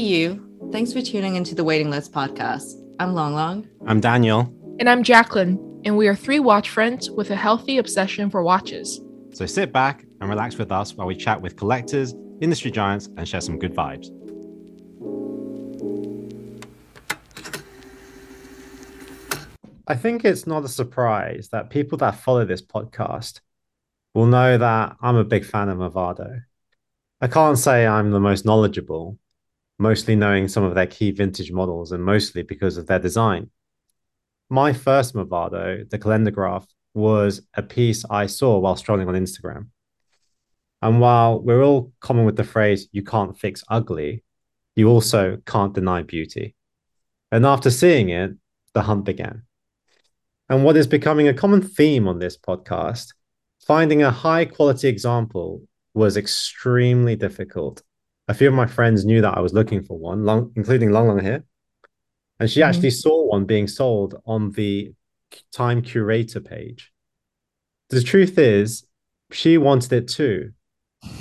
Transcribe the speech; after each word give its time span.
you. 0.00 0.46
Thanks 0.72 0.92
for 0.92 1.02
tuning 1.02 1.36
into 1.36 1.54
the 1.54 1.64
Waiting 1.64 1.90
List 1.90 2.12
podcast. 2.12 2.72
I'm 2.98 3.14
Long 3.14 3.34
Long. 3.34 3.68
I'm 3.86 4.00
Daniel. 4.00 4.54
And 4.78 4.88
I'm 4.88 5.02
Jacqueline. 5.02 5.58
And 5.84 5.96
we 5.96 6.08
are 6.08 6.16
three 6.16 6.40
watch 6.40 6.70
friends 6.70 7.10
with 7.10 7.30
a 7.30 7.36
healthy 7.36 7.78
obsession 7.78 8.30
for 8.30 8.42
watches. 8.42 9.00
So 9.32 9.46
sit 9.46 9.72
back 9.72 10.04
and 10.20 10.28
relax 10.28 10.58
with 10.58 10.72
us 10.72 10.94
while 10.94 11.06
we 11.06 11.16
chat 11.16 11.40
with 11.40 11.56
collectors, 11.56 12.14
industry 12.40 12.70
giants, 12.70 13.08
and 13.16 13.28
share 13.28 13.40
some 13.40 13.58
good 13.58 13.74
vibes. 13.74 14.10
I 19.86 19.96
think 19.96 20.24
it's 20.24 20.46
not 20.46 20.64
a 20.64 20.68
surprise 20.68 21.48
that 21.52 21.68
people 21.68 21.98
that 21.98 22.14
follow 22.14 22.44
this 22.44 22.62
podcast 22.62 23.40
will 24.14 24.26
know 24.26 24.56
that 24.56 24.96
I'm 25.00 25.16
a 25.16 25.24
big 25.24 25.44
fan 25.44 25.68
of 25.68 25.78
Movado. 25.78 26.42
I 27.20 27.26
can't 27.26 27.58
say 27.58 27.86
I'm 27.86 28.12
the 28.12 28.20
most 28.20 28.44
knowledgeable, 28.44 29.18
mostly 29.80 30.14
knowing 30.14 30.46
some 30.46 30.62
of 30.62 30.74
their 30.74 30.86
key 30.86 31.10
vintage 31.10 31.50
models 31.50 31.90
and 31.90 32.04
mostly 32.04 32.42
because 32.42 32.76
of 32.76 32.86
their 32.86 32.98
design. 32.98 33.50
My 34.50 34.74
first 34.74 35.14
Movado, 35.14 35.88
the 35.88 35.98
Kalendergraph, 35.98 36.66
was 36.92 37.40
a 37.54 37.62
piece 37.62 38.04
I 38.10 38.26
saw 38.26 38.58
while 38.58 38.76
strolling 38.76 39.08
on 39.08 39.14
Instagram. 39.14 39.68
And 40.82 41.00
while 41.00 41.40
we're 41.40 41.62
all 41.62 41.92
common 42.00 42.26
with 42.26 42.36
the 42.36 42.44
phrase, 42.44 42.88
you 42.92 43.02
can't 43.02 43.38
fix 43.38 43.64
ugly, 43.68 44.22
you 44.76 44.88
also 44.88 45.38
can't 45.46 45.74
deny 45.74 46.02
beauty. 46.02 46.54
And 47.32 47.46
after 47.46 47.70
seeing 47.70 48.10
it, 48.10 48.32
the 48.74 48.82
hunt 48.82 49.04
began. 49.04 49.42
And 50.50 50.62
what 50.62 50.76
is 50.76 50.86
becoming 50.86 51.28
a 51.28 51.34
common 51.34 51.62
theme 51.62 52.06
on 52.06 52.18
this 52.18 52.36
podcast, 52.36 53.14
finding 53.66 54.02
a 54.02 54.10
high 54.10 54.44
quality 54.44 54.88
example 54.88 55.62
was 55.94 56.18
extremely 56.18 57.16
difficult. 57.16 57.82
A 58.30 58.34
few 58.34 58.46
of 58.46 58.54
my 58.54 58.66
friends 58.66 59.04
knew 59.04 59.20
that 59.22 59.36
I 59.36 59.40
was 59.40 59.52
looking 59.52 59.82
for 59.82 59.98
one, 59.98 60.24
long, 60.24 60.52
including 60.54 60.92
Long 60.92 61.08
Long 61.08 61.18
here. 61.18 61.42
And 62.38 62.48
she 62.48 62.60
mm-hmm. 62.60 62.68
actually 62.68 62.90
saw 62.90 63.26
one 63.26 63.44
being 63.44 63.66
sold 63.66 64.22
on 64.24 64.52
the 64.52 64.94
Time 65.52 65.82
Curator 65.82 66.38
page. 66.38 66.92
The 67.88 68.00
truth 68.00 68.38
is, 68.38 68.86
she 69.32 69.58
wanted 69.58 69.92
it 69.92 70.06
too, 70.06 70.52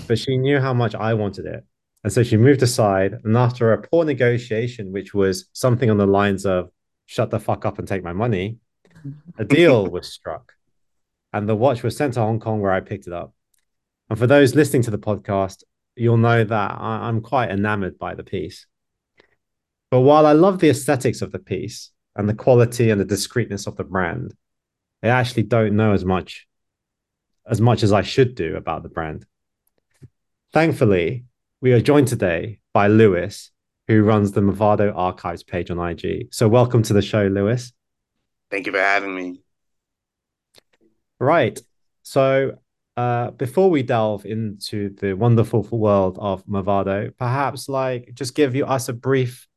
but 0.07 0.19
she 0.19 0.37
knew 0.37 0.59
how 0.59 0.71
much 0.75 0.93
I 0.93 1.15
wanted 1.15 1.47
it. 1.47 1.65
And 2.03 2.13
so 2.13 2.21
she 2.21 2.37
moved 2.37 2.61
aside. 2.61 3.15
And 3.23 3.35
after 3.35 3.73
a 3.73 3.81
poor 3.81 4.05
negotiation, 4.05 4.91
which 4.91 5.11
was 5.11 5.49
something 5.51 5.89
on 5.89 5.97
the 5.97 6.05
lines 6.05 6.45
of, 6.45 6.69
shut 7.07 7.31
the 7.31 7.39
fuck 7.39 7.65
up 7.65 7.79
and 7.79 7.87
take 7.87 8.03
my 8.03 8.13
money, 8.13 8.57
a 9.39 9.45
deal 9.45 9.87
was 9.91 10.13
struck. 10.13 10.53
And 11.33 11.49
the 11.49 11.55
watch 11.55 11.81
was 11.81 11.97
sent 11.97 12.13
to 12.13 12.19
Hong 12.19 12.39
Kong 12.39 12.61
where 12.61 12.71
I 12.71 12.81
picked 12.81 13.07
it 13.07 13.13
up. 13.13 13.33
And 14.11 14.19
for 14.19 14.27
those 14.27 14.53
listening 14.53 14.83
to 14.83 14.91
the 14.91 14.99
podcast, 14.99 15.63
you'll 15.99 16.17
know 16.17 16.43
that 16.43 16.71
I- 16.79 17.09
am 17.09 17.21
quite 17.21 17.49
enamored 17.49 17.97
by 17.97 18.15
the 18.15 18.23
piece. 18.23 18.65
But 19.91 20.01
while 20.01 20.25
I 20.25 20.33
love 20.33 20.59
the 20.59 20.69
aesthetics 20.69 21.21
of 21.21 21.31
the 21.31 21.39
piece 21.39 21.91
and 22.15 22.29
the 22.29 22.33
quality 22.33 22.89
and 22.89 22.99
the 22.99 23.05
discreetness 23.05 23.67
of 23.67 23.75
the 23.75 23.83
brand, 23.83 24.35
I 25.01 25.07
actually 25.07 25.43
don't 25.43 25.75
know 25.75 25.93
as 25.93 26.05
much 26.05 26.47
as 27.45 27.59
much 27.59 27.81
as 27.81 27.91
I 27.91 28.03
should 28.03 28.35
do 28.35 28.55
about 28.55 28.83
the 28.83 28.89
brand. 28.89 29.25
Thankfully, 30.53 31.25
we 31.61 31.73
are 31.73 31.81
joined 31.81 32.07
today 32.07 32.59
by 32.73 32.87
Luis, 32.87 33.49
who 33.87 34.03
runs 34.03 34.31
the 34.31 34.41
Movado 34.41 34.93
Archives 34.95 35.41
page 35.41 35.71
on 35.71 35.79
IG. 35.79 36.27
So 36.31 36.47
welcome 36.47 36.83
to 36.83 36.93
the 36.93 37.01
show, 37.01 37.25
Luis. 37.25 37.73
Thank 38.51 38.67
you 38.67 38.71
for 38.71 38.79
having 38.79 39.15
me. 39.15 39.41
Right. 41.19 41.59
So 42.03 42.59
uh, 42.99 43.31
before 43.31 43.69
we 43.69 43.81
delve 43.81 44.25
into 44.25 44.89
the 44.95 45.13
wonderful 45.13 45.63
world 45.71 46.17
of 46.19 46.45
Movado, 46.45 47.15
perhaps 47.17 47.69
like 47.69 48.11
just 48.13 48.35
give 48.35 48.55
you 48.55 48.65
us 48.65 48.89
a 48.89 48.93
brief 48.93 49.47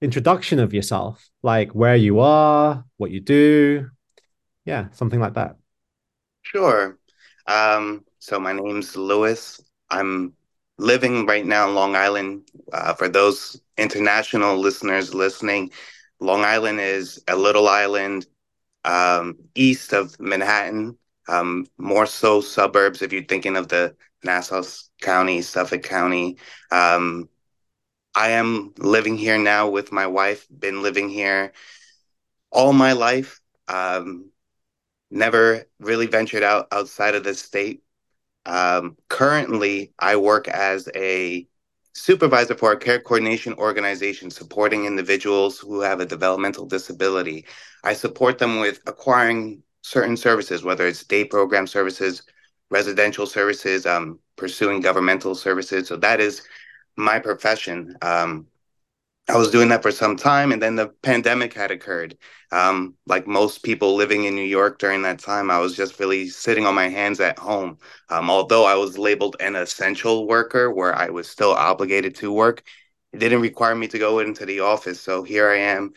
introduction 0.00 0.58
of 0.58 0.72
yourself, 0.72 1.28
like 1.42 1.72
where 1.72 1.96
you 1.96 2.20
are, 2.20 2.82
what 2.96 3.10
you 3.10 3.20
do, 3.20 3.90
yeah, 4.64 4.86
something 4.92 5.20
like 5.20 5.34
that. 5.34 5.56
Sure. 6.40 6.98
Um, 7.46 8.06
so 8.20 8.40
my 8.40 8.54
name's 8.54 8.96
Luis. 8.96 9.60
I'm 9.90 10.32
living 10.78 11.26
right 11.26 11.44
now 11.44 11.68
in 11.68 11.74
Long 11.74 11.94
Island. 11.94 12.48
Uh, 12.72 12.94
for 12.94 13.10
those 13.10 13.60
international 13.76 14.56
listeners 14.56 15.12
listening, 15.12 15.72
Long 16.20 16.42
Island 16.42 16.80
is 16.80 17.22
a 17.28 17.36
little 17.36 17.68
island 17.68 18.24
um, 18.86 19.36
east 19.54 19.92
of 19.92 20.18
Manhattan 20.18 20.96
um, 21.28 21.66
more 21.78 22.06
so 22.06 22.40
suburbs 22.40 23.02
if 23.02 23.12
you're 23.12 23.24
thinking 23.24 23.56
of 23.56 23.68
the 23.68 23.96
Nassau 24.24 24.62
County, 25.00 25.42
Suffolk 25.42 25.82
County. 25.82 26.38
Um, 26.70 27.28
I 28.14 28.30
am 28.30 28.74
living 28.78 29.16
here 29.16 29.38
now 29.38 29.68
with 29.68 29.92
my 29.92 30.06
wife, 30.06 30.46
been 30.50 30.82
living 30.82 31.08
here 31.08 31.52
all 32.50 32.72
my 32.72 32.92
life. 32.92 33.40
Um, 33.68 34.30
never 35.10 35.64
really 35.78 36.06
ventured 36.06 36.42
out 36.42 36.68
outside 36.72 37.14
of 37.14 37.24
the 37.24 37.34
state. 37.34 37.82
Um, 38.44 38.96
currently, 39.08 39.92
I 39.98 40.16
work 40.16 40.48
as 40.48 40.88
a 40.94 41.46
supervisor 41.94 42.56
for 42.56 42.72
a 42.72 42.78
care 42.78 43.00
coordination 43.00 43.54
organization 43.54 44.30
supporting 44.30 44.86
individuals 44.86 45.58
who 45.58 45.80
have 45.80 46.00
a 46.00 46.06
developmental 46.06 46.66
disability. 46.66 47.46
I 47.84 47.92
support 47.92 48.38
them 48.38 48.60
with 48.60 48.80
acquiring 48.86 49.62
certain 49.82 50.16
services, 50.16 50.64
whether 50.64 50.86
it's 50.86 51.04
day 51.04 51.24
program 51.24 51.66
services, 51.66 52.22
residential 52.70 53.26
services, 53.26 53.84
um, 53.86 54.18
pursuing 54.36 54.80
governmental 54.80 55.34
services. 55.34 55.88
So 55.88 55.96
that 55.98 56.20
is 56.20 56.42
my 56.96 57.18
profession. 57.18 57.96
Um, 58.00 58.46
I 59.28 59.36
was 59.36 59.50
doing 59.50 59.68
that 59.68 59.82
for 59.82 59.92
some 59.92 60.16
time, 60.16 60.50
and 60.50 60.60
then 60.60 60.74
the 60.74 60.88
pandemic 61.02 61.54
had 61.54 61.70
occurred. 61.70 62.16
Um, 62.50 62.94
like 63.06 63.26
most 63.26 63.62
people 63.62 63.94
living 63.94 64.24
in 64.24 64.34
New 64.34 64.42
York 64.42 64.78
during 64.78 65.02
that 65.02 65.20
time, 65.20 65.48
I 65.50 65.58
was 65.58 65.76
just 65.76 66.00
really 66.00 66.28
sitting 66.28 66.66
on 66.66 66.74
my 66.74 66.88
hands 66.88 67.20
at 67.20 67.38
home. 67.38 67.78
Um, 68.08 68.30
although 68.30 68.64
I 68.64 68.74
was 68.74 68.98
labeled 68.98 69.36
an 69.38 69.54
essential 69.54 70.26
worker, 70.26 70.72
where 70.72 70.94
I 70.94 71.10
was 71.10 71.28
still 71.28 71.52
obligated 71.52 72.16
to 72.16 72.32
work, 72.32 72.64
it 73.12 73.18
didn't 73.18 73.42
require 73.42 73.76
me 73.76 73.86
to 73.88 73.98
go 73.98 74.18
into 74.18 74.44
the 74.44 74.60
office. 74.60 75.00
So 75.00 75.22
here 75.22 75.48
I 75.48 75.58
am 75.58 75.92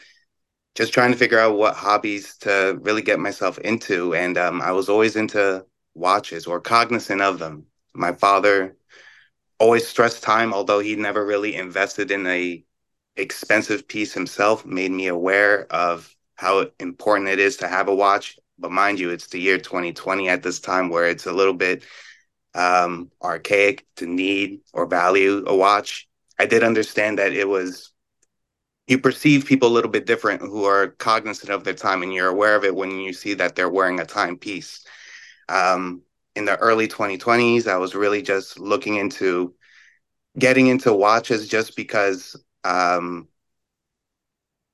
just 0.76 0.94
trying 0.94 1.12
to 1.12 1.18
figure 1.18 1.40
out 1.40 1.58
what 1.58 1.76
hobbies 1.76 2.38
to 2.40 2.78
really 2.82 3.02
get 3.02 3.20
myself 3.20 3.58
into. 3.60 4.14
And 4.14 4.38
um, 4.38 4.62
I 4.62 4.72
was 4.72 4.90
always 4.90 5.16
into 5.16 5.66
watches 5.94 6.46
or 6.46 6.60
cognizant 6.60 7.22
of 7.22 7.40
them. 7.40 7.66
My 7.94 8.12
father 8.12 8.76
always 9.58 9.88
stressed 9.88 10.22
time, 10.22 10.54
although 10.54 10.80
he 10.80 10.96
never 10.96 11.26
really 11.26 11.56
invested 11.56 12.12
in 12.12 12.28
a 12.28 12.64
expensive 13.16 13.88
piece 13.88 14.14
himself, 14.14 14.66
made 14.66 14.92
me 14.92 15.08
aware 15.08 15.66
of 15.72 16.14
how 16.36 16.68
important 16.80 17.30
it 17.30 17.40
is 17.40 17.58
to 17.58 17.68
have 17.68 17.88
a 17.88 17.96
watch. 17.96 18.38
But 18.60 18.72
mind 18.72 19.00
you, 19.00 19.10
it's 19.10 19.28
the 19.28 19.40
year 19.40 19.58
2020 19.58 20.28
at 20.28 20.44
this 20.44 20.60
time 20.60 20.90
where 20.90 21.08
it's 21.08 21.26
a 21.26 21.32
little 21.32 21.54
bit 21.54 21.84
um, 22.54 23.12
archaic 23.22 23.86
to 23.98 24.06
need 24.06 24.62
or 24.74 24.86
value 24.86 25.46
a 25.48 25.56
watch. 25.56 26.08
I 26.38 26.46
did 26.46 26.64
understand 26.64 27.20
that 27.20 27.32
it 27.32 27.48
was 27.48 27.94
you 28.88 29.00
perceive 29.00 29.46
people 29.46 29.70
a 29.70 29.74
little 29.74 29.90
bit 29.90 30.06
different 30.06 30.42
who 30.42 30.66
are 30.66 30.88
cognizant 30.88 31.50
of 31.50 31.64
their 31.64 31.74
time 31.74 32.04
and 32.04 32.14
you're 32.14 32.28
aware 32.28 32.56
of 32.56 32.64
it 32.64 32.76
when 32.76 32.92
you 32.92 33.14
see 33.14 33.34
that 33.34 33.56
they're 33.56 33.70
wearing 33.70 34.00
a 34.00 34.06
timepiece. 34.06 34.86
Um, 35.50 36.04
in 36.36 36.46
the 36.46 36.58
early 36.58 36.88
2020s, 36.88 37.68
I 37.68 37.78
was 37.78 37.96
really 37.96 38.22
just 38.22 38.60
looking 38.60 38.96
into 38.96 39.54
getting 40.38 40.68
into 40.68 40.94
watches 40.94 41.48
just 41.48 41.76
because, 41.76 42.36
um, 42.64 43.28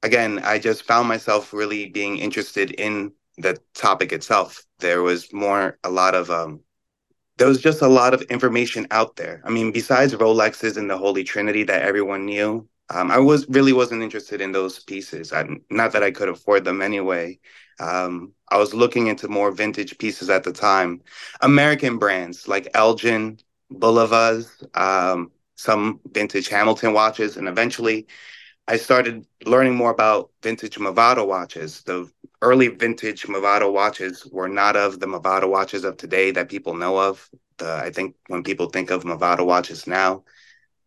again, 0.03 0.39
I 0.43 0.59
just 0.59 0.83
found 0.83 1.07
myself 1.07 1.53
really 1.53 1.87
being 1.87 2.17
interested 2.17 2.71
in 2.71 3.13
the 3.37 3.57
topic 3.73 4.11
itself. 4.11 4.63
There 4.79 5.01
was 5.01 5.31
more, 5.31 5.77
a 5.83 5.89
lot 5.89 6.15
of, 6.15 6.29
um, 6.29 6.61
there 7.37 7.47
was 7.47 7.61
just 7.61 7.81
a 7.81 7.87
lot 7.87 8.13
of 8.13 8.21
information 8.23 8.87
out 8.91 9.15
there. 9.15 9.41
I 9.45 9.49
mean, 9.49 9.71
besides 9.71 10.13
Rolexes 10.13 10.77
and 10.77 10.89
the 10.89 10.97
Holy 10.97 11.23
Trinity 11.23 11.63
that 11.63 11.81
everyone 11.83 12.25
knew, 12.25 12.67
um, 12.93 13.09
I 13.11 13.19
was 13.19 13.47
really 13.47 13.73
wasn't 13.73 14.03
interested 14.03 14.41
in 14.41 14.51
those 14.51 14.79
pieces. 14.79 15.31
I, 15.31 15.45
not 15.69 15.93
that 15.93 16.03
I 16.03 16.11
could 16.11 16.29
afford 16.29 16.65
them 16.65 16.81
anyway. 16.81 17.39
Um, 17.79 18.33
I 18.49 18.57
was 18.57 18.73
looking 18.73 19.07
into 19.07 19.27
more 19.27 19.51
vintage 19.51 19.97
pieces 19.97 20.29
at 20.29 20.43
the 20.43 20.51
time, 20.51 21.01
American 21.41 21.97
brands 21.97 22.47
like 22.47 22.67
Elgin, 22.73 23.39
Bulova, 23.71 24.45
um, 24.75 25.31
some 25.55 26.01
vintage 26.11 26.49
Hamilton 26.49 26.93
watches, 26.93 27.37
and 27.37 27.47
eventually 27.47 28.07
I 28.67 28.77
started 28.77 29.25
learning 29.45 29.75
more 29.75 29.91
about 29.91 30.31
vintage 30.43 30.77
Movado 30.77 31.25
watches. 31.25 31.83
The 31.83 32.09
early 32.41 32.67
vintage 32.67 33.23
Movado 33.23 33.71
watches 33.71 34.25
were 34.25 34.49
not 34.49 34.75
of 34.75 34.99
the 34.99 35.07
Movado 35.07 35.49
watches 35.49 35.83
of 35.83 35.97
today 35.97 36.31
that 36.31 36.49
people 36.49 36.73
know 36.73 36.97
of. 36.97 37.29
The, 37.57 37.73
I 37.73 37.91
think 37.91 38.15
when 38.27 38.43
people 38.43 38.69
think 38.69 38.91
of 38.91 39.03
Movado 39.03 39.45
watches 39.45 39.87
now, 39.87 40.23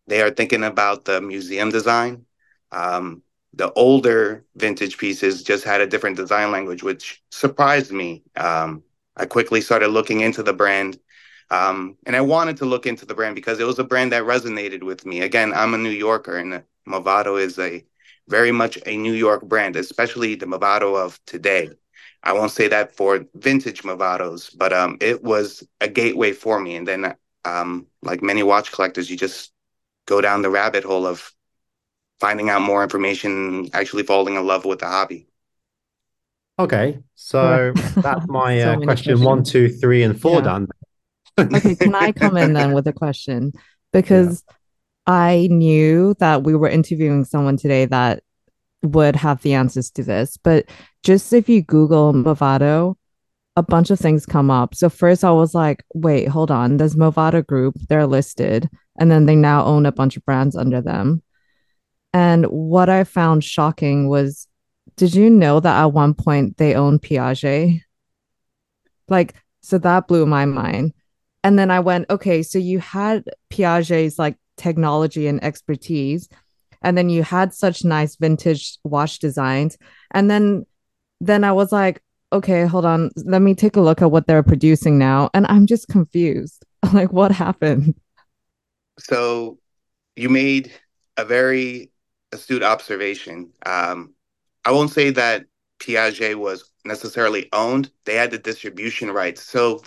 they 0.07 0.21
are 0.21 0.31
thinking 0.31 0.63
about 0.63 1.05
the 1.05 1.21
museum 1.21 1.69
design. 1.69 2.25
Um, 2.71 3.23
the 3.53 3.71
older 3.73 4.45
vintage 4.55 4.97
pieces 4.97 5.43
just 5.43 5.63
had 5.63 5.81
a 5.81 5.87
different 5.87 6.17
design 6.17 6.51
language, 6.51 6.83
which 6.83 7.23
surprised 7.31 7.91
me. 7.91 8.23
Um, 8.35 8.83
I 9.15 9.25
quickly 9.25 9.61
started 9.61 9.87
looking 9.89 10.21
into 10.21 10.43
the 10.43 10.53
brand. 10.53 10.99
Um, 11.49 11.97
and 12.05 12.15
I 12.15 12.21
wanted 12.21 12.57
to 12.57 12.65
look 12.65 12.85
into 12.85 13.05
the 13.05 13.13
brand 13.13 13.35
because 13.35 13.59
it 13.59 13.65
was 13.65 13.79
a 13.79 13.83
brand 13.83 14.11
that 14.11 14.23
resonated 14.23 14.83
with 14.83 15.05
me. 15.05 15.21
Again, 15.21 15.53
I'm 15.53 15.73
a 15.73 15.77
New 15.77 15.89
Yorker, 15.89 16.37
and 16.37 16.63
Movado 16.87 17.39
is 17.39 17.57
a 17.59 17.85
very 18.27 18.51
much 18.51 18.79
a 18.85 18.97
New 18.97 19.13
York 19.13 19.43
brand, 19.43 19.75
especially 19.75 20.35
the 20.35 20.47
Movado 20.47 20.97
of 20.97 21.19
today. 21.25 21.69
I 22.23 22.33
won't 22.33 22.51
say 22.51 22.67
that 22.69 22.95
for 22.95 23.23
vintage 23.35 23.83
Movados, 23.83 24.51
but 24.57 24.73
um, 24.73 24.97
it 24.99 25.23
was 25.23 25.65
a 25.79 25.87
gateway 25.87 26.31
for 26.33 26.59
me. 26.59 26.75
And 26.75 26.87
then, 26.87 27.15
um, 27.45 27.85
like 28.01 28.23
many 28.23 28.41
watch 28.41 28.71
collectors, 28.71 29.09
you 29.11 29.15
just 29.15 29.51
go 30.05 30.21
down 30.21 30.41
the 30.41 30.49
rabbit 30.49 30.83
hole 30.83 31.05
of 31.07 31.31
finding 32.19 32.49
out 32.49 32.61
more 32.61 32.83
information, 32.83 33.69
actually 33.73 34.03
falling 34.03 34.35
in 34.35 34.45
love 34.45 34.65
with 34.65 34.79
the 34.79 34.87
hobby. 34.87 35.27
Okay, 36.57 36.99
so 37.15 37.73
that's 38.01 38.27
my 38.27 38.61
So 38.61 38.71
uh, 38.71 38.75
question 38.77 38.85
questions. 38.85 39.21
one, 39.21 39.43
two, 39.43 39.69
three, 39.69 40.03
and 40.03 40.19
four 40.19 40.41
Yeah. 40.41 40.45
done. 40.45 40.67
Okay, 41.53 41.75
can 41.75 41.95
I 41.95 42.11
come 42.11 42.37
in 42.37 42.53
then 42.53 42.71
with 42.73 42.87
a 42.87 42.93
question? 42.93 43.53
Because 43.93 44.43
I 45.07 45.47
knew 45.51 46.15
that 46.19 46.43
we 46.43 46.55
were 46.55 46.69
interviewing 46.69 47.25
someone 47.25 47.57
today 47.57 47.85
that 47.85 48.23
would 48.83 49.15
have 49.15 49.41
the 49.41 49.53
answers 49.53 49.91
to 49.91 50.03
this. 50.03 50.37
But 50.37 50.65
just 51.03 51.33
if 51.33 51.49
you 51.49 51.61
Google 51.63 52.13
Movado, 52.13 52.95
a 53.55 53.63
bunch 53.63 53.89
of 53.89 53.99
things 53.99 54.25
come 54.25 54.51
up. 54.51 54.75
So 54.75 54.89
first 54.89 55.23
I 55.23 55.31
was 55.31 55.55
like, 55.55 55.83
wait, 55.93 56.27
hold 56.27 56.51
on. 56.51 56.77
There's 56.77 56.95
Movado 56.95 57.45
Group, 57.45 57.75
they're 57.87 58.07
listed, 58.07 58.69
and 58.99 59.09
then 59.09 59.25
they 59.25 59.35
now 59.35 59.65
own 59.65 59.85
a 59.85 59.91
bunch 59.91 60.17
of 60.17 60.25
brands 60.25 60.55
under 60.55 60.81
them. 60.81 61.21
And 62.13 62.45
what 62.45 62.89
I 62.89 63.03
found 63.03 63.43
shocking 63.43 64.07
was, 64.07 64.47
did 64.97 65.15
you 65.15 65.29
know 65.29 65.59
that 65.59 65.81
at 65.81 65.93
one 65.93 66.13
point 66.13 66.57
they 66.57 66.75
owned 66.75 67.01
Piaget? 67.01 67.81
Like, 69.07 69.35
so 69.61 69.77
that 69.79 70.07
blew 70.07 70.25
my 70.25 70.45
mind. 70.45 70.93
And 71.43 71.59
then 71.59 71.71
I 71.71 71.79
went, 71.79 72.09
okay, 72.09 72.43
so 72.43 72.57
you 72.57 72.79
had 72.79 73.25
Piaget's 73.51 74.17
like 74.17 74.37
technology 74.57 75.27
and 75.27 75.43
expertise, 75.43 76.27
and 76.81 76.97
then 76.97 77.09
you 77.09 77.23
had 77.23 77.53
such 77.53 77.83
nice 77.83 78.15
vintage 78.15 78.77
watch 78.83 79.19
designs. 79.19 79.77
And 80.11 80.29
then 80.29 80.65
then 81.21 81.43
I 81.43 81.51
was 81.51 81.71
like, 81.71 82.01
okay, 82.35 82.65
hold 82.65 82.85
on, 82.85 83.11
let 83.15 83.41
me 83.41 83.55
take 83.55 83.75
a 83.75 83.81
look 83.81 84.01
at 84.01 84.11
what 84.11 84.27
they're 84.27 84.43
producing 84.43 84.97
now. 84.97 85.29
And 85.33 85.45
I'm 85.47 85.65
just 85.65 85.87
confused. 85.87 86.63
Like, 86.93 87.11
what 87.11 87.31
happened? 87.31 87.95
So 88.99 89.57
you 90.15 90.29
made 90.29 90.71
a 91.17 91.25
very 91.25 91.89
astute 92.31 92.61
observation. 92.61 93.53
Um, 93.65 94.13
I 94.63 94.71
won't 94.71 94.91
say 94.91 95.09
that 95.09 95.45
Piaget 95.79 96.35
was 96.35 96.69
necessarily 96.85 97.49
owned. 97.51 97.89
They 98.05 98.13
had 98.13 98.29
the 98.29 98.37
distribution 98.37 99.09
rights. 99.09 99.41
So 99.41 99.81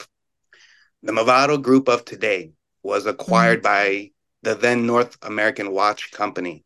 the 1.04 1.12
Movado 1.12 1.62
group 1.62 1.88
of 1.88 2.04
today 2.04 2.52
was 2.82 3.06
acquired 3.06 3.62
by 3.62 4.10
the 4.42 4.56
then 4.56 4.86
North 4.86 5.16
American 5.22 5.70
Watch 5.72 6.10
Company. 6.10 6.64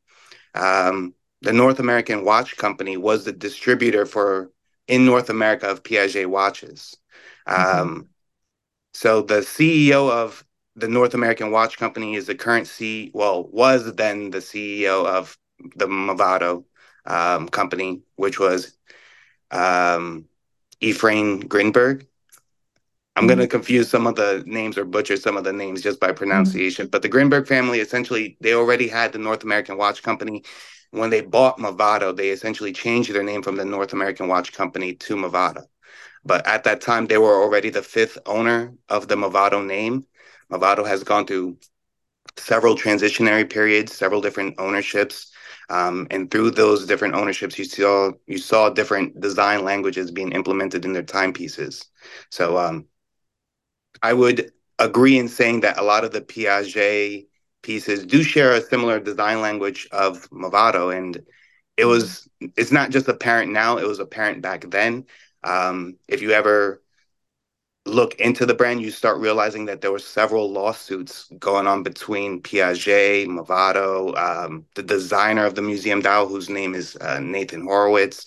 Um, 0.55 1.15
the 1.43 1.53
North 1.53 1.79
American 1.79 2.25
Watch 2.25 2.57
Company 2.57 2.97
was 2.97 3.25
the 3.25 3.33
distributor 3.33 4.07
for 4.07 4.51
in 4.89 5.07
North 5.07 5.31
America 5.31 5.69
of 5.69 5.83
Piaget 5.83 6.27
watches. 6.27 6.97
Um, 7.47 8.09
so 8.95 9.23
the 9.23 9.41
CEO 9.41 10.11
of 10.11 10.45
the 10.77 10.89
North 10.89 11.15
American 11.15 11.51
Watch 11.51 11.79
Company 11.79 12.15
is 12.15 12.27
the 12.27 12.35
current 12.35 12.67
C, 12.67 13.11
well, 13.15 13.45
was 13.49 13.95
then 13.95 14.31
the 14.31 14.39
CEO 14.39 15.07
of 15.07 15.39
the 15.77 15.87
Movado 15.87 16.65
um, 17.05 17.49
company, 17.49 18.03
which 18.17 18.39
was 18.39 18.77
um, 19.51 20.27
Efraim 20.81 21.45
Grinberg. 21.45 22.07
I'm 23.15 23.27
going 23.27 23.39
to 23.39 23.47
confuse 23.47 23.91
some 23.91 24.07
of 24.07 24.17
the 24.17 24.43
names 24.47 24.79
or 24.79 24.87
butcher 24.87 25.19
some 25.19 25.37
of 25.37 25.45
the 25.45 25.53
names 25.53 25.83
just 25.83 26.01
by 26.01 26.13
pronunciation. 26.13 26.87
But 26.87 27.03
the 27.03 27.11
Grinberg 27.11 27.47
family 27.47 27.81
essentially, 27.81 28.39
they 28.41 28.55
already 28.55 28.89
had 28.89 29.13
the 29.13 29.19
North 29.19 29.45
American 29.45 29.77
Watch 29.77 30.03
Company. 30.03 30.45
When 30.93 31.11
they 31.11 31.23
bought 31.23 31.59
Movado, 31.59 32.17
they 32.17 32.31
essentially 32.31 32.73
changed 32.73 33.13
their 33.13 33.23
name 33.23 33.43
from 33.43 33.57
the 33.57 33.65
North 33.65 33.93
American 33.93 34.29
Watch 34.29 34.53
Company 34.53 34.95
to 34.95 35.17
Movado. 35.17 35.67
But 36.25 36.47
at 36.47 36.65
that 36.65 36.81
time, 36.81 37.07
they 37.07 37.19
were 37.19 37.43
already 37.43 37.71
the 37.71 37.83
fifth 37.83 38.19
owner 38.27 38.75
of 38.89 39.09
the 39.09 39.17
Movado 39.17 39.65
name. 39.67 40.07
Movado 40.51 40.87
has 40.87 41.03
gone 41.03 41.27
through 41.27 41.59
several 42.37 42.77
transitionary 42.77 43.49
periods, 43.49 43.93
several 43.95 44.21
different 44.21 44.57
ownerships. 44.59 45.33
Um, 45.71 46.07
and 46.11 46.31
through 46.31 46.53
those 46.53 46.87
different 46.87 47.15
ownerships, 47.15 47.59
you 47.59 47.65
saw 47.65 48.13
you 48.27 48.39
saw 48.39 48.71
different 48.71 49.21
design 49.21 49.65
languages 49.65 50.11
being 50.11 50.33
implemented 50.33 50.85
in 50.85 50.93
their 50.93 51.03
timepieces. 51.03 51.87
So 52.31 52.59
um, 52.59 52.87
I 54.03 54.13
would 54.13 54.53
agree 54.79 55.19
in 55.19 55.29
saying 55.29 55.61
that 55.61 55.79
a 55.79 55.83
lot 55.83 56.05
of 56.05 56.13
the 56.13 56.21
Piaget 56.21 57.27
pieces 57.63 58.07
do 58.07 58.23
share 58.23 58.53
a 58.53 58.63
similar 58.63 59.01
design 59.01 59.41
language 59.41 59.89
of 59.93 60.29
Movado, 60.31 60.97
and 60.97 61.25
it 61.77 61.85
was 61.87 62.29
it's 62.41 62.73
not 62.73 62.91
just 62.91 63.09
apparent 63.09 63.53
now; 63.53 63.79
it 63.79 63.87
was 63.87 63.99
apparent 64.01 64.43
back 64.43 64.69
then. 64.71 65.07
Um, 65.45 65.97
if 66.09 66.23
you 66.23 66.33
ever 66.33 66.83
look 67.85 68.15
into 68.21 68.47
the 68.47 68.55
brand, 68.55 68.81
you 68.81 68.91
start 68.91 69.19
realizing 69.19 69.65
that 69.67 69.81
there 69.81 69.91
were 69.91 69.99
several 69.99 70.51
lawsuits 70.53 71.29
going 71.39 71.67
on 71.67 71.83
between 71.83 72.41
Piaget, 72.41 73.27
Movado, 73.27 74.17
um, 74.17 74.67
the 74.77 74.83
designer 74.85 75.45
of 75.45 75.55
the 75.57 75.63
museum 75.63 76.01
Dow, 76.01 76.27
whose 76.27 76.49
name 76.49 76.75
is 76.75 76.97
uh, 76.97 77.19
Nathan 77.21 77.63
Horwitt. 77.63 78.25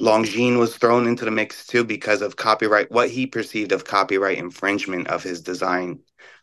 Longines 0.00 0.58
was 0.58 0.76
thrown 0.76 1.06
into 1.06 1.24
the 1.24 1.30
mix 1.30 1.66
too 1.66 1.84
because 1.84 2.22
of 2.22 2.36
copyright, 2.36 2.90
what 2.90 3.10
he 3.10 3.26
perceived 3.26 3.72
of 3.72 3.84
copyright 3.84 4.38
infringement 4.38 5.08
of 5.08 5.22
his 5.22 5.42
design. 5.42 6.00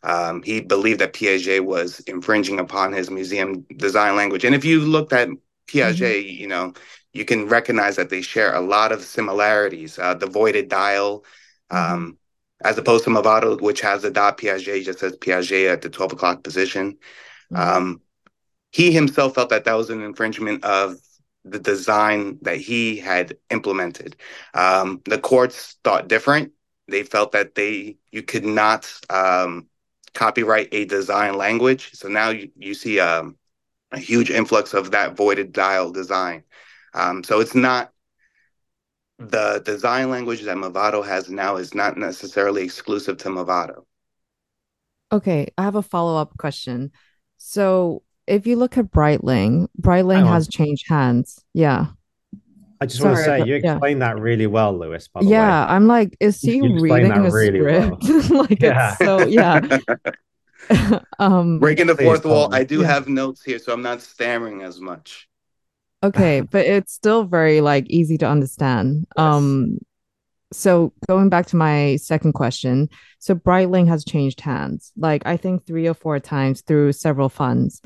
Um, 0.07 0.41
he 0.41 0.61
believed 0.61 1.01
that 1.01 1.11
Piaget 1.11 1.65
was 1.65 1.99
infringing 2.01 2.59
upon 2.59 2.93
his 2.93 3.11
museum 3.11 3.65
design 3.75 4.15
language. 4.15 4.45
And 4.45 4.55
if 4.55 4.63
you 4.63 4.79
looked 4.79 5.11
at 5.11 5.27
Piaget, 5.67 6.33
you 6.33 6.47
know, 6.47 6.73
you 7.11 7.25
can 7.25 7.47
recognize 7.47 7.97
that 7.97 8.09
they 8.09 8.21
share 8.21 8.55
a 8.55 8.61
lot 8.61 8.93
of 8.93 9.03
similarities. 9.03 9.99
Uh, 9.99 10.13
the 10.13 10.25
voided 10.25 10.69
dial, 10.69 11.25
um, 11.69 12.17
as 12.63 12.77
opposed 12.77 13.03
to 13.03 13.09
Movado, 13.09 13.59
which 13.59 13.81
has 13.81 14.01
the 14.03 14.09
dot 14.09 14.37
Piaget, 14.37 14.85
just 14.85 14.99
says 14.99 15.17
Piaget 15.17 15.73
at 15.73 15.81
the 15.81 15.89
12 15.89 16.13
o'clock 16.13 16.41
position. 16.41 16.97
Um, 17.53 18.01
he 18.71 18.93
himself 18.93 19.35
felt 19.35 19.49
that 19.49 19.65
that 19.65 19.73
was 19.73 19.89
an 19.89 20.01
infringement 20.01 20.63
of 20.63 20.95
the 21.43 21.59
design 21.59 22.39
that 22.43 22.57
he 22.57 22.97
had 22.97 23.37
implemented. 23.49 24.15
Um, 24.53 25.01
the 25.03 25.19
courts 25.19 25.75
thought 25.83 26.07
different. 26.07 26.53
They 26.87 27.03
felt 27.03 27.33
that 27.33 27.55
they 27.55 27.97
you 28.11 28.23
could 28.23 28.45
not 28.45 28.89
um, 29.09 29.67
copyright 30.17 30.67
a 30.71 30.83
design 30.85 31.37
language. 31.37 31.91
So 31.93 32.07
now 32.07 32.29
you, 32.29 32.49
you 32.57 32.73
see 32.73 32.99
um, 32.99 33.37
a 33.91 33.99
huge 33.99 34.31
influx 34.31 34.73
of 34.73 34.91
that 34.91 35.15
voided 35.15 35.53
dial 35.53 35.91
design. 35.91 36.43
Um, 36.95 37.23
so 37.23 37.39
it's 37.39 37.53
not 37.53 37.91
the 39.19 39.61
design 39.63 40.09
language 40.09 40.41
that 40.41 40.57
Movado 40.57 41.05
has 41.05 41.29
now 41.29 41.57
is 41.57 41.75
not 41.75 41.97
necessarily 41.97 42.63
exclusive 42.63 43.17
to 43.17 43.29
Movado. 43.29 43.83
Okay, 45.11 45.47
I 45.55 45.63
have 45.63 45.75
a 45.75 45.83
follow-up 45.83 46.35
question. 46.37 46.91
So 47.37 48.01
if 48.25 48.47
you 48.47 48.55
look 48.55 48.77
at 48.77 48.91
Breitling, 48.91 49.67
Breitling 49.79 50.27
has 50.27 50.47
changed 50.47 50.89
hands. 50.89 51.43
Yeah. 51.53 51.87
I 52.79 52.85
just 52.85 53.03
want 53.03 53.17
to 53.17 53.23
say 53.23 53.39
but- 53.39 53.47
you 53.47 53.55
yeah. 53.63 53.73
explained 53.73 54.01
that 54.01 54.19
really 54.19 54.47
well, 54.47 54.77
Luis. 54.77 55.07
By 55.07 55.21
the 55.21 55.27
Yeah, 55.27 55.65
way, 55.65 55.71
I'm 55.75 55.87
like, 55.87 56.15
is 56.19 56.39
he 56.41 56.61
reading 56.61 57.09
that 57.09 57.25
a 57.25 57.31
really 57.31 57.61
well. 57.61 57.99
script? 58.01 58.29
Like 58.31 58.61
Yeah. 58.61 58.89
it's 58.89 58.97
so 58.99 59.25
yeah. 59.27 59.79
Um 61.19 61.59
Breaking 61.59 61.87
the 61.87 61.95
fourth 61.95 62.25
wall, 62.25 62.49
me. 62.49 62.57
I 62.57 62.63
do 62.63 62.81
Yeah. 62.81 62.87
have 62.87 63.07
notes 63.07 63.43
here, 63.43 63.59
so 63.59 63.71
I'm 63.73 63.81
not 63.81 64.01
stammering 64.01 64.61
as 64.63 64.79
much. 64.79 65.27
okay, 66.03 66.41
but 66.53 66.65
it's 66.65 66.93
still 66.93 67.23
very 67.23 67.61
like 67.61 67.85
easy 67.89 68.17
to 68.19 68.27
understand. 68.27 69.07
Yes. 69.17 69.23
Um 69.25 69.79
so 70.53 70.93
going 71.07 71.27
back 71.29 71.45
to 71.47 71.55
my 71.57 71.97
second 71.97 72.33
question, 72.33 72.89
so 73.19 73.35
Breitling 73.35 73.87
has 73.89 74.05
changed 74.05 74.39
hands, 74.41 74.91
like 74.97 75.23
I 75.25 75.35
think 75.37 75.65
three 75.65 75.87
or 75.87 75.93
four 75.93 76.19
times 76.19 76.61
through 76.61 76.93
several 76.93 77.29
funds. 77.29 77.81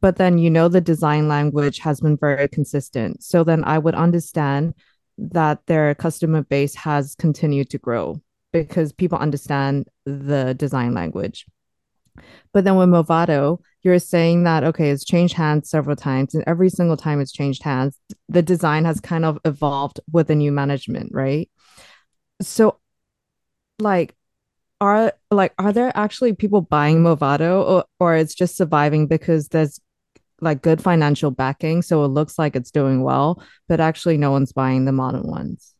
But 0.00 0.16
then 0.16 0.38
you 0.38 0.50
know 0.50 0.68
the 0.68 0.80
design 0.80 1.28
language 1.28 1.78
has 1.80 2.00
been 2.00 2.16
very 2.16 2.48
consistent. 2.48 3.22
So 3.22 3.44
then 3.44 3.62
I 3.64 3.78
would 3.78 3.94
understand 3.94 4.74
that 5.18 5.66
their 5.66 5.94
customer 5.94 6.42
base 6.42 6.74
has 6.76 7.14
continued 7.14 7.70
to 7.70 7.78
grow 7.78 8.20
because 8.52 8.92
people 8.92 9.18
understand 9.18 9.88
the 10.04 10.54
design 10.54 10.94
language. 10.94 11.46
But 12.52 12.64
then 12.64 12.76
with 12.76 12.88
Movado, 12.88 13.60
you're 13.82 13.98
saying 13.98 14.44
that 14.44 14.64
okay, 14.64 14.90
it's 14.90 15.04
changed 15.04 15.34
hands 15.34 15.70
several 15.70 15.96
times, 15.96 16.34
and 16.34 16.44
every 16.46 16.68
single 16.68 16.96
time 16.96 17.20
it's 17.20 17.32
changed 17.32 17.62
hands, 17.62 17.98
the 18.28 18.42
design 18.42 18.84
has 18.84 19.00
kind 19.00 19.24
of 19.24 19.38
evolved 19.44 20.00
with 20.10 20.28
the 20.28 20.34
new 20.34 20.52
management, 20.52 21.10
right? 21.12 21.50
So, 22.40 22.78
like, 23.78 24.14
are 24.82 25.12
like 25.30 25.54
are 25.58 25.72
there 25.72 25.92
actually 25.94 26.34
people 26.34 26.60
buying 26.60 27.02
Movado, 27.02 27.64
or 27.64 27.84
or 28.00 28.16
it's 28.16 28.34
just 28.34 28.56
surviving 28.56 29.06
because 29.06 29.48
there's 29.48 29.80
like 30.40 30.60
good 30.60 30.82
financial 30.82 31.30
backing, 31.30 31.82
so 31.82 32.04
it 32.04 32.08
looks 32.08 32.36
like 32.36 32.56
it's 32.56 32.72
doing 32.72 33.02
well, 33.04 33.40
but 33.68 33.78
actually 33.80 34.16
no 34.16 34.32
one's 34.32 34.52
buying 34.52 34.84
the 34.84 34.92
modern 34.92 35.22
ones. 35.22 35.72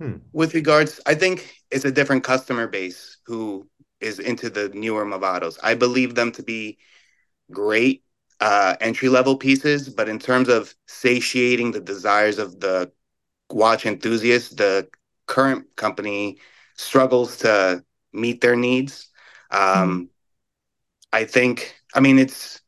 Hmm. 0.00 0.16
With 0.32 0.52
regards, 0.54 1.00
I 1.06 1.14
think 1.14 1.54
it's 1.70 1.84
a 1.84 1.92
different 1.92 2.24
customer 2.24 2.66
base 2.66 3.18
who 3.24 3.68
is 4.00 4.18
into 4.18 4.50
the 4.50 4.68
newer 4.70 5.06
Movados. 5.06 5.58
I 5.62 5.74
believe 5.74 6.16
them 6.16 6.32
to 6.32 6.42
be 6.42 6.78
great 7.52 8.02
uh, 8.40 8.74
entry 8.80 9.08
level 9.08 9.36
pieces, 9.36 9.88
but 9.88 10.08
in 10.08 10.18
terms 10.18 10.48
of 10.48 10.74
satiating 10.88 11.70
the 11.70 11.80
desires 11.80 12.40
of 12.40 12.58
the 12.58 12.90
watch 13.48 13.86
enthusiasts, 13.86 14.50
the 14.56 14.88
current 15.26 15.76
company 15.76 16.40
struggles 16.82 17.38
to 17.38 17.84
meet 18.12 18.40
their 18.40 18.56
needs. 18.56 19.08
Um, 19.50 19.60
mm. 19.60 20.08
I 21.12 21.24
think, 21.24 21.74
I 21.94 22.00
mean, 22.00 22.18
it's 22.18 22.60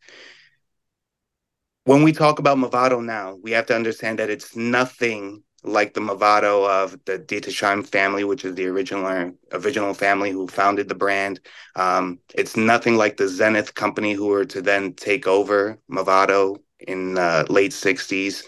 when 1.84 2.02
we 2.02 2.12
talk 2.12 2.38
about 2.38 2.58
Movado 2.58 3.04
now, 3.04 3.36
we 3.42 3.50
have 3.52 3.66
to 3.66 3.76
understand 3.76 4.18
that 4.18 4.30
it's 4.30 4.56
nothing 4.56 5.42
like 5.62 5.94
the 5.94 6.00
Movado 6.00 6.68
of 6.68 6.92
the 7.06 7.18
Ditesheim 7.18 7.86
family, 7.86 8.24
which 8.24 8.44
is 8.44 8.54
the 8.54 8.66
original 8.66 9.32
original 9.52 9.94
family 9.94 10.30
who 10.30 10.46
founded 10.46 10.88
the 10.88 10.94
brand. 10.94 11.40
Um, 11.74 12.18
it's 12.34 12.56
nothing 12.56 12.96
like 12.96 13.16
the 13.16 13.28
Zenith 13.28 13.74
company 13.74 14.12
who 14.12 14.26
were 14.26 14.44
to 14.46 14.60
then 14.60 14.92
take 14.92 15.26
over 15.26 15.78
Movado 15.90 16.58
in 16.80 17.14
the 17.14 17.46
late 17.48 17.72
60s 17.72 18.44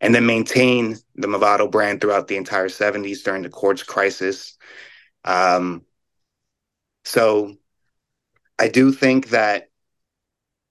and 0.00 0.14
then 0.14 0.26
maintain 0.26 0.96
the 1.14 1.26
Movado 1.26 1.70
brand 1.70 2.00
throughout 2.00 2.28
the 2.28 2.36
entire 2.36 2.68
70s 2.68 3.22
during 3.22 3.42
the 3.42 3.48
quartz 3.48 3.82
crisis. 3.82 4.56
Um, 5.24 5.84
so 7.04 7.56
I 8.58 8.68
do 8.68 8.92
think 8.92 9.30
that 9.30 9.68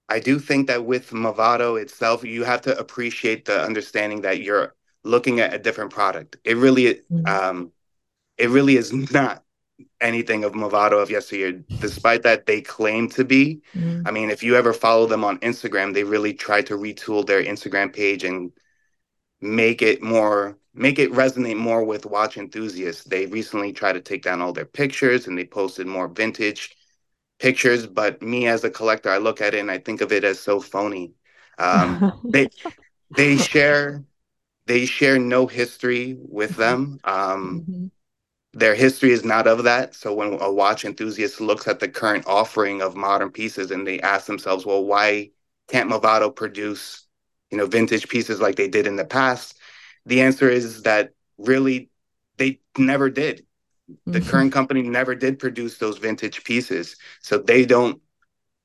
I 0.08 0.20
do 0.20 0.38
think 0.38 0.68
that 0.68 0.86
with 0.86 1.10
Movado 1.10 1.82
itself, 1.82 2.24
you 2.24 2.44
have 2.44 2.62
to 2.64 2.78
appreciate 2.78 3.46
the 3.46 3.64
understanding 3.64 4.22
that 4.22 4.40
you're 4.40 4.76
looking 5.04 5.40
at 5.40 5.54
a 5.54 5.60
different 5.60 5.92
product. 5.92 6.38
It 6.44 6.58
really, 6.58 7.02
mm-hmm. 7.12 7.26
um, 7.26 7.72
it 8.38 8.50
really 8.50 8.78
is 8.78 8.94
not 8.94 9.44
anything 10.00 10.44
of 10.44 10.54
Movado 10.54 11.02
of 11.02 11.10
yesteryear, 11.10 11.54
despite 11.80 12.22
that 12.24 12.46
they 12.46 12.62
claim 12.62 13.10
to 13.10 13.24
be. 13.24 13.62
Mm-hmm. 13.76 14.08
I 14.08 14.12
mean, 14.12 14.30
if 14.30 14.44
you 14.44 14.56
ever 14.56 14.74
follow 14.74 15.08
them 15.08 15.24
on 15.24 15.40
Instagram, 15.40 15.94
they 15.94 16.04
really 16.04 16.34
try 16.34 16.62
to 16.64 16.76
retool 16.76 17.26
their 17.26 17.44
Instagram 17.44 17.92
page 17.92 18.24
and 18.24 18.52
make 19.46 19.82
it 19.82 20.02
more 20.02 20.58
make 20.74 21.00
it 21.00 21.12
resonate 21.12 21.58
more 21.58 21.84
with 21.84 22.06
watch 22.06 22.38
enthusiasts. 22.38 23.06
They 23.06 23.28
recently 23.28 23.72
tried 23.72 23.94
to 23.94 24.02
take 24.02 24.24
down 24.24 24.42
all 24.42 24.52
their 24.52 24.66
pictures 24.66 25.28
and 25.28 25.38
they 25.38 25.46
posted 25.46 25.88
more 25.88 26.08
vintage 26.10 26.76
pictures. 27.40 27.88
But 27.88 28.22
me 28.22 28.48
as 28.48 28.64
a 28.64 28.70
collector, 28.70 29.10
I 29.10 29.18
look 29.18 29.40
at 29.40 29.54
it 29.54 29.60
and 29.60 29.72
I 29.72 29.78
think 29.78 30.02
of 30.02 30.12
it 30.12 30.24
as 30.24 30.40
so 30.40 30.60
phony. 30.60 31.14
Um, 31.58 32.20
they 32.30 32.50
they 33.16 33.38
share 33.38 34.04
they 34.66 34.86
share 34.86 35.20
no 35.20 35.48
history 35.48 36.18
with 36.20 36.52
mm-hmm. 36.52 36.62
them. 36.62 37.00
Um, 37.04 37.62
mm-hmm. 37.62 37.86
Their 38.54 38.76
history 38.76 39.12
is 39.12 39.26
not 39.26 39.48
of 39.48 39.64
that. 39.66 39.96
So 39.96 40.14
when 40.14 40.40
a 40.42 40.52
watch 40.52 40.86
enthusiast 40.86 41.42
looks 41.42 41.68
at 41.68 41.80
the 41.80 41.90
current 41.90 42.26
offering 42.26 42.82
of 42.82 42.96
modern 42.96 43.32
pieces 43.32 43.72
and 43.72 43.86
they 43.86 44.00
ask 44.00 44.28
themselves, 44.28 44.66
well, 44.66 44.84
why 44.84 45.32
can't 45.68 45.90
Movado 45.90 46.34
produce, 46.34 47.05
you 47.52 47.58
know, 47.58 47.66
vintage 47.66 48.08
pieces 48.08 48.40
like 48.40 48.56
they 48.56 48.68
did 48.68 48.88
in 48.88 48.96
the 48.96 49.06
past? 49.06 49.58
The 50.06 50.22
answer 50.22 50.50
is 50.50 50.84
that 50.84 51.12
really 51.38 51.90
they 52.38 52.60
never 52.78 53.10
did. 53.10 53.46
The 54.06 54.20
mm-hmm. 54.20 54.30
current 54.30 54.54
company 54.54 54.82
never 54.82 55.14
did 55.14 55.38
produce 55.38 55.78
those 55.78 56.00
vintage 56.00 56.44
pieces. 56.44 56.96
So 57.22 57.38
they 57.38 57.66
don't 57.66 58.02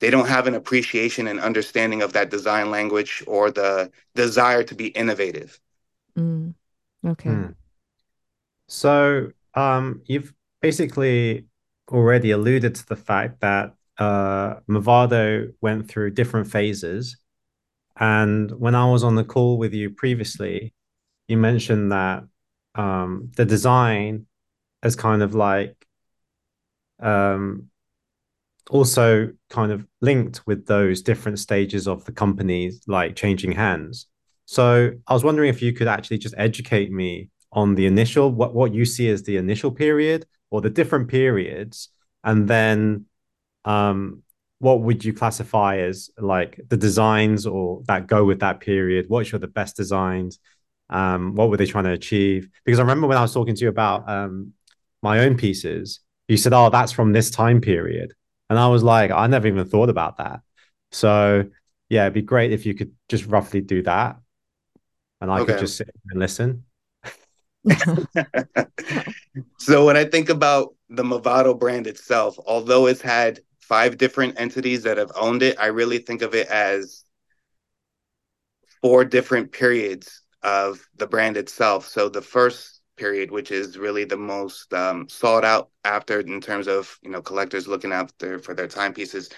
they 0.00 0.08
don't 0.08 0.28
have 0.28 0.46
an 0.46 0.54
appreciation 0.54 1.26
and 1.26 1.38
understanding 1.38 2.00
of 2.00 2.14
that 2.14 2.30
design 2.30 2.70
language 2.70 3.22
or 3.26 3.50
the 3.50 3.90
desire 4.14 4.62
to 4.64 4.74
be 4.74 4.86
innovative. 4.88 5.60
Mm. 6.18 6.54
Okay. 7.06 7.30
Hmm. 7.30 7.46
So 8.66 9.30
um, 9.54 10.02
you've 10.06 10.32
basically 10.62 11.46
already 11.90 12.30
alluded 12.30 12.74
to 12.76 12.86
the 12.86 12.96
fact 12.96 13.40
that 13.40 13.74
uh, 13.98 14.60
Movado 14.68 15.52
went 15.60 15.88
through 15.88 16.12
different 16.12 16.50
phases. 16.50 17.18
And 18.00 18.50
when 18.52 18.74
I 18.74 18.90
was 18.90 19.04
on 19.04 19.14
the 19.14 19.24
call 19.24 19.58
with 19.58 19.74
you 19.74 19.90
previously, 19.90 20.72
you 21.28 21.36
mentioned 21.36 21.92
that 21.92 22.24
um, 22.74 23.30
the 23.36 23.44
design 23.44 24.26
is 24.82 24.96
kind 24.96 25.22
of 25.22 25.34
like 25.34 25.86
um, 26.98 27.68
also 28.70 29.30
kind 29.50 29.70
of 29.70 29.86
linked 30.00 30.46
with 30.46 30.66
those 30.66 31.02
different 31.02 31.38
stages 31.38 31.86
of 31.86 32.04
the 32.06 32.12
companies 32.12 32.82
like 32.86 33.16
changing 33.16 33.52
hands. 33.52 34.06
So 34.46 34.92
I 35.06 35.12
was 35.12 35.22
wondering 35.22 35.50
if 35.50 35.60
you 35.60 35.72
could 35.72 35.88
actually 35.88 36.18
just 36.18 36.34
educate 36.38 36.90
me 36.90 37.28
on 37.52 37.74
the 37.74 37.86
initial, 37.86 38.30
what, 38.32 38.54
what 38.54 38.72
you 38.72 38.84
see 38.84 39.08
as 39.10 39.22
the 39.22 39.36
initial 39.36 39.70
period 39.70 40.26
or 40.50 40.60
the 40.60 40.70
different 40.70 41.08
periods, 41.08 41.90
and 42.24 42.48
then 42.48 43.06
um, 43.64 44.22
what 44.60 44.82
would 44.82 45.04
you 45.04 45.12
classify 45.12 45.78
as 45.78 46.10
like 46.18 46.60
the 46.68 46.76
designs 46.76 47.46
or 47.46 47.82
that 47.88 48.06
go 48.06 48.24
with 48.24 48.40
that 48.40 48.60
period? 48.60 49.06
What's 49.08 49.32
your 49.32 49.38
the 49.38 49.48
best 49.48 49.76
designs? 49.76 50.38
Um, 50.88 51.34
what 51.34 51.50
were 51.50 51.56
they 51.56 51.66
trying 51.66 51.84
to 51.84 51.92
achieve? 51.92 52.48
Because 52.64 52.78
I 52.78 52.82
remember 52.82 53.06
when 53.06 53.18
I 53.18 53.22
was 53.22 53.34
talking 53.34 53.54
to 53.54 53.62
you 53.62 53.68
about 53.68 54.08
um, 54.08 54.52
my 55.02 55.20
own 55.20 55.36
pieces, 55.36 56.00
you 56.28 56.36
said, 56.36 56.52
"Oh, 56.52 56.70
that's 56.70 56.92
from 56.92 57.12
this 57.12 57.30
time 57.30 57.60
period," 57.60 58.14
and 58.48 58.58
I 58.58 58.68
was 58.68 58.82
like, 58.82 59.10
"I 59.10 59.26
never 59.26 59.48
even 59.48 59.66
thought 59.66 59.88
about 59.88 60.18
that." 60.18 60.40
So 60.92 61.44
yeah, 61.88 62.02
it'd 62.02 62.14
be 62.14 62.22
great 62.22 62.52
if 62.52 62.64
you 62.66 62.74
could 62.74 62.92
just 63.08 63.26
roughly 63.26 63.60
do 63.60 63.82
that 63.82 64.16
and 65.20 65.30
I 65.30 65.40
okay. 65.40 65.52
could 65.52 65.60
just 65.60 65.76
sit 65.76 65.90
and 66.10 66.20
listen. 66.20 66.64
so 69.58 69.84
when 69.84 69.96
I 69.96 70.04
think 70.04 70.28
about 70.28 70.74
the 70.88 71.02
Movado 71.02 71.58
brand 71.58 71.86
itself, 71.86 72.38
although 72.46 72.86
it's 72.86 73.02
had 73.02 73.40
five 73.70 73.96
different 73.96 74.38
entities 74.38 74.82
that 74.82 74.98
have 74.98 75.12
owned 75.14 75.42
it, 75.42 75.56
I 75.60 75.66
really 75.66 75.98
think 75.98 76.22
of 76.22 76.34
it 76.34 76.48
as 76.48 77.04
four 78.82 79.04
different 79.04 79.52
periods 79.52 80.22
of 80.42 80.84
the 80.96 81.06
brand 81.06 81.36
itself. 81.36 81.86
So 81.86 82.08
the 82.08 82.20
first 82.20 82.80
period, 82.96 83.30
which 83.30 83.52
is 83.52 83.78
really 83.78 84.04
the 84.04 84.16
most 84.16 84.74
um, 84.74 85.08
sought 85.08 85.44
out 85.44 85.70
after 85.84 86.18
in 86.18 86.40
terms 86.40 86.66
of 86.66 86.98
you 87.02 87.10
know 87.10 87.22
collectors 87.22 87.68
looking 87.68 87.92
after 87.92 88.40
for 88.40 88.54
their 88.54 88.66
timepieces, 88.66 89.30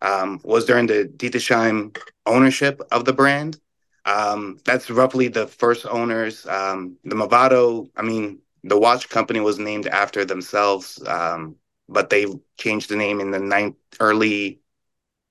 um, 0.00 0.40
was 0.44 0.64
during 0.64 0.86
the 0.86 1.10
Ditesheim 1.16 1.98
ownership 2.24 2.80
of 2.92 3.04
the 3.04 3.12
brand. 3.12 3.58
Um, 4.04 4.58
that's 4.64 4.90
roughly 4.90 5.26
the 5.26 5.48
first 5.48 5.86
owners. 5.86 6.46
Um, 6.46 6.98
the 7.02 7.16
Movado, 7.16 7.88
I 7.96 8.02
mean, 8.02 8.38
the 8.62 8.78
watch 8.78 9.08
company 9.08 9.40
was 9.40 9.58
named 9.58 9.88
after 9.88 10.24
themselves, 10.24 11.02
um, 11.06 11.56
but 11.88 12.10
they 12.10 12.26
changed 12.58 12.88
the 12.88 12.96
name 12.96 13.20
in 13.20 13.30
the 13.30 13.74
early 14.00 14.60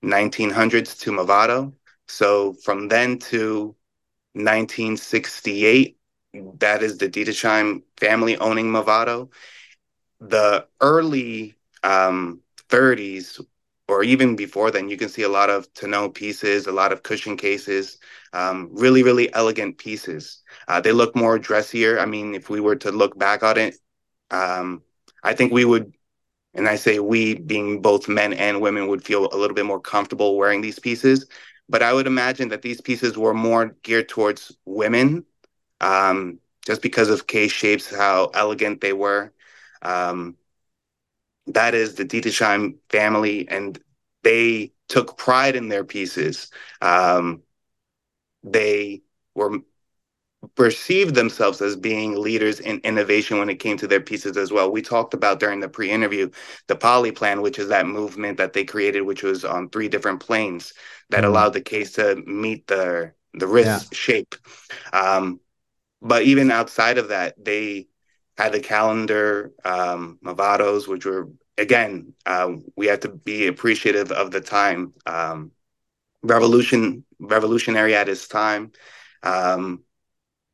1900s 0.02 0.98
to 1.00 1.10
Movado. 1.12 1.72
So 2.08 2.52
from 2.54 2.88
then 2.88 3.18
to 3.30 3.76
1968, 4.34 5.98
that 6.58 6.82
is 6.82 6.98
the 6.98 7.08
Ditesheim 7.08 7.82
family 7.98 8.36
owning 8.38 8.66
Movado. 8.66 9.30
The 10.20 10.66
early 10.80 11.56
um, 11.82 12.40
30s 12.68 13.40
or 13.88 14.02
even 14.02 14.36
before 14.36 14.70
then, 14.70 14.88
you 14.88 14.96
can 14.96 15.08
see 15.08 15.22
a 15.22 15.28
lot 15.28 15.50
of 15.50 15.72
tonneau 15.74 16.08
pieces, 16.08 16.66
a 16.66 16.72
lot 16.72 16.92
of 16.92 17.02
cushion 17.02 17.36
cases, 17.36 17.98
um, 18.32 18.70
really, 18.72 19.02
really 19.02 19.32
elegant 19.34 19.76
pieces. 19.76 20.42
Uh, 20.68 20.80
they 20.80 20.92
look 20.92 21.14
more 21.14 21.38
dressier. 21.38 21.98
I 21.98 22.06
mean, 22.06 22.34
if 22.34 22.48
we 22.48 22.60
were 22.60 22.76
to 22.76 22.90
look 22.92 23.18
back 23.18 23.42
on 23.42 23.58
it, 23.58 23.76
um, 24.30 24.82
I 25.22 25.34
think 25.34 25.52
we 25.52 25.64
would, 25.64 25.92
and 26.54 26.68
I 26.68 26.76
say 26.76 26.98
we 26.98 27.34
being 27.34 27.80
both 27.80 28.08
men 28.08 28.32
and 28.32 28.60
women, 28.60 28.88
would 28.88 29.04
feel 29.04 29.28
a 29.32 29.36
little 29.36 29.54
bit 29.54 29.66
more 29.66 29.80
comfortable 29.80 30.36
wearing 30.36 30.60
these 30.60 30.78
pieces. 30.78 31.26
But 31.68 31.82
I 31.82 31.92
would 31.92 32.06
imagine 32.06 32.48
that 32.48 32.62
these 32.62 32.80
pieces 32.80 33.16
were 33.16 33.34
more 33.34 33.76
geared 33.82 34.08
towards 34.08 34.56
women, 34.64 35.24
um, 35.80 36.38
just 36.66 36.82
because 36.82 37.08
of 37.08 37.26
case 37.26 37.52
shapes, 37.52 37.94
how 37.94 38.30
elegant 38.34 38.80
they 38.80 38.92
were. 38.92 39.32
Um, 39.80 40.36
that 41.46 41.74
is 41.74 41.94
the 41.94 42.04
Ditesheim 42.04 42.76
family, 42.90 43.48
and 43.48 43.78
they 44.22 44.72
took 44.88 45.16
pride 45.16 45.56
in 45.56 45.68
their 45.68 45.84
pieces. 45.84 46.50
Um, 46.80 47.42
they 48.44 49.02
were 49.34 49.60
perceived 50.54 51.14
themselves 51.14 51.60
as 51.60 51.76
being 51.76 52.20
leaders 52.20 52.60
in 52.60 52.78
innovation 52.80 53.38
when 53.38 53.48
it 53.48 53.56
came 53.56 53.76
to 53.76 53.86
their 53.86 54.00
pieces 54.00 54.36
as 54.36 54.52
well. 54.52 54.72
We 54.72 54.82
talked 54.82 55.14
about 55.14 55.40
during 55.40 55.60
the 55.60 55.68
pre-interview 55.68 56.30
the 56.66 56.76
poly 56.76 57.12
plan, 57.12 57.42
which 57.42 57.58
is 57.58 57.68
that 57.68 57.86
movement 57.86 58.38
that 58.38 58.52
they 58.52 58.64
created, 58.64 59.02
which 59.02 59.22
was 59.22 59.44
on 59.44 59.70
three 59.70 59.88
different 59.88 60.20
planes 60.20 60.74
that 61.10 61.24
mm. 61.24 61.28
allowed 61.28 61.52
the 61.52 61.60
case 61.60 61.92
to 61.92 62.16
meet 62.26 62.66
the 62.66 63.12
the 63.34 63.46
wrist 63.46 63.88
yeah. 63.92 63.96
shape. 63.96 64.34
Um, 64.92 65.40
but 66.02 66.24
even 66.24 66.50
outside 66.50 66.98
of 66.98 67.08
that, 67.08 67.42
they 67.42 67.88
had 68.36 68.52
the 68.52 68.60
calendar 68.60 69.52
um, 69.64 70.18
Movados, 70.22 70.88
which 70.88 71.06
were 71.06 71.30
again, 71.56 72.14
uh, 72.26 72.52
we 72.76 72.86
have 72.86 73.00
to 73.00 73.08
be 73.08 73.46
appreciative 73.46 74.10
of 74.10 74.30
the 74.30 74.40
time. 74.40 74.92
Um, 75.06 75.52
revolution, 76.22 77.04
revolutionary 77.18 77.94
at 77.94 78.08
its 78.08 78.28
time. 78.28 78.72
Um, 79.22 79.82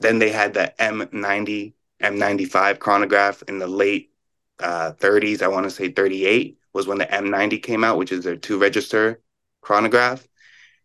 then 0.01 0.19
they 0.19 0.31
had 0.31 0.55
the 0.55 0.73
M90, 0.79 1.75
M95 2.01 2.79
chronograph 2.79 3.43
in 3.49 3.59
the 3.59 3.67
late 3.67 4.13
uh, 4.61 4.93
30s. 4.93 5.43
I 5.43 5.49
want 5.49 5.65
to 5.65 5.71
say 5.71 5.91
38 5.91 6.59
was 6.73 6.87
when 6.87 6.99
the 6.99 7.07
M90 7.07 7.63
came 7.63 7.85
out, 7.85 7.99
which 7.99 8.13
is 8.13 8.25
their 8.25 8.37
two 8.37 8.59
register 8.59 9.21
chronograph. 9.63 10.27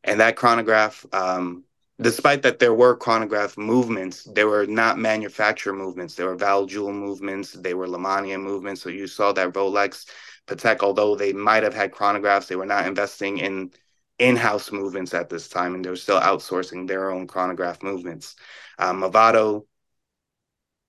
and 0.04 0.20
that 0.20 0.36
chronograph, 0.36 1.06
um, 1.14 1.64
despite 2.02 2.42
that 2.44 2.60
there 2.60 2.74
were 2.74 2.96
chronograph 2.96 3.58
movements, 3.58 4.24
they 4.26 4.44
were 4.46 4.66
not 4.68 4.98
manufacturer 5.00 5.74
movements. 5.74 6.16
They 6.16 6.24
were 6.26 6.36
Valjoux 6.38 6.94
movements. 6.94 7.54
They 7.54 7.74
were 7.74 7.88
Lemania 7.88 8.42
movements. 8.42 8.82
So 8.82 8.90
you 8.90 9.08
saw 9.08 9.32
that 9.34 9.54
Rolex, 9.54 10.08
Patek, 10.48 10.82
although 10.82 11.16
they 11.16 11.34
might 11.34 11.64
have 11.64 11.74
had 11.74 11.92
chronographs, 11.92 12.48
they 12.48 12.56
were 12.56 12.66
not 12.66 12.88
investing 12.88 13.38
in 13.40 13.72
in-house 14.20 14.72
movements 14.72 15.14
at 15.14 15.30
this 15.30 15.48
time, 15.50 15.76
and 15.76 15.84
they 15.84 15.90
were 15.90 15.96
still 15.96 16.20
outsourcing 16.20 16.88
their 16.88 17.12
own 17.12 17.28
chronograph 17.28 17.82
movements. 17.84 18.36
Um, 18.78 19.02
Movado 19.02 19.66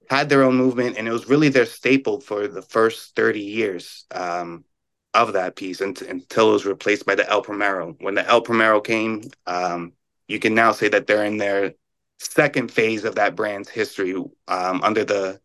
had 0.09 0.29
their 0.29 0.43
own 0.43 0.57
movement, 0.57 0.97
and 0.97 1.09
it 1.09 1.13
was 1.13 1.29
really 1.29 1.49
their 1.49 1.67
staple 1.67 2.21
for 2.21 2.49
the 2.49 2.63
first 2.63 3.17
30 3.17 3.41
years 3.41 4.05
um, 4.11 4.65
of 5.13 5.33
that 5.35 5.57
piece 5.57 5.81
until, 5.81 6.09
until 6.09 6.51
it 6.51 6.53
was 6.53 6.67
replaced 6.67 7.07
by 7.07 7.15
the 7.15 7.29
El 7.29 7.43
Primero. 7.43 7.97
When 8.01 8.15
the 8.15 8.27
El 8.27 8.43
Primero 8.43 8.81
came, 8.81 9.23
um, 9.47 9.93
you 10.29 10.39
can 10.39 10.55
now 10.55 10.73
say 10.73 10.89
that 10.89 11.07
they're 11.07 11.25
in 11.25 11.39
their 11.39 11.75
second 12.19 12.71
phase 12.71 13.05
of 13.05 13.17
that 13.17 13.37
brand's 13.37 13.69
history 13.69 14.15
um, 14.15 14.83
under 14.83 15.05
the 15.05 15.41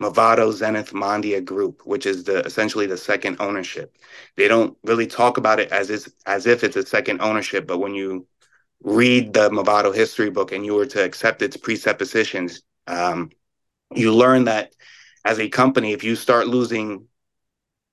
Movado 0.00 0.52
Zenith 0.52 0.92
Mondia 0.92 1.42
group, 1.42 1.82
which 1.86 2.04
is 2.04 2.24
the 2.24 2.40
essentially 2.40 2.86
the 2.86 2.98
second 2.98 3.36
ownership. 3.40 3.96
They 4.36 4.46
don't 4.46 4.76
really 4.84 5.06
talk 5.06 5.38
about 5.38 5.58
it 5.58 5.72
as 5.72 5.88
is, 5.90 6.12
as 6.26 6.46
if 6.46 6.64
it's 6.64 6.76
a 6.76 6.84
second 6.84 7.20
ownership, 7.22 7.66
but 7.66 7.78
when 7.78 7.94
you 7.94 8.26
read 8.86 9.32
the 9.32 9.50
Movado 9.50 9.92
history 9.92 10.30
book 10.30 10.52
and 10.52 10.64
you 10.64 10.72
were 10.72 10.86
to 10.86 11.02
accept 11.02 11.42
its 11.42 11.56
presuppositions, 11.56 12.62
um, 12.86 13.30
you 13.92 14.14
learn 14.14 14.44
that 14.44 14.72
as 15.24 15.40
a 15.40 15.48
company, 15.48 15.92
if 15.92 16.04
you 16.04 16.14
start 16.14 16.46
losing 16.46 17.08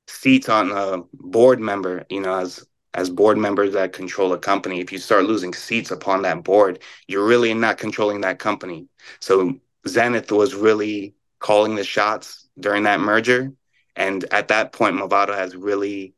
seats 0.07 0.50
on 0.50 0.71
a 0.71 1.01
board 1.13 1.59
member, 1.59 2.05
you 2.09 2.21
know, 2.21 2.38
as 2.38 2.65
as 2.93 3.09
board 3.09 3.39
members 3.39 3.73
that 3.73 3.91
control 3.91 4.33
a 4.33 4.38
company, 4.38 4.79
if 4.79 4.91
you 4.91 5.00
start 5.00 5.25
losing 5.25 5.51
seats 5.51 5.89
upon 5.89 6.21
that 6.21 6.43
board, 6.43 6.77
you're 7.07 7.25
really 7.25 7.51
not 7.55 7.79
controlling 7.79 8.21
that 8.21 8.38
company. 8.38 8.88
So 9.19 9.59
Zenith 9.88 10.31
was 10.31 10.53
really 10.53 11.15
calling 11.39 11.73
the 11.73 11.83
shots 11.83 12.47
during 12.59 12.83
that 12.83 13.00
merger. 13.00 13.51
And 13.95 14.23
at 14.31 14.50
that 14.50 14.73
point, 14.73 14.95
Movado 14.95 15.35
has 15.35 15.55
really 15.55 16.13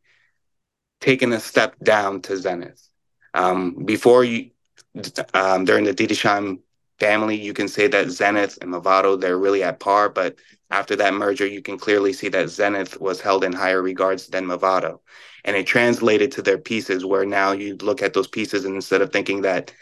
taken 1.00 1.32
a 1.32 1.40
step 1.40 1.80
down 1.82 2.22
to 2.24 2.36
Zenith. 2.36 2.90
Um, 3.34 3.86
before 3.86 4.26
you, 4.26 4.52
um, 5.34 5.66
during 5.66 5.84
the 5.84 5.94
Ditesheim 5.94 6.60
family, 7.00 7.36
you 7.36 7.54
can 7.54 7.68
say 7.68 7.88
that 7.88 8.10
Zenith 8.10 8.58
and 8.62 8.72
Movado, 8.72 9.20
they're 9.20 9.38
really 9.38 9.64
at 9.64 9.80
par. 9.80 10.10
But 10.10 10.38
after 10.72 10.96
that 10.96 11.14
merger, 11.14 11.46
you 11.46 11.62
can 11.62 11.78
clearly 11.78 12.14
see 12.14 12.30
that 12.30 12.50
Zenith 12.50 13.00
was 13.00 13.22
held 13.22 13.44
in 13.44 13.54
higher 13.54 13.82
regards 13.82 14.28
than 14.28 14.46
Movado. 14.46 15.00
And 15.44 15.56
it 15.56 15.68
translated 15.68 16.32
to 16.34 16.42
their 16.42 16.58
pieces, 16.58 17.06
where 17.06 17.26
now 17.26 17.52
you 17.52 17.76
look 17.78 18.02
at 18.02 18.14
those 18.14 18.28
pieces 18.28 18.66
and 18.66 18.76
instead 18.76 19.02
of 19.02 19.12
thinking 19.12 19.42
that 19.42 19.74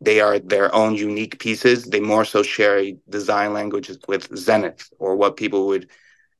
they 0.00 0.20
are 0.20 0.38
their 0.40 0.74
own 0.74 0.96
unique 0.96 1.38
pieces. 1.38 1.84
They 1.84 2.00
more 2.00 2.24
so 2.24 2.42
share 2.42 2.78
a 2.78 2.96
design 3.08 3.52
language 3.52 3.90
with 4.08 4.36
Zenith, 4.36 4.90
or 4.98 5.14
what 5.14 5.36
people 5.36 5.66
would 5.68 5.88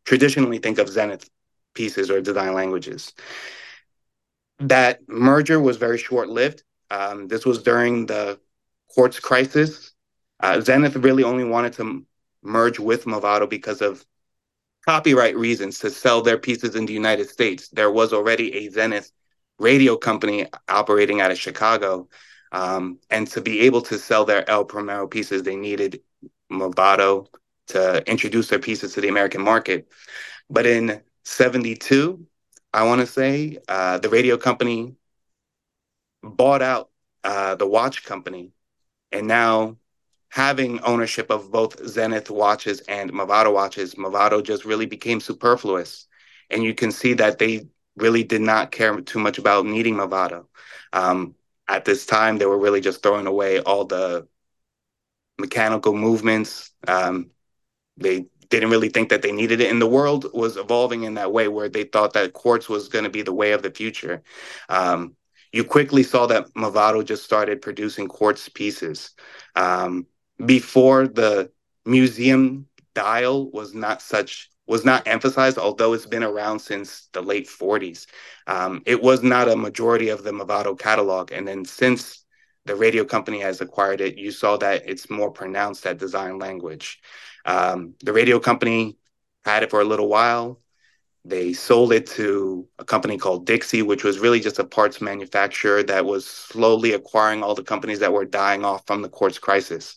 traditionally 0.05 0.59
think 0.59 0.79
of 0.79 0.89
Zenith 0.89 1.31
pieces 1.75 2.11
or 2.11 2.21
design 2.21 2.55
languages. 2.55 3.13
That 4.59 5.09
merger 5.09 5.61
was 5.61 5.77
very 5.77 5.99
short 5.99 6.29
lived. 6.29 6.65
Um, 6.93 7.27
this 7.27 7.47
was 7.47 7.63
during 7.63 8.07
the 8.07 8.39
quartz 8.89 9.19
crisis. 9.19 9.93
Uh, 10.41 10.61
Zenith 10.61 10.97
really 10.97 11.25
only 11.25 11.45
wanted 11.45 11.73
to 11.75 12.05
merge 12.43 12.79
with 12.79 13.07
Movado 13.07 13.49
because 13.49 13.81
of 13.81 14.05
copyright 14.85 15.37
reasons 15.37 15.79
to 15.79 15.91
sell 15.91 16.21
their 16.21 16.39
pieces 16.39 16.77
in 16.77 16.85
the 16.85 16.93
United 16.93 17.31
States. 17.31 17.69
There 17.69 17.91
was 17.91 18.13
already 18.13 18.53
a 18.55 18.69
Zenith 18.69 19.11
radio 19.59 19.97
company 19.97 20.47
operating 20.69 21.21
out 21.23 21.31
of 21.31 21.39
Chicago 21.39 22.09
um, 22.53 22.99
and 23.09 23.27
to 23.29 23.41
be 23.41 23.61
able 23.61 23.81
to 23.83 23.99
sell 23.99 24.27
their 24.27 24.49
El 24.49 24.67
Primero 24.67 25.07
pieces, 25.09 25.43
they 25.43 25.57
needed 25.57 26.03
Movado 26.51 27.27
to 27.69 28.09
introduce 28.11 28.49
their 28.49 28.59
pieces 28.59 28.93
to 28.93 29.01
the 29.01 29.09
American 29.09 29.41
market. 29.41 29.89
But 30.51 30.67
in 30.67 31.01
72, 31.25 32.27
I 32.75 32.85
want 32.85 33.01
to 33.01 33.07
say, 33.07 33.59
uh, 33.69 33.99
the 33.99 34.11
radio 34.11 34.37
company 34.37 34.97
bought 36.23 36.63
out 36.63 36.91
uh, 37.25 37.55
the 37.55 37.67
watch 37.67 38.05
company. 38.05 38.53
And 39.11 39.27
now, 39.27 39.77
having 40.31 40.81
ownership 40.81 41.31
of 41.31 41.51
both 41.53 41.87
Zenith 41.87 42.31
watches 42.31 42.81
and 42.81 43.13
Movado 43.13 43.53
watches, 43.53 43.95
Movado 43.95 44.43
just 44.43 44.65
really 44.65 44.87
became 44.87 45.21
superfluous. 45.21 46.07
And 46.51 46.63
you 46.63 46.75
can 46.75 46.93
see 46.93 47.15
that 47.15 47.39
they 47.39 47.69
really 47.97 48.25
did 48.25 48.41
not 48.41 48.73
care 48.73 49.01
too 49.01 49.19
much 49.19 49.39
about 49.39 49.67
needing 49.67 49.95
Movado. 49.95 50.47
Um, 50.93 51.35
at 51.69 51.85
this 51.85 52.07
time 52.07 52.39
they 52.39 52.47
were 52.47 52.59
really 52.59 52.81
just 52.81 53.03
throwing 53.03 53.27
away 53.27 53.61
all 53.61 53.85
the 53.85 54.27
mechanical 55.39 55.95
movements 55.95 56.71
um, 56.87 57.31
they 57.97 58.27
didn't 58.49 58.71
really 58.71 58.91
think 58.91 59.09
that 59.09 59.23
they 59.23 59.33
needed 59.33 59.61
it 59.61 59.71
and 59.71 59.81
the 59.81 59.87
world 59.87 60.27
was 60.35 60.57
evolving 60.57 61.05
in 61.05 61.15
that 61.15 61.33
way 61.33 61.49
where 61.49 61.69
they 61.69 61.85
thought 61.85 62.13
that 62.13 62.35
quartz 62.35 62.69
was 62.69 62.89
going 62.89 63.05
to 63.05 63.11
be 63.11 63.23
the 63.23 63.33
way 63.33 63.53
of 63.53 63.63
the 63.63 63.71
future 63.71 64.23
um, 64.69 65.17
you 65.53 65.65
quickly 65.65 66.03
saw 66.03 66.27
that 66.27 66.53
Movado 66.55 67.05
just 67.05 67.25
started 67.25 67.63
producing 67.63 68.09
quartz 68.09 68.49
pieces 68.49 69.11
um, 69.55 70.07
before 70.45 71.07
the 71.07 71.51
museum 71.85 72.67
dial 72.95 73.51
was 73.51 73.75
not 73.75 74.03
such 74.03 74.51
was 74.67 74.85
not 74.85 75.07
emphasized, 75.09 75.59
although 75.59 75.93
it's 75.93 76.07
been 76.07 76.23
around 76.23 76.61
since 76.61 77.09
the 77.13 77.21
late 77.21 77.49
40s. 77.49 78.07
Um, 78.47 78.81
it 78.87 79.03
was 79.03 79.23
not 79.23 79.49
a 79.49 79.57
majority 79.57 80.09
of 80.09 80.23
the 80.23 80.31
Movado 80.31 80.79
catalog. 80.79 81.33
And 81.33 81.47
then 81.47 81.65
since 81.65 82.25
the 82.65 82.77
radio 82.77 83.05
company 83.05 83.41
has 83.41 83.61
acquired 83.61 84.01
it, 84.01 84.17
you 84.17 84.31
saw 84.31 84.57
that 84.59 84.85
it's 84.87 85.11
more 85.11 85.33
pronounced 85.33 85.83
that 85.83 85.99
design 85.99 86.39
language. 86.39 87.01
Um, 87.45 87.95
the 88.05 88.13
radio 88.13 88.39
company 88.39 88.97
had 89.45 89.65
it 89.65 89.71
for 89.71 89.81
a 89.81 89.85
little 89.85 90.09
while. 90.09 90.62
They 91.25 91.53
sold 91.53 91.93
it 91.93 92.07
to 92.09 92.67
a 92.79 92.85
company 92.85 93.17
called 93.17 93.47
Dixi, 93.47 93.85
which 93.85 94.03
was 94.03 94.19
really 94.19 94.41
just 94.41 94.59
a 94.59 94.65
parts 94.65 95.01
manufacturer 95.01 95.83
that 95.85 96.05
was 96.05 96.27
slowly 96.27 96.93
acquiring 96.95 97.43
all 97.43 97.55
the 97.55 97.63
companies 97.63 98.01
that 98.01 98.13
were 98.13 98.25
dying 98.25 98.65
off 98.65 98.87
from 98.87 99.03
the 99.03 99.09
quartz 99.09 99.39
crisis. 99.39 99.97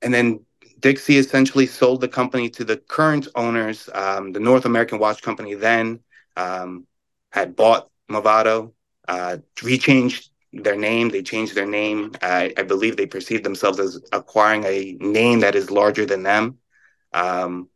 And 0.00 0.12
then 0.12 0.44
Dixi 0.80 1.18
essentially 1.18 1.66
sold 1.66 2.00
the 2.00 2.08
company 2.08 2.48
to 2.50 2.64
the 2.64 2.76
current 2.76 3.28
owners. 3.34 3.90
Um, 3.92 4.32
the 4.32 4.40
North 4.40 4.64
American 4.64 4.98
Watch 4.98 5.22
Company 5.22 5.54
then 5.54 6.00
um, 6.36 6.86
had 7.30 7.54
bought 7.54 7.90
Movado, 8.10 8.72
uh, 9.08 9.36
rechanged 9.56 10.28
their 10.52 10.76
name. 10.76 11.08
They 11.08 11.22
changed 11.22 11.54
their 11.54 11.66
name. 11.66 12.12
I, 12.20 12.52
I, 12.56 12.62
believe 12.62 12.96
they 12.96 13.06
perceived 13.06 13.44
themselves 13.44 13.78
as 13.78 14.00
acquiring 14.12 14.64
a 14.64 14.96
name 15.00 15.40
that 15.40 15.54
is 15.54 15.70
larger 15.70 16.04
than 16.04 16.22
them. 16.22 16.58
Um, 17.12 17.68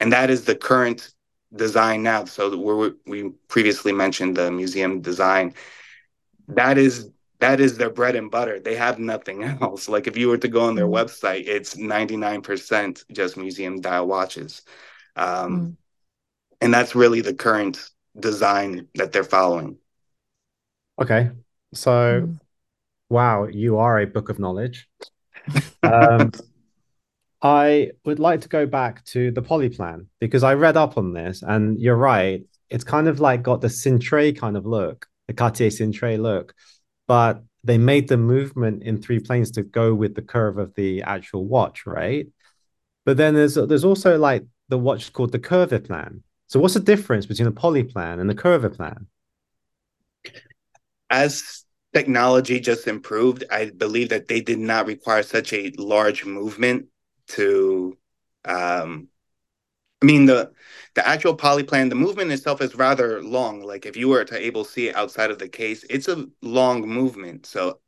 and 0.00 0.12
that 0.12 0.30
is 0.30 0.44
the 0.44 0.54
current 0.54 1.12
design 1.54 2.02
now. 2.02 2.24
So 2.24 2.56
we 2.56 2.92
we 3.06 3.30
previously 3.48 3.92
mentioned 3.92 4.36
the 4.36 4.50
museum 4.50 5.00
design. 5.00 5.54
That 6.48 6.78
is 6.78 7.10
that 7.42 7.58
is 7.58 7.76
their 7.76 7.90
bread 7.90 8.14
and 8.14 8.30
butter. 8.30 8.60
They 8.60 8.76
have 8.76 8.98
nothing 8.98 9.42
else. 9.60 9.88
Like 9.88 10.06
if 10.06 10.16
you 10.16 10.28
were 10.28 10.38
to 10.38 10.48
go 10.48 10.62
on 10.62 10.76
their 10.76 10.86
mm. 10.86 10.94
website, 10.94 11.46
it's 11.46 11.74
99% 11.74 13.04
just 13.12 13.36
museum 13.36 13.80
dial 13.80 14.06
watches. 14.06 14.62
Um, 15.16 15.60
mm. 15.60 15.76
And 16.60 16.72
that's 16.72 16.94
really 16.94 17.20
the 17.20 17.34
current 17.34 17.90
design 18.18 18.86
that 18.94 19.10
they're 19.10 19.24
following. 19.24 19.78
Okay. 21.00 21.30
So, 21.74 22.22
mm. 22.26 22.38
wow, 23.08 23.46
you 23.46 23.78
are 23.78 23.98
a 23.98 24.06
book 24.06 24.28
of 24.28 24.38
knowledge. 24.38 24.88
um, 25.82 26.30
I 27.42 27.90
would 28.04 28.20
like 28.20 28.42
to 28.42 28.48
go 28.48 28.66
back 28.66 29.04
to 29.06 29.32
the 29.32 29.42
poly 29.42 29.68
plan 29.68 30.06
because 30.20 30.44
I 30.44 30.54
read 30.54 30.76
up 30.76 30.96
on 30.96 31.12
this 31.12 31.42
and 31.42 31.80
you're 31.80 31.96
right. 31.96 32.44
It's 32.70 32.84
kind 32.84 33.08
of 33.08 33.20
like 33.20 33.42
got 33.42 33.60
the 33.60 33.66
cintre 33.68 34.38
kind 34.38 34.56
of 34.56 34.64
look, 34.64 35.06
the 35.26 35.34
Cartier 35.34 35.68
cintre 35.68 36.18
look 36.18 36.54
but 37.12 37.42
they 37.64 37.78
made 37.78 38.08
the 38.08 38.16
movement 38.16 38.82
in 38.82 39.00
three 39.00 39.18
planes 39.18 39.50
to 39.52 39.62
go 39.62 39.94
with 39.94 40.14
the 40.14 40.22
curve 40.22 40.58
of 40.58 40.74
the 40.74 41.02
actual 41.02 41.46
watch, 41.46 41.86
right? 41.86 42.26
But 43.04 43.16
then 43.16 43.34
there's 43.34 43.54
there's 43.54 43.84
also 43.84 44.18
like 44.18 44.44
the 44.68 44.78
watch 44.78 45.12
called 45.12 45.32
the 45.32 45.38
Curviplan. 45.38 46.22
So 46.46 46.60
what's 46.60 46.74
the 46.74 46.80
difference 46.80 47.26
between 47.26 47.46
the 47.46 47.52
poly 47.52 47.84
plan 47.84 48.18
and 48.18 48.28
the 48.28 48.34
Curviplan? 48.34 49.06
As 51.10 51.64
technology 51.94 52.60
just 52.60 52.86
improved, 52.86 53.44
I 53.50 53.70
believe 53.70 54.08
that 54.08 54.28
they 54.28 54.40
did 54.40 54.58
not 54.58 54.86
require 54.86 55.22
such 55.22 55.52
a 55.52 55.72
large 55.76 56.24
movement 56.24 56.86
to 57.32 57.96
um, 58.44 59.08
I 60.02 60.06
mean 60.06 60.26
the 60.26 60.52
the 60.94 61.06
actual 61.06 61.36
polyplan, 61.36 61.88
the 61.88 61.94
movement 61.94 62.32
itself 62.32 62.60
is 62.60 62.74
rather 62.74 63.22
long. 63.22 63.62
Like 63.62 63.86
if 63.86 63.96
you 63.96 64.08
were 64.08 64.24
to 64.24 64.38
able 64.38 64.64
see 64.64 64.88
it 64.88 64.96
outside 64.96 65.30
of 65.30 65.38
the 65.38 65.48
case, 65.48 65.84
it's 65.88 66.08
a 66.08 66.26
long 66.42 66.86
movement. 66.88 67.46
So, 67.46 67.80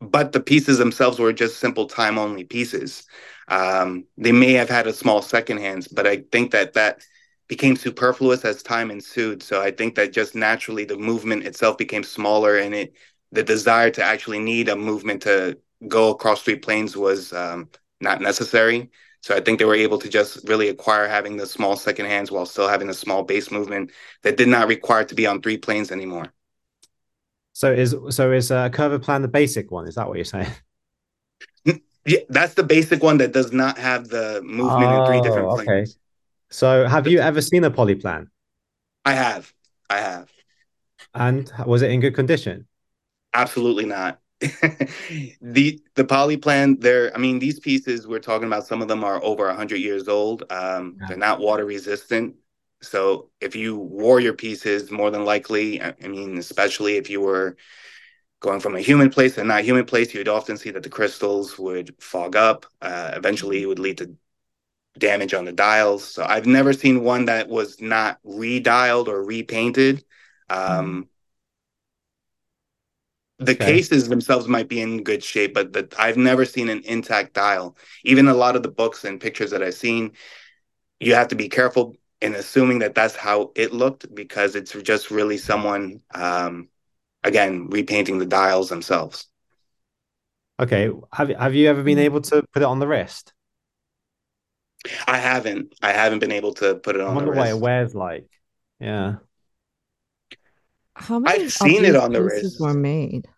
but 0.00 0.32
the 0.32 0.40
pieces 0.40 0.78
themselves 0.78 1.18
were 1.18 1.32
just 1.32 1.58
simple 1.60 1.86
time 1.86 2.18
only 2.18 2.44
pieces. 2.44 3.04
Um, 3.48 4.06
they 4.18 4.32
may 4.32 4.52
have 4.54 4.68
had 4.70 4.86
a 4.86 4.92
small 4.92 5.22
second 5.22 5.58
hands, 5.58 5.88
but 5.88 6.06
I 6.06 6.18
think 6.32 6.52
that 6.52 6.74
that 6.74 7.02
became 7.48 7.76
superfluous 7.76 8.44
as 8.44 8.62
time 8.62 8.90
ensued. 8.90 9.42
So 9.42 9.62
I 9.62 9.70
think 9.70 9.94
that 9.96 10.12
just 10.12 10.34
naturally 10.34 10.84
the 10.84 10.96
movement 10.98 11.44
itself 11.46 11.78
became 11.78 12.02
smaller 12.04 12.56
and 12.58 12.74
it 12.74 12.94
the 13.32 13.42
desire 13.42 13.90
to 13.90 14.02
actually 14.04 14.38
need 14.38 14.68
a 14.68 14.76
movement 14.76 15.22
to 15.22 15.58
go 15.88 16.10
across 16.10 16.42
three 16.42 16.56
planes 16.56 16.96
was 16.96 17.32
um, 17.32 17.68
not 18.00 18.20
necessary. 18.20 18.90
So 19.22 19.34
I 19.34 19.40
think 19.40 19.58
they 19.58 19.64
were 19.64 19.74
able 19.74 19.98
to 19.98 20.08
just 20.08 20.48
really 20.48 20.68
acquire 20.68 21.08
having 21.08 21.36
the 21.36 21.46
small 21.46 21.76
second 21.76 22.06
hands 22.06 22.30
while 22.30 22.46
still 22.46 22.68
having 22.68 22.88
a 22.88 22.94
small 22.94 23.22
base 23.22 23.50
movement 23.50 23.90
that 24.22 24.36
did 24.36 24.48
not 24.48 24.68
require 24.68 25.04
to 25.04 25.14
be 25.14 25.26
on 25.26 25.42
three 25.42 25.56
planes 25.56 25.90
anymore. 25.90 26.32
So 27.52 27.72
is 27.72 27.94
so 28.10 28.32
is 28.32 28.50
a 28.50 28.56
uh, 28.56 28.68
Curviplan 28.68 29.22
the 29.22 29.28
basic 29.28 29.70
one? 29.70 29.88
Is 29.88 29.94
that 29.94 30.06
what 30.06 30.16
you're 30.16 30.24
saying? 30.24 30.50
Yeah, 32.06 32.20
that's 32.28 32.54
the 32.54 32.62
basic 32.62 33.02
one 33.02 33.18
that 33.18 33.32
does 33.32 33.52
not 33.52 33.78
have 33.78 34.08
the 34.08 34.40
movement 34.44 34.84
oh, 34.84 35.00
in 35.00 35.06
three 35.06 35.20
different 35.20 35.48
planes. 35.50 35.68
Okay. 35.68 36.00
So 36.50 36.86
have 36.86 37.08
you 37.08 37.18
ever 37.18 37.40
seen 37.40 37.64
a 37.64 37.70
polyplan? 37.70 38.28
I 39.04 39.12
have. 39.12 39.52
I 39.90 39.98
have. 39.98 40.30
And 41.14 41.50
was 41.66 41.82
it 41.82 41.90
in 41.90 42.00
good 42.00 42.14
condition? 42.14 42.68
Absolutely 43.34 43.86
not. 43.86 44.20
the 45.40 45.80
the 45.94 46.04
poly 46.04 46.36
plan 46.36 46.78
there 46.78 47.10
i 47.14 47.18
mean 47.18 47.38
these 47.38 47.58
pieces 47.58 48.06
we're 48.06 48.18
talking 48.18 48.46
about 48.46 48.66
some 48.66 48.82
of 48.82 48.88
them 48.88 49.02
are 49.02 49.22
over 49.24 49.46
100 49.46 49.76
years 49.76 50.08
old. 50.08 50.44
Um, 50.50 50.96
yeah. 51.00 51.08
they're 51.08 51.16
not 51.16 51.40
water 51.40 51.64
resistant. 51.64 52.36
So 52.82 53.30
if 53.40 53.56
you 53.56 53.76
wore 53.78 54.20
your 54.20 54.34
pieces 54.34 54.90
more 54.90 55.10
than 55.10 55.24
likely 55.24 55.80
i 55.80 55.94
mean 56.02 56.36
especially 56.36 56.96
if 56.96 57.08
you 57.08 57.22
were 57.22 57.56
going 58.40 58.60
from 58.60 58.76
a 58.76 58.80
humid 58.80 59.10
place 59.10 59.36
to 59.36 59.44
not 59.44 59.64
humid 59.64 59.86
place 59.86 60.12
you'd 60.12 60.28
often 60.28 60.58
see 60.58 60.70
that 60.70 60.82
the 60.82 60.90
crystals 60.90 61.58
would 61.58 61.94
fog 61.98 62.36
up. 62.36 62.66
Uh, 62.82 63.12
eventually 63.14 63.62
it 63.62 63.66
would 63.66 63.78
lead 63.78 63.96
to 63.98 64.14
damage 64.98 65.32
on 65.32 65.46
the 65.46 65.52
dials. 65.52 66.04
So 66.04 66.26
i've 66.28 66.46
never 66.46 66.74
seen 66.74 67.02
one 67.02 67.24
that 67.24 67.48
was 67.48 67.80
not 67.80 68.18
redialed 68.22 69.08
or 69.08 69.24
repainted. 69.24 70.04
Um, 70.50 70.58
mm-hmm 70.58 71.00
the 73.38 73.52
okay. 73.52 73.64
cases 73.64 74.08
themselves 74.08 74.48
might 74.48 74.68
be 74.68 74.80
in 74.80 75.02
good 75.02 75.22
shape, 75.22 75.54
but 75.54 75.72
the, 75.72 75.88
I've 75.98 76.16
never 76.16 76.44
seen 76.44 76.68
an 76.68 76.82
intact 76.84 77.34
dial. 77.34 77.76
Even 78.04 78.28
a 78.28 78.34
lot 78.34 78.56
of 78.56 78.62
the 78.62 78.70
books 78.70 79.04
and 79.04 79.20
pictures 79.20 79.50
that 79.50 79.62
I've 79.62 79.74
seen, 79.74 80.12
you 81.00 81.14
have 81.14 81.28
to 81.28 81.34
be 81.34 81.48
careful 81.48 81.96
in 82.22 82.34
assuming 82.34 82.78
that 82.78 82.94
that's 82.94 83.14
how 83.14 83.52
it 83.54 83.72
looked 83.72 84.14
because 84.14 84.56
it's 84.56 84.72
just 84.72 85.10
really 85.10 85.36
someone, 85.36 86.00
um, 86.14 86.68
again, 87.24 87.68
repainting 87.68 88.18
the 88.18 88.26
dials 88.26 88.70
themselves. 88.70 89.26
Okay, 90.58 90.90
have 91.12 91.28
have 91.28 91.54
you 91.54 91.68
ever 91.68 91.82
been 91.82 91.98
able 91.98 92.22
to 92.22 92.42
put 92.54 92.62
it 92.62 92.64
on 92.64 92.78
the 92.78 92.86
wrist? 92.86 93.34
I 95.06 95.18
haven't. 95.18 95.74
I 95.82 95.92
haven't 95.92 96.20
been 96.20 96.32
able 96.32 96.54
to 96.54 96.76
put 96.76 96.94
it 96.94 97.02
on. 97.02 97.10
I 97.10 97.14
wonder 97.14 97.32
the 97.32 97.36
what 97.36 97.48
it 97.48 97.58
wears 97.58 97.94
like. 97.94 98.26
Yeah. 98.80 99.16
How 100.96 101.18
many 101.18 101.44
I've 101.44 101.52
seen 101.52 101.84
it 101.84 101.94
on 101.94 102.12
the 102.12 102.22
wrist. 102.22 102.58
Were 102.58 102.72
made. 102.72 103.28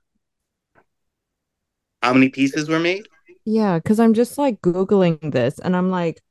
How 2.02 2.12
many 2.12 2.28
pieces 2.28 2.68
were 2.68 2.78
made? 2.78 3.06
Yeah, 3.44 3.78
because 3.78 3.98
I'm 3.98 4.14
just 4.14 4.38
like 4.38 4.60
googling 4.60 5.32
this, 5.32 5.58
and 5.58 5.74
I'm 5.76 5.90
like, 5.90 6.22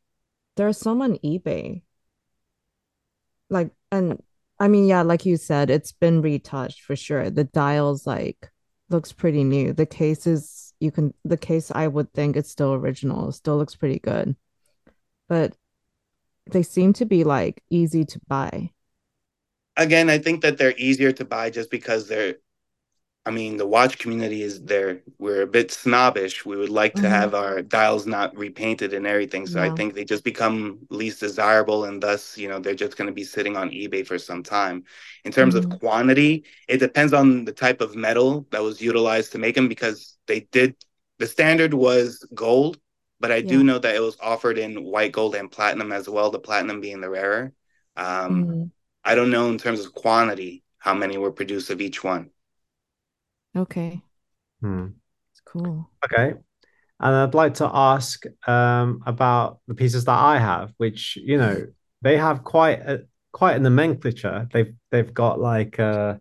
there's 0.56 0.78
some 0.78 1.02
on 1.02 1.18
eBay. 1.18 1.82
Like, 3.50 3.72
and 3.92 4.24
I 4.58 4.70
mean, 4.70 4.88
yeah, 4.88 5.02
like 5.02 5.26
you 5.26 5.36
said, 5.36 5.70
it's 5.70 5.92
been 5.92 6.22
retouched 6.22 6.82
for 6.82 6.96
sure. 6.96 7.30
The 7.30 7.44
dials 7.44 8.08
like 8.08 8.50
looks 8.90 9.12
pretty 9.12 9.44
new. 9.44 9.74
The 9.74 9.86
cases 9.86 10.74
you 10.80 10.92
can 10.92 11.14
the 11.26 11.38
case 11.38 11.72
I 11.74 11.88
would 11.88 12.14
think 12.14 12.38
it's 12.38 12.50
still 12.50 12.74
original. 12.74 13.30
It 13.30 13.34
still 13.34 13.58
looks 13.58 13.76
pretty 13.76 14.00
good. 14.00 14.36
But 15.28 15.56
they 16.50 16.64
seem 16.64 16.94
to 16.94 17.06
be 17.06 17.26
like 17.26 17.62
easy 17.70 18.06
to 18.06 18.22
buy 18.28 18.72
again, 19.78 20.10
I 20.10 20.18
think 20.18 20.42
that 20.42 20.58
they're 20.58 20.76
easier 20.78 21.12
to 21.14 21.26
buy 21.26 21.50
just 21.50 21.72
because 21.72 22.08
they're. 22.08 22.36
I 23.26 23.30
mean, 23.30 23.58
the 23.58 23.68
watch 23.68 23.98
community 23.98 24.42
is 24.42 24.64
there. 24.64 25.02
We're 25.20 25.42
a 25.42 25.48
bit 25.48 25.70
snobbish. 25.70 26.46
We 26.46 26.56
would 26.56 26.70
like 26.70 26.94
to 26.94 27.02
mm-hmm. 27.02 27.12
have 27.12 27.36
our 27.36 27.62
dials 27.62 28.08
not 28.08 28.34
repainted 28.38 28.94
and 28.94 29.06
everything. 29.06 29.46
So 29.46 29.62
yeah. 29.62 29.70
I 29.70 29.76
think 29.76 29.94
they 29.94 30.06
just 30.06 30.24
become 30.24 30.80
least 30.90 31.20
desirable, 31.20 31.84
and 31.84 32.02
thus, 32.02 32.38
you 32.38 32.48
know, 32.48 32.60
they're 32.60 32.74
just 32.74 32.96
going 32.96 33.10
to 33.10 33.14
be 33.14 33.26
sitting 33.26 33.58
on 33.58 33.70
eBay 33.70 34.08
for 34.08 34.18
some 34.18 34.44
time. 34.44 34.86
In 35.26 35.34
terms 35.34 35.56
mm-hmm. 35.56 35.74
of 35.74 35.80
quantity, 35.82 36.46
it 36.70 36.78
depends 36.78 37.12
on 37.12 37.44
the 37.44 37.52
type 37.52 37.82
of 37.82 37.98
metal 37.98 38.48
that 38.52 38.64
was 38.64 38.82
utilized 38.82 39.34
to 39.34 39.40
make 39.40 39.56
them 39.56 39.68
because 39.68 40.18
they 40.28 40.48
did. 40.52 40.78
The 41.20 41.28
standard 41.28 41.74
was 41.74 42.26
gold, 42.34 42.80
but 43.20 43.34
I 43.34 43.38
yeah. 43.38 43.50
do 43.50 43.62
know 43.62 43.78
that 43.78 43.96
it 43.96 44.02
was 44.02 44.16
offered 44.22 44.58
in 44.58 44.86
white 44.86 45.12
gold 45.12 45.36
and 45.36 45.52
platinum 45.52 45.92
as 45.92 46.08
well. 46.08 46.32
The 46.32 46.40
platinum 46.40 46.80
being 46.80 47.02
the 47.02 47.10
rarer. 47.10 47.52
Um, 47.98 48.46
mm-hmm. 48.46 48.64
I 49.08 49.16
don't 49.16 49.32
know 49.32 49.48
in 49.50 49.58
terms 49.58 49.80
of 49.80 49.94
quantity 49.94 50.64
how 50.80 50.94
many 50.94 51.18
were 51.18 51.32
produced 51.32 51.70
of 51.70 51.80
each 51.80 52.04
one. 52.04 52.30
Okay. 53.56 54.02
Hmm. 54.60 54.88
Cool. 55.46 55.90
Okay. 56.04 56.34
And 57.00 57.16
I'd 57.16 57.34
like 57.34 57.54
to 57.56 57.70
ask 57.74 58.26
um, 58.48 59.02
about 59.06 59.60
the 59.66 59.76
pieces 59.76 60.04
that 60.06 60.20
I 60.20 60.40
have, 60.40 60.74
which 60.76 61.16
you 61.16 61.38
know 61.38 61.68
they 62.02 62.18
have 62.18 62.44
quite 62.44 62.80
a 62.82 63.06
quite 63.32 63.56
a 63.56 63.60
nomenclature. 63.60 64.50
They've 64.52 64.74
they've 64.92 65.14
got 65.14 65.40
like 65.40 65.80
a 65.80 66.20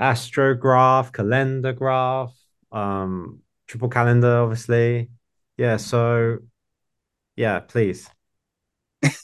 astrograph, 0.00 1.12
calendargraph, 1.12 2.32
um, 2.72 3.40
triple 3.66 3.90
calendar, 3.90 4.38
obviously. 4.38 5.10
Yeah. 5.58 5.76
So, 5.76 6.38
yeah, 7.36 7.60
please. 7.60 8.08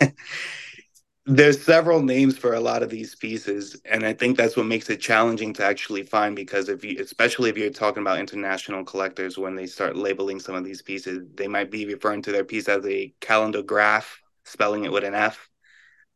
there's 1.30 1.62
several 1.62 2.02
names 2.02 2.36
for 2.36 2.54
a 2.54 2.60
lot 2.60 2.82
of 2.82 2.90
these 2.90 3.14
pieces 3.14 3.80
and 3.84 4.04
i 4.04 4.12
think 4.12 4.36
that's 4.36 4.56
what 4.56 4.66
makes 4.66 4.90
it 4.90 5.00
challenging 5.00 5.52
to 5.52 5.64
actually 5.64 6.02
find 6.02 6.34
because 6.34 6.68
if 6.68 6.84
you 6.84 6.96
especially 7.00 7.48
if 7.48 7.56
you're 7.56 7.70
talking 7.70 8.02
about 8.02 8.18
international 8.18 8.84
collectors 8.84 9.38
when 9.38 9.54
they 9.54 9.66
start 9.66 9.96
labeling 9.96 10.40
some 10.40 10.56
of 10.56 10.64
these 10.64 10.82
pieces 10.82 11.24
they 11.36 11.46
might 11.46 11.70
be 11.70 11.86
referring 11.86 12.20
to 12.20 12.32
their 12.32 12.42
piece 12.42 12.68
as 12.68 12.84
a 12.84 13.14
calendargraph 13.20 14.20
spelling 14.44 14.84
it 14.84 14.90
with 14.90 15.04
an 15.04 15.14
f. 15.14 15.48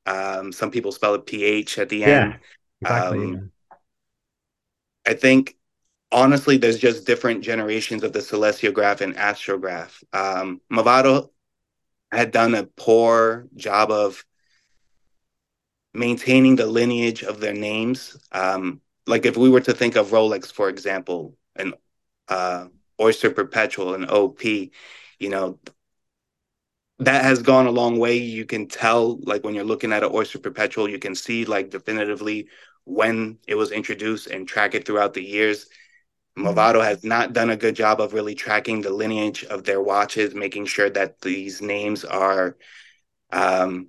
Um, 0.07 0.53
some 0.53 0.73
people 0.73 0.91
spell 0.91 1.15
it 1.15 1.27
ph 1.27 1.79
at 1.79 1.89
the 1.89 2.05
end. 2.05 2.35
Yeah, 2.83 2.91
exactly. 2.91 3.19
Um, 3.19 3.51
i 5.07 5.15
think 5.15 5.57
honestly 6.11 6.57
there's 6.57 6.79
just 6.79 7.07
different 7.07 7.45
generations 7.45 8.03
of 8.03 8.13
the 8.13 8.19
Celestograph 8.19 9.01
and 9.01 9.15
astrograph. 9.15 10.03
Um, 10.13 10.61
movado 10.73 11.31
had 12.11 12.33
done 12.33 12.55
a 12.55 12.65
poor 12.65 13.47
job 13.55 13.93
of 13.93 14.25
maintaining 15.95 16.57
the 16.57 16.67
lineage 16.67 17.23
of 17.23 17.41
their 17.41 17.55
names. 17.55 18.17
Um, 18.33 18.81
like 19.07 19.25
if 19.25 19.37
we 19.37 19.49
were 19.49 19.61
to 19.61 19.73
think 19.73 19.97
of 19.97 20.09
Rolex, 20.09 20.53
for 20.53 20.69
example, 20.69 21.37
and 21.57 21.75
uh, 22.29 22.67
Oyster 23.01 23.31
Perpetual 23.31 23.95
and 23.95 24.11
OP, 24.11 24.45
you 24.45 24.71
know, 25.31 25.59
that 26.99 27.25
has 27.25 27.43
gone 27.43 27.67
a 27.67 27.71
long 27.71 27.99
way. 27.99 28.17
You 28.17 28.45
can 28.45 28.67
tell, 28.69 29.19
like 29.23 29.45
when 29.45 29.55
you're 29.55 29.65
looking 29.65 29.93
at 29.93 30.05
an 30.05 30.11
Oyster 30.13 30.39
Perpetual, 30.39 30.89
you 30.89 30.99
can 30.99 31.15
see 31.15 31.45
like 31.45 31.71
definitively 31.71 32.49
when 32.85 33.39
it 33.47 33.55
was 33.55 33.73
introduced 33.73 34.27
and 34.29 34.47
track 34.47 34.75
it 34.75 34.87
throughout 34.87 35.15
the 35.15 35.25
years. 35.25 35.67
Mm-hmm. 36.37 36.49
Movado 36.49 36.83
has 36.83 37.05
not 37.05 37.33
done 37.33 37.51
a 37.51 37.57
good 37.57 37.77
job 37.77 38.01
of 38.01 38.15
really 38.15 38.35
tracking 38.35 38.81
the 38.81 38.91
lineage 38.91 39.45
of 39.45 39.65
their 39.65 39.81
watches, 39.81 40.35
making 40.35 40.67
sure 40.67 40.91
that 40.91 41.21
these 41.21 41.61
names 41.61 42.05
are 42.05 42.57
um, 43.31 43.89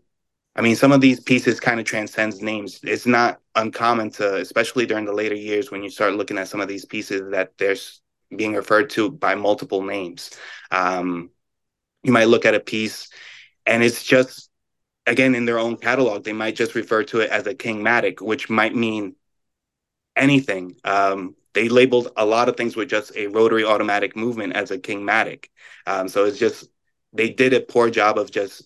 I 0.55 0.61
mean, 0.61 0.75
some 0.75 0.91
of 0.93 1.01
these 1.01 1.19
pieces 1.19 1.59
kind 1.59 1.79
of 1.79 1.85
transcends 1.85 2.41
names. 2.41 2.79
It's 2.83 3.05
not 3.05 3.41
uncommon 3.55 4.11
to, 4.11 4.35
especially 4.37 4.85
during 4.85 5.05
the 5.05 5.13
later 5.13 5.35
years, 5.35 5.69
when 5.69 5.83
you 5.83 5.89
start 5.89 6.13
looking 6.13 6.37
at 6.37 6.47
some 6.47 6.61
of 6.61 6.69
these 6.69 6.85
pieces, 6.85 7.31
that 7.31 7.57
there's 7.57 8.01
being 8.35 8.53
referred 8.53 8.89
to 8.91 9.11
by 9.11 9.35
multiple 9.35 9.83
names. 9.83 10.31
Um, 10.71 11.29
you 12.03 12.13
might 12.13 12.29
look 12.29 12.45
at 12.45 12.55
a 12.55 12.59
piece, 12.59 13.09
and 13.65 13.83
it's 13.83 14.03
just, 14.03 14.49
again, 15.05 15.35
in 15.35 15.45
their 15.45 15.59
own 15.59 15.75
catalog, 15.75 16.23
they 16.23 16.33
might 16.33 16.55
just 16.55 16.73
refer 16.73 17.03
to 17.03 17.19
it 17.19 17.31
as 17.31 17.47
a 17.47 17.53
Kingmatic, 17.53 18.21
which 18.21 18.49
might 18.49 18.75
mean 18.75 19.15
anything. 20.15 20.77
Um, 20.85 21.35
they 21.53 21.67
labeled 21.67 22.09
a 22.15 22.25
lot 22.25 22.47
of 22.47 22.55
things 22.55 22.75
with 22.75 22.89
just 22.89 23.15
a 23.15 23.27
rotary 23.27 23.65
automatic 23.65 24.15
movement 24.15 24.55
as 24.55 24.71
a 24.71 24.77
Kingmatic. 24.77 25.49
Um, 25.85 26.07
so 26.07 26.25
it's 26.25 26.39
just 26.39 26.69
they 27.11 27.29
did 27.29 27.53
a 27.53 27.59
poor 27.59 27.89
job 27.89 28.17
of 28.17 28.31
just 28.31 28.63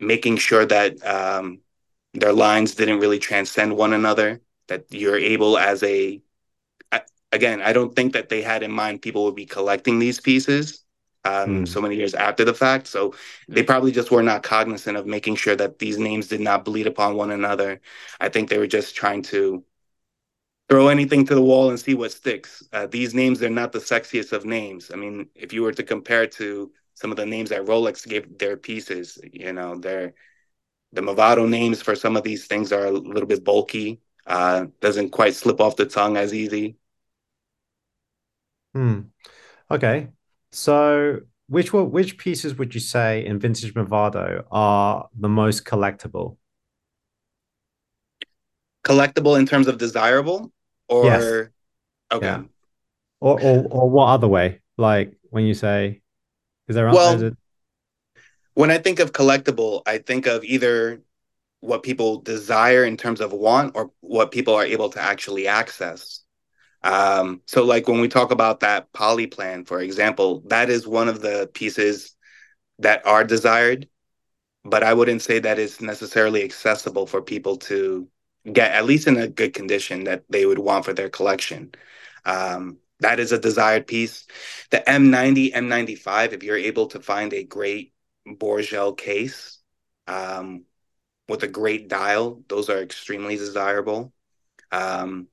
making 0.00 0.36
sure 0.36 0.64
that 0.66 1.04
um, 1.06 1.60
their 2.14 2.32
lines 2.32 2.74
didn't 2.74 3.00
really 3.00 3.18
transcend 3.18 3.76
one 3.76 3.92
another. 3.92 4.40
That 4.68 4.84
you're 4.90 5.16
able 5.18 5.56
as 5.56 5.82
a 5.82 6.20
again, 7.32 7.60
I 7.60 7.72
don't 7.72 7.94
think 7.94 8.12
that 8.14 8.28
they 8.28 8.42
had 8.42 8.62
in 8.62 8.70
mind 8.70 9.02
people 9.02 9.24
would 9.24 9.34
be 9.34 9.46
collecting 9.46 9.98
these 9.98 10.20
pieces 10.20 10.84
um, 11.24 11.64
mm. 11.64 11.68
so 11.68 11.80
many 11.80 11.96
years 11.96 12.14
after 12.14 12.44
the 12.44 12.54
fact. 12.54 12.86
So 12.86 13.14
they 13.48 13.62
probably 13.62 13.92
just 13.92 14.10
were 14.10 14.22
not 14.22 14.42
cognizant 14.42 14.96
of 14.96 15.06
making 15.06 15.36
sure 15.36 15.56
that 15.56 15.78
these 15.78 15.98
names 15.98 16.28
did 16.28 16.40
not 16.40 16.64
bleed 16.64 16.86
upon 16.86 17.16
one 17.16 17.30
another. 17.30 17.80
I 18.20 18.28
think 18.28 18.48
they 18.48 18.58
were 18.58 18.66
just 18.66 18.94
trying 18.94 19.22
to 19.24 19.64
throw 20.68 20.88
anything 20.88 21.24
to 21.26 21.34
the 21.34 21.42
wall 21.42 21.70
and 21.70 21.80
see 21.80 21.94
what 21.94 22.12
sticks. 22.12 22.62
Uh, 22.72 22.86
these 22.86 23.14
names, 23.14 23.38
they're 23.38 23.50
not 23.50 23.72
the 23.72 23.78
sexiest 23.78 24.32
of 24.32 24.44
names. 24.44 24.90
I 24.92 24.96
mean, 24.96 25.28
if 25.34 25.52
you 25.52 25.62
were 25.62 25.72
to 25.72 25.82
compare 25.82 26.26
to 26.26 26.70
some 26.98 27.10
of 27.10 27.16
the 27.16 27.26
names 27.26 27.50
that 27.50 27.64
Rolex 27.66 28.06
gave 28.06 28.38
their 28.38 28.56
pieces. 28.56 29.18
You 29.32 29.52
know, 29.52 29.76
their 29.78 30.14
the 30.92 31.02
Movado 31.02 31.48
names 31.48 31.82
for 31.82 31.94
some 31.96 32.16
of 32.16 32.24
these 32.24 32.46
things 32.46 32.72
are 32.72 32.86
a 32.86 32.90
little 32.90 33.26
bit 33.28 33.44
bulky. 33.44 34.00
Uh, 34.26 34.66
doesn't 34.80 35.10
quite 35.10 35.34
slip 35.34 35.60
off 35.60 35.76
the 35.76 35.86
tongue 35.86 36.16
as 36.16 36.34
easy. 36.34 36.76
Hmm. 38.74 39.00
Okay. 39.70 40.08
So 40.52 41.20
which 41.48 41.72
one, 41.72 41.90
which 41.90 42.18
pieces 42.18 42.56
would 42.56 42.74
you 42.74 42.80
say 42.80 43.24
in 43.24 43.38
vintage 43.38 43.74
Movado 43.74 44.44
are 44.50 45.08
the 45.18 45.28
most 45.28 45.64
collectible? 45.64 46.36
Collectible 48.84 49.38
in 49.38 49.46
terms 49.46 49.66
of 49.68 49.76
desirable, 49.78 50.52
or 50.88 51.04
Yes. 51.04 51.48
okay. 52.12 52.26
Yeah. 52.26 52.42
Or 53.20 53.40
or 53.40 53.66
or 53.70 53.90
what 53.90 54.06
other 54.06 54.28
way? 54.28 54.60
Like 54.76 55.14
when 55.30 55.44
you 55.44 55.54
say, 55.54 56.02
is 56.68 56.74
there 56.74 56.88
is 56.88 56.94
Well, 56.94 57.22
it 57.22 57.34
when 58.54 58.70
I 58.72 58.78
think 58.78 58.98
of 58.98 59.12
collectible, 59.12 59.82
I 59.86 59.98
think 59.98 60.26
of 60.26 60.42
either 60.42 61.00
what 61.60 61.82
people 61.82 62.20
desire 62.20 62.84
in 62.84 62.96
terms 62.96 63.20
of 63.20 63.32
want 63.32 63.76
or 63.76 63.92
what 64.00 64.32
people 64.32 64.54
are 64.54 64.64
able 64.64 64.90
to 64.90 65.00
actually 65.00 65.46
access. 65.46 66.20
Um, 66.82 67.42
so 67.46 67.64
like 67.64 67.86
when 67.86 68.00
we 68.00 68.08
talk 68.08 68.30
about 68.30 68.60
that 68.60 68.92
poly 68.92 69.26
plan, 69.28 69.64
for 69.64 69.80
example, 69.80 70.42
that 70.46 70.70
is 70.70 70.86
one 70.86 71.08
of 71.08 71.20
the 71.20 71.48
pieces 71.54 72.16
that 72.80 73.06
are 73.06 73.24
desired, 73.24 73.88
but 74.64 74.82
I 74.82 74.94
wouldn't 74.94 75.22
say 75.22 75.38
that 75.40 75.58
it's 75.58 75.80
necessarily 75.80 76.42
accessible 76.44 77.06
for 77.06 77.22
people 77.22 77.56
to 77.58 78.08
get, 78.52 78.72
at 78.72 78.84
least 78.86 79.06
in 79.06 79.16
a 79.18 79.28
good 79.28 79.54
condition 79.54 80.04
that 80.04 80.24
they 80.28 80.46
would 80.46 80.58
want 80.58 80.84
for 80.84 80.92
their 80.92 81.08
collection. 81.08 81.72
Um, 82.24 82.78
that 83.00 83.20
is 83.20 83.32
a 83.32 83.38
desired 83.38 83.86
piece. 83.86 84.26
The 84.70 84.78
M90, 84.78 85.52
M95, 85.52 86.32
if 86.32 86.42
you're 86.42 86.56
able 86.56 86.86
to 86.88 87.00
find 87.00 87.32
a 87.32 87.44
great 87.44 87.92
Borgel 88.26 88.96
case 88.96 89.58
um, 90.06 90.64
with 91.28 91.42
a 91.42 91.48
great 91.48 91.88
dial, 91.88 92.42
those 92.48 92.68
are 92.68 92.82
extremely 92.82 93.36
desirable. 93.36 94.12
Um, 94.72 95.28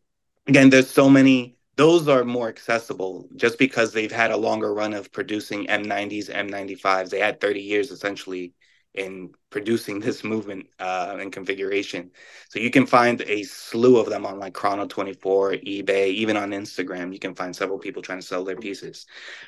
again, 0.48 0.70
there's 0.70 0.90
so 0.90 1.10
many. 1.10 1.58
Those 1.76 2.08
are 2.08 2.24
more 2.24 2.48
accessible 2.48 3.28
just 3.36 3.60
because 3.60 3.92
they've 3.92 4.12
had 4.12 4.32
a 4.32 4.38
longer 4.38 4.74
run 4.74 4.94
of 4.94 5.12
producing 5.12 5.68
M90s, 5.68 6.30
M95s. 6.30 7.10
They 7.10 7.20
had 7.20 7.42
30 7.42 7.62
years 7.62 7.92
essentially 7.92 8.54
in 8.98 9.34
producing 9.50 10.00
this 10.00 10.24
movement 10.24 10.68
uh, 10.80 11.18
and 11.20 11.32
configuration. 11.32 12.12
So 12.50 12.60
you 12.60 12.72
can 12.72 12.86
find 12.86 13.22
a 13.22 13.44
slew 13.44 13.98
of 13.98 14.10
them 14.10 14.26
on 14.26 14.40
like 14.40 14.54
Chrono24, 14.54 15.64
eBay, 15.66 16.08
even 16.08 16.38
on 16.38 16.52
Instagram. 16.52 17.14
You 17.14 17.20
can 17.20 17.36
find 17.36 17.56
several 17.56 17.80
people 17.80 18.02
trying 18.02 18.20
to 18.20 18.26
sell 18.26 18.44
their 18.44 18.56
pieces. 18.56 19.06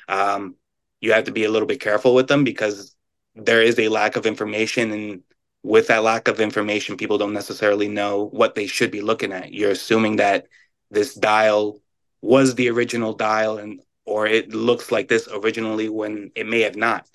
Um, 0.08 0.56
you 1.00 1.12
have 1.12 1.24
to 1.24 1.32
be 1.32 1.44
a 1.44 1.50
little 1.50 1.68
bit 1.68 1.80
careful 1.80 2.14
with 2.14 2.28
them 2.28 2.44
because 2.44 2.94
there 3.34 3.62
is 3.62 3.78
a 3.78 3.88
lack 3.88 4.16
of 4.16 4.26
information 4.26 4.90
and 4.92 5.22
with 5.62 5.88
that 5.88 6.02
lack 6.02 6.28
of 6.28 6.40
information 6.40 6.96
people 6.96 7.18
don't 7.18 7.32
necessarily 7.32 7.88
know 7.88 8.24
what 8.26 8.54
they 8.54 8.66
should 8.66 8.90
be 8.90 9.00
looking 9.00 9.32
at 9.32 9.52
you're 9.52 9.72
assuming 9.72 10.16
that 10.16 10.46
this 10.90 11.14
dial 11.14 11.80
was 12.22 12.54
the 12.54 12.68
original 12.68 13.12
dial 13.12 13.58
and 13.58 13.80
or 14.08 14.26
it 14.26 14.48
looks 14.54 14.90
like 14.90 15.06
this 15.06 15.28
originally 15.30 15.88
when 15.88 16.32
it 16.34 16.46
may 16.46 16.62
have 16.62 16.76
not. 16.76 17.06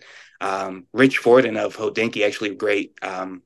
Um, 0.44 0.88
Rich 0.92 1.20
Fordon 1.20 1.56
of 1.56 1.78
Hodinkee 1.78 2.26
actually 2.26 2.54
great 2.56 2.98
um, 3.02 3.44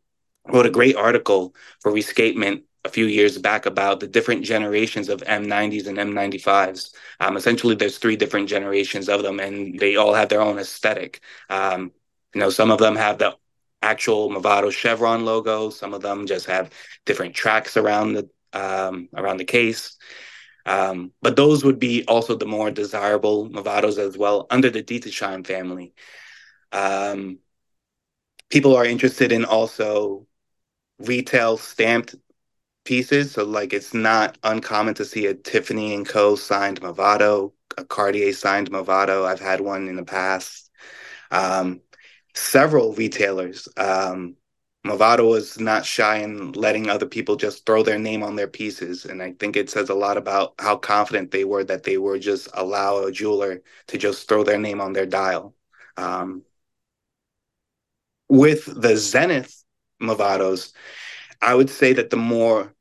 wrote 0.47 0.65
a 0.65 0.71
great 0.71 0.95
article 0.95 1.53
for 1.81 1.91
Rescapement 1.91 2.63
a 2.83 2.89
few 2.89 3.05
years 3.05 3.37
back 3.37 3.67
about 3.67 3.99
the 3.99 4.07
different 4.07 4.43
generations 4.43 5.07
of 5.07 5.21
M90s 5.21 5.85
and 5.85 5.99
M95s. 5.99 6.95
Um, 7.19 7.37
essentially, 7.37 7.75
there's 7.75 7.99
three 7.99 8.15
different 8.15 8.49
generations 8.49 9.09
of 9.09 9.21
them, 9.21 9.39
and 9.39 9.77
they 9.79 9.95
all 9.95 10.13
have 10.15 10.29
their 10.29 10.41
own 10.41 10.57
aesthetic. 10.57 11.21
Um, 11.49 11.91
you 12.33 12.39
know, 12.39 12.49
some 12.49 12.71
of 12.71 12.79
them 12.79 12.95
have 12.95 13.19
the 13.19 13.35
actual 13.83 14.29
Movado 14.31 14.71
chevron 14.71 15.23
logo. 15.23 15.69
Some 15.69 15.93
of 15.93 16.01
them 16.01 16.25
just 16.25 16.47
have 16.47 16.71
different 17.05 17.35
tracks 17.35 17.77
around 17.77 18.13
the 18.13 18.29
um, 18.53 19.09
around 19.15 19.37
the 19.37 19.45
case. 19.45 19.97
Um, 20.65 21.13
but 21.21 21.35
those 21.35 21.63
would 21.63 21.79
be 21.79 22.05
also 22.07 22.35
the 22.35 22.45
more 22.45 22.71
desirable 22.71 23.49
Movados 23.49 23.97
as 23.99 24.17
well 24.17 24.47
under 24.49 24.69
the 24.71 24.83
Ditesheim 24.83 25.45
family. 25.45 25.93
Um, 26.71 27.39
people 28.49 28.75
are 28.75 28.85
interested 28.85 29.31
in 29.31 29.45
also 29.45 30.27
retail 30.99 31.57
stamped 31.57 32.15
pieces. 32.85 33.33
So 33.33 33.43
like 33.43 33.73
it's 33.73 33.93
not 33.93 34.37
uncommon 34.43 34.93
to 34.95 35.05
see 35.05 35.27
a 35.27 35.33
Tiffany 35.33 35.93
and 35.93 36.07
Co. 36.07 36.35
signed 36.35 36.81
Movado, 36.81 37.53
a 37.77 37.83
Cartier 37.83 38.33
signed 38.33 38.71
Movado. 38.71 39.25
I've 39.25 39.41
had 39.41 39.61
one 39.61 39.87
in 39.87 39.95
the 39.95 40.05
past. 40.05 40.71
Um, 41.31 41.81
several 42.33 42.93
retailers. 42.93 43.67
Um, 43.77 44.35
Movado 44.85 45.29
was 45.29 45.59
not 45.59 45.85
shy 45.85 46.17
in 46.19 46.53
letting 46.53 46.89
other 46.89 47.05
people 47.07 47.35
just 47.35 47.65
throw 47.65 47.83
their 47.83 47.99
name 47.99 48.23
on 48.23 48.37
their 48.37 48.47
pieces. 48.47 49.05
And 49.05 49.21
I 49.21 49.33
think 49.33 49.57
it 49.57 49.69
says 49.69 49.89
a 49.89 49.95
lot 49.95 50.17
about 50.17 50.53
how 50.59 50.77
confident 50.77 51.31
they 51.31 51.43
were 51.43 51.63
that 51.65 51.83
they 51.83 51.97
were 51.97 52.19
just 52.19 52.47
allow 52.53 53.03
a 53.03 53.11
jeweler 53.11 53.61
to 53.87 53.97
just 53.97 54.29
throw 54.29 54.43
their 54.43 54.59
name 54.59 54.79
on 54.79 54.93
their 54.93 55.05
dial. 55.05 55.55
Um, 55.97 56.43
with 58.29 58.65
the 58.81 58.97
Zenith 58.97 59.63
Movados, 60.01 60.73
I 61.41 61.55
would 61.55 61.69
say 61.69 61.93
that 61.93 62.09
the 62.09 62.17
more 62.17 62.73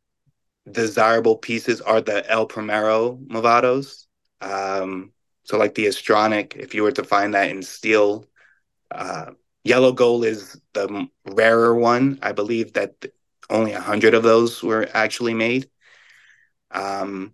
desirable 0.70 1.36
pieces 1.36 1.80
are 1.80 2.00
the 2.00 2.28
El 2.30 2.46
Primero 2.46 3.16
Movados. 3.28 4.06
Um, 4.40 5.12
so 5.44 5.58
like 5.58 5.74
the 5.74 5.86
Astronic, 5.86 6.56
if 6.56 6.74
you 6.74 6.82
were 6.82 6.92
to 6.92 7.04
find 7.04 7.34
that 7.34 7.50
in 7.50 7.62
steel, 7.62 8.26
uh, 8.90 9.32
yellow 9.64 9.92
gold 9.92 10.24
is 10.24 10.60
the 10.72 11.08
rarer 11.24 11.74
one. 11.74 12.18
I 12.22 12.32
believe 12.32 12.72
that 12.74 13.06
only 13.48 13.72
a 13.72 13.80
hundred 13.80 14.14
of 14.14 14.22
those 14.22 14.62
were 14.62 14.88
actually 14.92 15.34
made. 15.34 15.68
Um, 16.70 17.32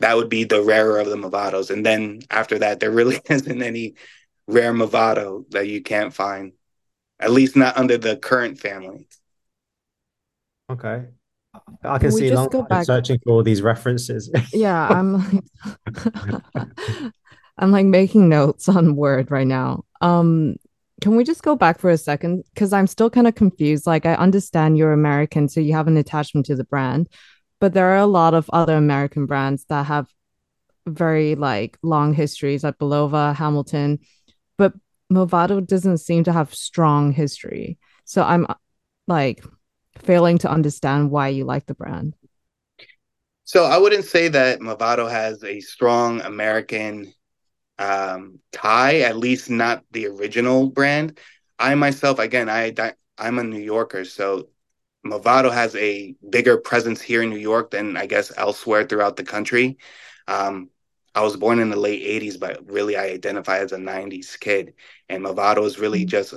that 0.00 0.16
would 0.16 0.28
be 0.28 0.44
the 0.44 0.62
rarer 0.62 0.98
of 0.98 1.08
the 1.08 1.16
Movados. 1.16 1.70
And 1.70 1.84
then 1.84 2.20
after 2.30 2.58
that, 2.58 2.80
there 2.80 2.90
really 2.90 3.20
isn't 3.30 3.62
any 3.62 3.94
rare 4.46 4.72
Movado 4.72 5.48
that 5.50 5.66
you 5.66 5.82
can't 5.82 6.12
find, 6.12 6.52
at 7.20 7.30
least 7.30 7.56
not 7.56 7.76
under 7.76 7.96
the 7.98 8.16
current 8.16 8.58
family. 8.58 9.08
okay? 10.70 11.06
I 11.84 11.98
can 11.98 12.10
Can 12.10 12.12
see 12.12 12.28
just 12.28 12.36
long 12.36 12.48
go 12.50 12.62
back? 12.62 12.84
searching 12.84 13.18
for 13.24 13.30
all 13.32 13.42
these 13.42 13.62
references. 13.62 14.30
Yeah, 14.52 14.88
I'm 14.88 15.12
like 15.14 15.44
I'm 17.58 17.70
like 17.72 17.86
making 17.86 18.28
notes 18.28 18.68
on 18.68 18.96
Word 18.96 19.30
right 19.30 19.46
now. 19.46 19.84
Um, 20.00 20.56
can 21.00 21.16
we 21.16 21.24
just 21.24 21.42
go 21.42 21.56
back 21.56 21.78
for 21.78 21.90
a 21.90 21.98
second? 21.98 22.44
Because 22.54 22.72
I'm 22.72 22.86
still 22.86 23.10
kind 23.10 23.26
of 23.26 23.34
confused. 23.34 23.86
Like 23.86 24.06
I 24.06 24.14
understand 24.14 24.78
you're 24.78 24.92
American, 24.92 25.48
so 25.48 25.60
you 25.60 25.72
have 25.74 25.88
an 25.88 25.96
attachment 25.96 26.46
to 26.46 26.56
the 26.56 26.64
brand, 26.64 27.08
but 27.60 27.72
there 27.74 27.88
are 27.92 27.98
a 27.98 28.06
lot 28.06 28.34
of 28.34 28.48
other 28.52 28.76
American 28.76 29.26
brands 29.26 29.64
that 29.68 29.86
have 29.86 30.06
very 30.86 31.34
like 31.34 31.78
long 31.82 32.14
histories, 32.14 32.64
like 32.64 32.78
Bulova, 32.78 33.34
Hamilton, 33.34 33.98
but 34.58 34.74
Movado 35.12 35.64
doesn't 35.64 35.98
seem 35.98 36.24
to 36.24 36.32
have 36.32 36.54
strong 36.54 37.12
history. 37.12 37.78
So 38.04 38.22
I'm 38.22 38.46
like 39.06 39.44
failing 39.98 40.38
to 40.38 40.50
understand 40.50 41.10
why 41.10 41.28
you 41.28 41.44
like 41.44 41.66
the 41.66 41.74
brand. 41.74 42.16
So 43.44 43.64
I 43.64 43.78
wouldn't 43.78 44.04
say 44.04 44.28
that 44.28 44.60
Movado 44.60 45.08
has 45.08 45.44
a 45.44 45.60
strong 45.60 46.20
American 46.20 47.12
um, 47.78 48.40
tie, 48.52 49.00
at 49.00 49.16
least 49.16 49.50
not 49.50 49.84
the 49.92 50.06
original 50.06 50.68
brand. 50.68 51.18
I 51.58 51.74
myself, 51.74 52.18
again, 52.18 52.48
I 52.50 52.74
I'm 53.18 53.38
a 53.38 53.44
New 53.44 53.60
Yorker, 53.60 54.04
so 54.04 54.48
Movado 55.06 55.52
has 55.52 55.74
a 55.76 56.14
bigger 56.28 56.58
presence 56.58 57.00
here 57.00 57.22
in 57.22 57.30
New 57.30 57.38
York 57.38 57.70
than 57.70 57.96
I 57.96 58.06
guess 58.06 58.32
elsewhere 58.36 58.84
throughout 58.84 59.16
the 59.16 59.24
country. 59.24 59.78
Um, 60.26 60.70
I 61.16 61.22
was 61.22 61.36
born 61.36 61.60
in 61.60 61.70
the 61.70 61.76
late 61.76 62.02
80s, 62.04 62.38
but 62.38 62.70
really 62.70 62.96
I 62.96 63.06
identify 63.06 63.58
as 63.58 63.72
a 63.72 63.78
90s 63.78 64.36
kid. 64.36 64.74
And 65.10 65.24
Movado 65.24 65.66
is 65.66 65.80
really 65.80 66.04
Mhm. 66.04 66.08
just 66.08 66.34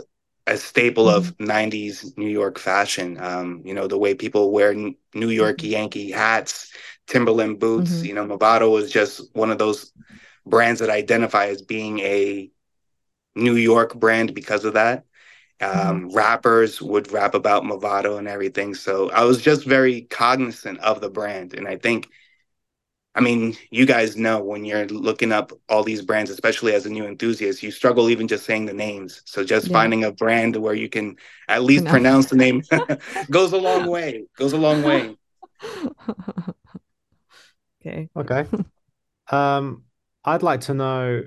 a 0.47 0.57
staple 0.57 1.09
of 1.09 1.33
90s 1.39 2.13
New 2.17 2.29
York 2.29 2.59
fashion. 2.59 3.19
Um, 3.21 3.61
you 3.65 3.75
know, 3.75 3.87
the 3.87 3.99
way 3.99 4.15
people 4.15 4.51
wear 4.51 4.73
New 4.73 5.29
York 5.29 5.59
Mhm. 5.59 5.69
Yankee 5.71 6.11
hats, 6.11 6.73
Timberland 7.07 7.59
boots. 7.59 8.01
Mhm. 8.01 8.07
You 8.07 8.15
know, 8.15 8.25
Movado 8.25 8.81
is 8.81 8.91
just 8.91 9.35
one 9.35 9.51
of 9.51 9.59
those 9.59 9.93
brands 10.45 10.79
that 10.81 10.89
I 10.89 10.97
identify 10.97 11.47
as 11.47 11.61
being 11.61 11.99
a 11.99 12.51
New 13.35 13.55
York 13.55 13.95
brand 13.95 14.33
because 14.33 14.65
of 14.65 14.73
that. 14.73 15.05
Um, 15.61 16.09
rappers 16.11 16.81
would 16.81 17.11
rap 17.11 17.35
about 17.35 17.63
Movado 17.63 18.17
and 18.19 18.27
everything. 18.27 18.75
So 18.75 19.11
I 19.11 19.25
was 19.25 19.41
just 19.41 19.65
very 19.65 20.03
cognizant 20.03 20.79
of 20.79 21.01
the 21.01 21.09
brand. 21.09 21.53
And 21.53 21.67
I 21.67 21.77
think, 21.77 22.09
I 23.19 23.21
mean, 23.21 23.57
you 23.69 23.85
guys 23.85 24.15
know 24.15 24.41
when 24.41 24.63
you're 24.63 24.85
looking 24.87 25.33
up 25.33 25.51
all 25.67 25.83
these 25.83 26.01
brands, 26.01 26.31
especially 26.31 26.73
as 26.73 26.85
a 26.85 26.89
new 26.89 27.05
enthusiast, 27.05 27.61
you 27.61 27.69
struggle 27.69 28.09
even 28.09 28.29
just 28.29 28.45
saying 28.45 28.65
the 28.65 28.73
names. 28.73 29.21
So 29.25 29.43
just 29.43 29.67
Yeah. 29.67 29.73
finding 29.73 30.05
a 30.05 30.11
brand 30.13 30.55
where 30.55 30.73
you 30.73 30.87
can 30.87 31.17
at 31.49 31.63
least 31.63 31.83
Pronounce. 31.83 32.27
pronounce 32.27 32.29
the 32.29 32.37
name 32.37 32.61
goes 33.29 33.51
a 33.51 33.57
long 33.57 33.87
way. 33.87 34.23
Goes 34.37 34.53
a 34.53 34.57
long 34.57 34.83
way. 34.83 35.17
Okay. 37.81 38.09
Okay. 38.15 38.45
Um, 39.31 39.83
I'd 40.25 40.43
like 40.43 40.61
to 40.61 40.73
know 40.73 41.23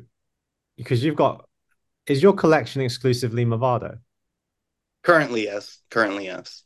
because 0.76 1.02
you've 1.02 1.16
got, 1.16 1.48
is 2.06 2.22
your 2.22 2.34
collection 2.34 2.82
exclusively 2.82 3.46
Movado? 3.46 3.98
Currently, 5.02 5.44
yes. 5.44 5.78
Currently, 5.90 6.26
yes. 6.26 6.62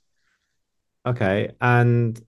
Okay. 1.07 1.53
And 1.61 2.21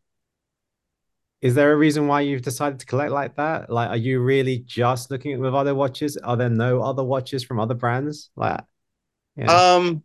is 1.41 1.55
there 1.55 1.73
a 1.73 1.77
reason 1.77 2.09
why 2.09 2.23
you've 2.23 2.43
decided 2.43 2.81
to 2.81 2.87
collect 2.87 3.13
like 3.13 3.37
that? 3.37 3.71
Like, 3.71 3.91
are 3.91 3.97
you 3.97 4.21
really 4.21 4.59
just 4.59 5.11
looking 5.11 5.33
at 5.33 5.41
with 5.41 5.55
other 5.55 5.75
watches? 5.75 6.17
Are 6.17 6.37
there 6.37 6.51
no 6.51 6.83
other 6.83 7.05
watches 7.05 7.45
from 7.45 7.61
other 7.61 7.75
brands? 7.75 8.31
Like, 8.35 8.61
yeah. 9.37 9.75
Um, 9.77 10.03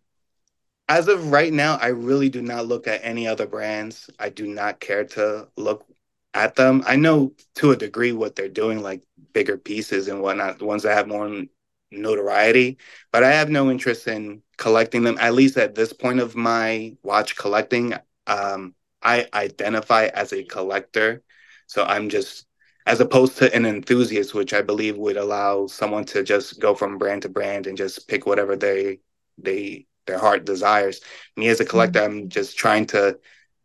as 0.87 1.07
of 1.07 1.31
right 1.31 1.51
now, 1.51 1.77
I 1.77 1.87
really 1.87 2.29
do 2.29 2.41
not 2.41 2.67
look 2.67 2.87
at 2.87 3.01
any 3.03 3.27
other 3.27 3.47
brands. 3.47 4.09
I 4.19 4.29
do 4.29 4.45
not 4.45 4.79
care 4.79 5.05
to 5.05 5.47
look 5.57 5.85
at 6.35 6.55
them. 6.55 6.83
I 6.85 6.97
know 6.97 7.33
to 7.55 7.71
a 7.71 7.75
degree 7.75 8.11
what 8.11 8.35
they're 8.35 8.47
doing, 8.49 8.81
like 8.81 9.01
bigger 9.33 9.57
pieces 9.57 10.07
and 10.07 10.21
whatnot, 10.21 10.59
the 10.59 10.65
ones 10.65 10.83
that 10.83 10.95
have 10.95 11.07
more 11.07 11.43
notoriety, 11.91 12.77
but 13.11 13.23
I 13.23 13.31
have 13.31 13.49
no 13.49 13.71
interest 13.71 14.07
in 14.07 14.41
collecting 14.57 15.03
them, 15.03 15.17
at 15.19 15.33
least 15.33 15.57
at 15.57 15.75
this 15.75 15.93
point 15.93 16.19
of 16.19 16.35
my 16.35 16.95
watch 17.03 17.35
collecting. 17.35 17.93
Um, 18.27 18.75
I 19.03 19.27
identify 19.33 20.05
as 20.05 20.33
a 20.33 20.43
collector. 20.43 21.21
So 21.67 21.83
I'm 21.83 22.09
just, 22.09 22.45
as 22.85 22.99
opposed 22.99 23.37
to 23.37 23.53
an 23.53 23.65
enthusiast, 23.65 24.33
which 24.33 24.53
I 24.53 24.61
believe 24.61 24.97
would 24.97 25.17
allow 25.17 25.67
someone 25.67 26.05
to 26.05 26.23
just 26.23 26.59
go 26.59 26.73
from 26.75 26.97
brand 26.97 27.21
to 27.23 27.29
brand 27.29 27.67
and 27.67 27.77
just 27.77 28.07
pick 28.07 28.25
whatever 28.25 28.55
they, 28.55 28.99
they, 29.37 29.85
their 30.05 30.19
heart 30.19 30.45
desires. 30.45 31.01
Me 31.37 31.47
as 31.47 31.59
a 31.59 31.65
collector, 31.65 32.01
mm-hmm. 32.01 32.19
I'm 32.19 32.29
just 32.29 32.57
trying 32.57 32.87
to, 32.87 33.19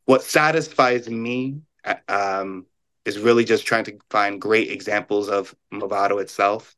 what 0.05 0.23
satisfies 0.23 1.09
me 1.09 1.61
um, 2.09 2.67
is 3.05 3.19
really 3.19 3.45
just 3.45 3.67
trying 3.67 3.85
to 3.85 3.99
find 4.11 4.41
great 4.41 4.71
examples 4.71 5.29
of 5.29 5.55
Movado 5.73 6.21
itself. 6.21 6.75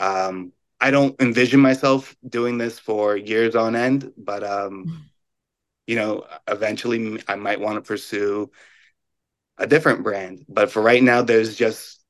Um, 0.00 0.52
I 0.80 0.90
don't 0.90 1.20
envision 1.20 1.60
myself 1.60 2.16
doing 2.28 2.58
this 2.58 2.78
for 2.78 3.16
years 3.16 3.54
on 3.54 3.76
end, 3.76 4.12
but 4.16 4.42
um, 4.42 5.10
you 5.92 5.98
know, 5.98 6.26
eventually 6.48 7.22
I 7.28 7.36
might 7.36 7.60
want 7.60 7.76
to 7.76 7.82
pursue 7.82 8.50
a 9.58 9.66
different 9.66 10.02
brand. 10.02 10.44
But 10.48 10.70
for 10.70 10.82
right 10.82 11.02
now, 11.02 11.22
there's 11.22 11.56
just 11.56 12.00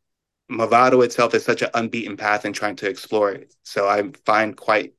Movado 0.50 1.04
itself 1.04 1.34
is 1.34 1.44
such 1.44 1.62
an 1.62 1.70
unbeaten 1.74 2.16
path 2.16 2.44
and 2.44 2.54
trying 2.54 2.76
to 2.76 2.88
explore 2.88 3.32
it. 3.32 3.54
So 3.64 3.88
I 3.88 4.10
find 4.26 4.56
quite 4.56 4.94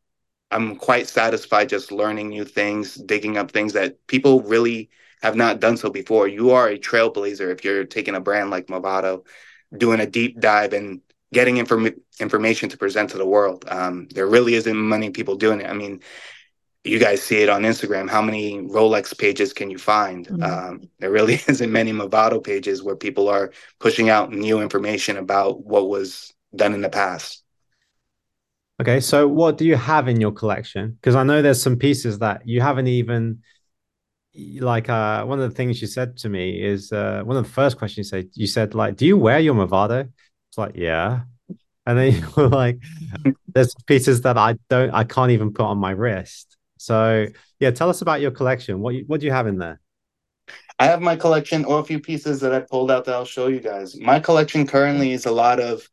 I'm 0.51 0.77
quite 0.77 1.07
satisfied 1.07 1.69
just 1.69 1.91
learning 1.91 2.29
new 2.29 2.45
things, 2.45 2.95
digging 2.95 3.37
up 3.37 3.51
things 3.51 3.73
that 3.73 4.05
people 4.07 4.41
really 4.41 4.89
have 5.21 5.35
not 5.35 5.59
done 5.61 5.77
so 5.77 5.89
before. 5.89 6.27
You 6.27 6.51
are 6.51 6.69
a 6.69 6.79
trailblazer 6.79 7.51
if 7.53 7.63
you're 7.65 7.85
taking 7.85 8.15
a 8.15 8.21
brand 8.21 8.51
like 8.51 8.67
Movado, 8.67 9.25
doing 9.77 9.99
a 10.01 10.07
deep 10.07 10.39
dive 10.39 10.73
and 10.73 11.01
getting 11.33 11.57
inform- 11.57 11.95
information 12.19 12.69
to 12.69 12.77
present 12.77 13.11
to 13.11 13.17
the 13.19 13.25
world. 13.25 13.65
Um, 13.69 14.07
there 14.09 14.27
really 14.27 14.55
isn't 14.55 14.89
many 14.89 15.11
people 15.11 15.35
doing 15.35 15.61
it. 15.61 15.69
I 15.69 15.73
mean, 15.73 16.01
you 16.83 16.99
guys 16.99 17.21
see 17.21 17.41
it 17.41 17.49
on 17.49 17.63
Instagram. 17.63 18.09
How 18.09 18.21
many 18.21 18.59
Rolex 18.59 19.17
pages 19.17 19.53
can 19.53 19.69
you 19.69 19.77
find? 19.77 20.27
Mm-hmm. 20.27 20.43
Um, 20.43 20.89
there 20.99 21.11
really 21.11 21.35
isn't 21.47 21.71
many 21.71 21.93
Movado 21.93 22.43
pages 22.43 22.83
where 22.83 22.95
people 22.95 23.29
are 23.29 23.51
pushing 23.79 24.09
out 24.09 24.31
new 24.31 24.61
information 24.61 25.17
about 25.17 25.65
what 25.65 25.87
was 25.87 26.33
done 26.55 26.73
in 26.73 26.81
the 26.81 26.89
past. 26.89 27.43
Okay, 28.81 28.99
so 28.99 29.27
what 29.27 29.57
do 29.57 29.65
you 29.65 29.75
have 29.75 30.07
in 30.07 30.19
your 30.19 30.31
collection? 30.31 30.91
Because 30.91 31.15
I 31.15 31.23
know 31.23 31.41
there's 31.41 31.61
some 31.61 31.77
pieces 31.77 32.19
that 32.19 32.47
you 32.47 32.59
haven't 32.59 32.87
even 32.87 33.39
like 34.59 34.89
uh 34.89 35.23
one 35.25 35.39
of 35.39 35.47
the 35.47 35.55
things 35.55 35.79
you 35.79 35.85
said 35.85 36.17
to 36.17 36.27
me 36.27 36.59
is 36.59 36.91
uh 36.91 37.21
one 37.23 37.37
of 37.37 37.43
the 37.43 37.51
first 37.51 37.77
questions 37.77 38.07
you 38.07 38.09
said 38.09 38.29
you 38.33 38.47
said 38.47 38.73
like 38.73 38.95
do 38.95 39.05
you 39.05 39.15
wear 39.15 39.39
your 39.39 39.53
Movado? 39.53 40.09
It's 40.49 40.57
like 40.57 40.75
yeah. 40.75 41.21
And 41.85 41.97
then 41.97 42.13
you 42.21 42.27
were 42.35 42.49
like 42.49 42.79
there's 43.47 43.75
pieces 43.85 44.21
that 44.21 44.37
I 44.37 44.57
don't 44.69 44.91
I 44.91 45.03
can't 45.03 45.31
even 45.31 45.53
put 45.53 45.65
on 45.65 45.77
my 45.77 45.91
wrist. 45.91 46.52
So 46.83 47.27
yeah, 47.61 47.71
tell 47.71 47.89
us 47.89 48.01
about 48.01 48.19
your 48.19 48.31
collection. 48.31 48.81
What 48.81 48.93
you, 48.93 49.05
what 49.07 49.21
do 49.21 49.25
you 49.25 49.31
have 49.31 49.47
in 49.47 49.57
there? 49.57 49.79
I 50.77 50.87
have 50.87 51.01
my 51.01 51.15
collection 51.15 51.63
or 51.63 51.79
a 51.79 51.83
few 51.83 51.99
pieces 51.99 52.41
that 52.41 52.53
I 52.53 52.59
pulled 52.59 52.91
out 52.91 53.05
that 53.05 53.15
I'll 53.15 53.23
show 53.23 53.47
you 53.47 53.61
guys. 53.61 53.97
My 53.97 54.19
collection 54.19 54.67
currently 54.67 55.13
is 55.13 55.25
a 55.25 55.31
lot 55.31 55.61
of 55.61 55.87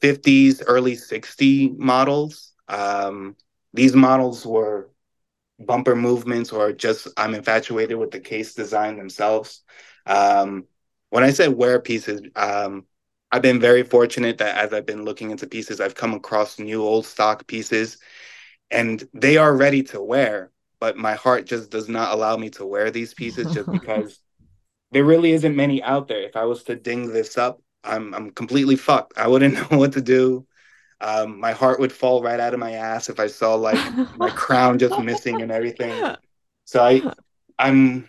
50s, 0.00 0.62
early 0.68 0.94
60 0.94 1.70
models. 1.76 2.52
Um, 2.68 3.34
these 3.72 3.94
models 3.94 4.46
were 4.46 4.90
bumper 5.58 5.96
movements 5.96 6.52
or 6.52 6.72
just 6.72 7.08
I'm 7.16 7.34
infatuated 7.34 7.98
with 7.98 8.12
the 8.12 8.20
case 8.20 8.54
design 8.54 8.96
themselves. 8.96 9.62
Um, 10.06 10.66
when 11.10 11.24
I 11.24 11.32
said 11.32 11.56
wear 11.56 11.80
pieces, 11.80 12.20
um, 12.36 12.84
I've 13.32 13.42
been 13.42 13.58
very 13.58 13.82
fortunate 13.82 14.38
that 14.38 14.58
as 14.58 14.72
I've 14.72 14.86
been 14.86 15.04
looking 15.04 15.32
into 15.32 15.48
pieces, 15.48 15.80
I've 15.80 15.96
come 15.96 16.14
across 16.14 16.60
new 16.60 16.82
old 16.82 17.04
stock 17.04 17.48
pieces 17.48 17.98
and 18.70 19.06
they 19.12 19.36
are 19.36 19.54
ready 19.54 19.82
to 19.84 20.00
wear, 20.00 20.50
but 20.80 20.96
my 20.96 21.14
heart 21.14 21.46
just 21.46 21.70
does 21.70 21.88
not 21.88 22.12
allow 22.12 22.36
me 22.36 22.50
to 22.50 22.66
wear 22.66 22.90
these 22.90 23.14
pieces 23.14 23.52
just 23.54 23.70
because 23.72 24.20
there 24.90 25.04
really 25.04 25.32
isn't 25.32 25.56
many 25.56 25.82
out 25.82 26.08
there. 26.08 26.22
If 26.22 26.36
I 26.36 26.44
was 26.44 26.64
to 26.64 26.76
ding 26.76 27.12
this 27.12 27.36
up, 27.38 27.60
I'm 27.82 28.14
I'm 28.14 28.30
completely 28.30 28.76
fucked. 28.76 29.18
I 29.18 29.28
wouldn't 29.28 29.54
know 29.70 29.78
what 29.78 29.92
to 29.92 30.00
do. 30.00 30.46
Um, 31.00 31.38
my 31.38 31.52
heart 31.52 31.80
would 31.80 31.92
fall 31.92 32.22
right 32.22 32.40
out 32.40 32.54
of 32.54 32.60
my 32.60 32.72
ass 32.72 33.08
if 33.08 33.20
I 33.20 33.26
saw 33.26 33.54
like 33.56 33.78
my 34.16 34.30
crown 34.30 34.78
just 34.78 34.98
missing 35.00 35.42
and 35.42 35.50
everything. 35.52 36.14
So 36.64 36.82
I, 36.82 37.12
I'm, 37.58 38.08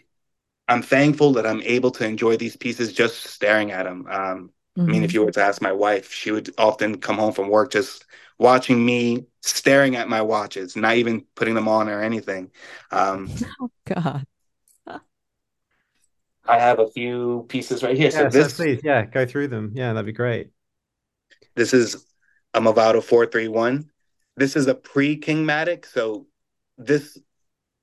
I'm 0.67 0.81
thankful 0.81 1.33
that 1.33 1.45
I'm 1.45 1.61
able 1.63 1.91
to 1.91 2.05
enjoy 2.05 2.37
these 2.37 2.55
pieces 2.55 2.93
just 2.93 3.23
staring 3.25 3.71
at 3.71 3.83
them. 3.83 4.07
Um, 4.09 4.51
mm-hmm. 4.77 4.81
I 4.81 4.83
mean, 4.85 5.03
if 5.03 5.09
mm-hmm. 5.09 5.15
you 5.15 5.25
were 5.25 5.31
to 5.31 5.43
ask 5.43 5.61
my 5.61 5.73
wife, 5.73 6.11
she 6.11 6.31
would 6.31 6.49
often 6.57 6.99
come 6.99 7.17
home 7.17 7.33
from 7.33 7.49
work 7.49 7.71
just 7.71 8.05
watching 8.37 8.85
me 8.85 9.25
staring 9.47 9.95
at 9.95 10.09
my 10.09 10.21
watches, 10.21 10.75
not 10.75 10.95
even 10.97 11.25
putting 11.35 11.53
them 11.53 11.67
on 11.67 11.89
or 11.89 12.01
anything. 12.01 12.51
Um, 12.91 13.29
oh 13.61 13.69
God. 13.85 14.25
I 16.47 16.59
have 16.59 16.79
a 16.79 16.87
few 16.87 17.45
pieces 17.49 17.81
right 17.81 17.97
here. 17.97 18.11
Yeah, 18.11 18.29
so 18.29 18.29
this, 18.29 18.55
so 18.55 18.63
please, 18.63 18.81
yeah, 18.83 19.05
go 19.05 19.25
through 19.25 19.47
them. 19.47 19.71
Yeah, 19.73 19.93
that'd 19.93 20.05
be 20.05 20.11
great. 20.11 20.51
This 21.55 21.73
is 21.73 22.05
a 22.53 22.61
Movado 22.61 23.01
431. 23.03 23.89
This 24.37 24.55
is 24.55 24.67
a 24.67 24.75
pre-Kingmatic, 24.75 25.85
so 25.85 26.27
this 26.77 27.17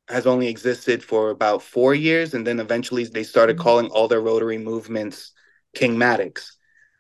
has 0.08 0.26
only 0.26 0.48
existed 0.48 1.02
for 1.02 1.30
about 1.30 1.62
four 1.62 1.94
years, 1.94 2.34
and 2.34 2.46
then 2.46 2.60
eventually 2.60 3.04
they 3.04 3.24
started 3.24 3.56
mm-hmm. 3.56 3.62
calling 3.64 3.86
all 3.86 4.08
their 4.08 4.20
rotary 4.20 4.58
movements 4.58 5.32
Kingmatics. 5.76 6.52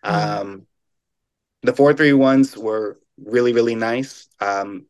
Mm-hmm. 0.04 0.40
Um, 0.40 0.66
the 1.62 1.72
431s 1.72 2.56
were 2.56 2.98
really, 3.24 3.52
really 3.52 3.74
nice. 3.74 4.28
Um, 4.40 4.86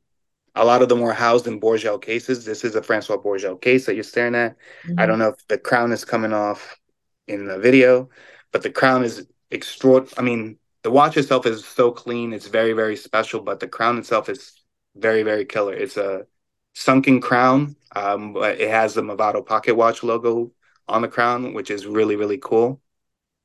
a 0.54 0.64
lot 0.64 0.82
of 0.82 0.88
them 0.88 1.00
were 1.00 1.12
housed 1.12 1.46
in 1.46 1.60
Borgel 1.60 2.00
cases. 2.00 2.44
This 2.44 2.64
is 2.64 2.74
a 2.74 2.82
Francois 2.82 3.16
Borgel 3.16 3.60
case 3.60 3.86
that 3.86 3.94
you're 3.94 4.04
staring 4.04 4.34
at. 4.34 4.56
Mm-hmm. 4.86 5.00
I 5.00 5.06
don't 5.06 5.18
know 5.18 5.28
if 5.28 5.46
the 5.48 5.58
crown 5.58 5.92
is 5.92 6.04
coming 6.04 6.32
off 6.32 6.78
in 7.26 7.46
the 7.46 7.58
video, 7.58 8.10
but 8.52 8.62
the 8.62 8.70
crown 8.70 9.04
is 9.04 9.26
extraordinary. 9.50 10.14
I 10.18 10.22
mean, 10.22 10.58
the 10.82 10.90
watch 10.90 11.16
itself 11.16 11.46
is 11.46 11.64
so 11.64 11.90
clean. 11.90 12.32
It's 12.32 12.48
very, 12.48 12.72
very 12.72 12.96
special, 12.96 13.40
but 13.40 13.60
the 13.60 13.68
crown 13.68 13.98
itself 13.98 14.28
is 14.28 14.52
very, 14.96 15.22
very 15.22 15.44
killer. 15.44 15.74
It's 15.74 15.96
a 15.96 16.26
sunken 16.74 17.20
crown, 17.20 17.76
um, 17.94 18.32
but 18.32 18.60
it 18.60 18.70
has 18.70 18.94
the 18.94 19.02
Movado 19.02 19.44
pocket 19.44 19.74
watch 19.74 20.02
logo 20.02 20.52
on 20.88 21.02
the 21.02 21.08
crown, 21.08 21.54
which 21.54 21.70
is 21.70 21.86
really, 21.86 22.16
really 22.16 22.38
cool. 22.38 22.80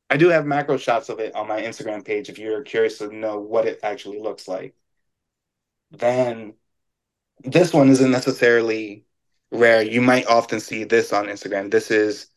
I 0.10 0.18
do 0.18 0.30
have 0.30 0.46
macro 0.46 0.78
shots 0.78 1.10
of 1.10 1.20
it 1.20 1.36
on 1.36 1.48
my 1.48 1.62
Instagram 1.62 2.06
page 2.06 2.30
if 2.30 2.40
you're 2.40 2.64
curious 2.64 2.98
to 3.00 3.14
know 3.14 3.40
what 3.40 3.66
it 3.66 3.80
actually 3.84 4.20
looks 4.20 4.48
like. 4.48 4.74
Then 5.92 6.54
this 7.44 7.74
one 7.74 7.90
isn't 7.90 8.12
necessarily 8.12 9.06
rare. 9.52 9.82
You 9.82 10.02
might 10.02 10.28
often 10.28 10.60
see 10.60 10.86
this 10.86 11.12
on 11.12 11.26
Instagram. 11.26 11.72
This 11.72 11.92
is 11.92 12.28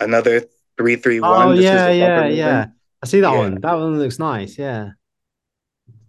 another 0.00 0.40
331. 0.76 1.48
Oh, 1.48 1.52
yeah, 1.52 1.88
yeah, 1.90 2.26
yeah. 2.26 2.66
I 3.02 3.06
see 3.06 3.20
that 3.20 3.32
yeah. 3.32 3.38
one. 3.38 3.60
That 3.60 3.74
one 3.74 3.98
looks 3.98 4.18
nice. 4.18 4.58
Yeah. 4.58 4.90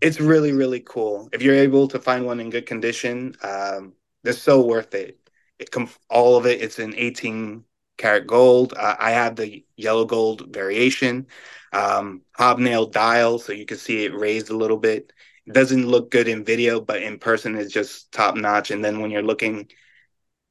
It's 0.02 0.20
really, 0.20 0.52
really 0.52 0.82
cool. 0.82 1.30
If 1.32 1.42
you're 1.42 1.56
able 1.56 1.88
to 1.90 2.00
find 2.00 2.26
one 2.26 2.40
in 2.40 2.50
good 2.50 2.66
condition, 2.66 3.36
um, 3.44 3.94
they're 4.24 4.34
so 4.34 4.66
worth 4.66 4.94
it. 4.96 5.18
It 5.60 5.72
com- 5.72 5.90
all 6.10 6.38
of 6.38 6.46
it, 6.46 6.62
it's 6.62 6.80
in 6.80 6.96
18 6.96 7.64
karat 8.02 8.28
gold. 8.28 8.74
Uh, 8.76 8.96
I 9.00 9.12
have 9.12 9.36
the 9.36 9.64
yellow 9.78 10.06
gold 10.06 10.54
variation, 10.54 11.28
um, 11.72 12.24
hobnail 12.36 12.88
dial, 12.88 13.38
so 13.40 13.54
you 13.54 13.66
can 13.66 13.78
see 13.78 14.06
it 14.06 14.16
raised 14.16 14.50
a 14.50 14.58
little 14.58 14.78
bit. 14.78 15.14
It 15.46 15.54
doesn't 15.54 15.88
look 15.88 16.12
good 16.12 16.28
in 16.28 16.44
video, 16.44 16.82
but 16.82 17.04
in 17.04 17.20
person 17.20 17.56
it's 17.56 17.72
just 17.72 18.12
top 18.12 18.36
notch. 18.36 18.72
And 18.72 18.84
then 18.84 19.02
when 19.02 19.12
you're 19.12 19.22
looking 19.22 19.72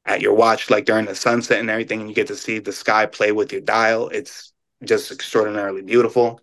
at 0.07 0.21
your 0.21 0.35
watch, 0.35 0.71
like 0.71 0.85
during 0.85 1.07
the 1.07 1.15
sunset 1.15 1.61
and 1.61 1.71
everything, 1.71 2.01
and 2.01 2.09
you 2.09 2.15
get 2.15 2.29
to 2.29 2.37
see 2.37 2.61
the 2.61 2.73
sky 2.73 3.07
play 3.07 3.33
with 3.33 3.53
your 3.53 3.61
dial, 3.61 4.09
it's 4.09 4.53
just 4.85 5.11
extraordinarily 5.13 5.83
beautiful. 5.83 6.41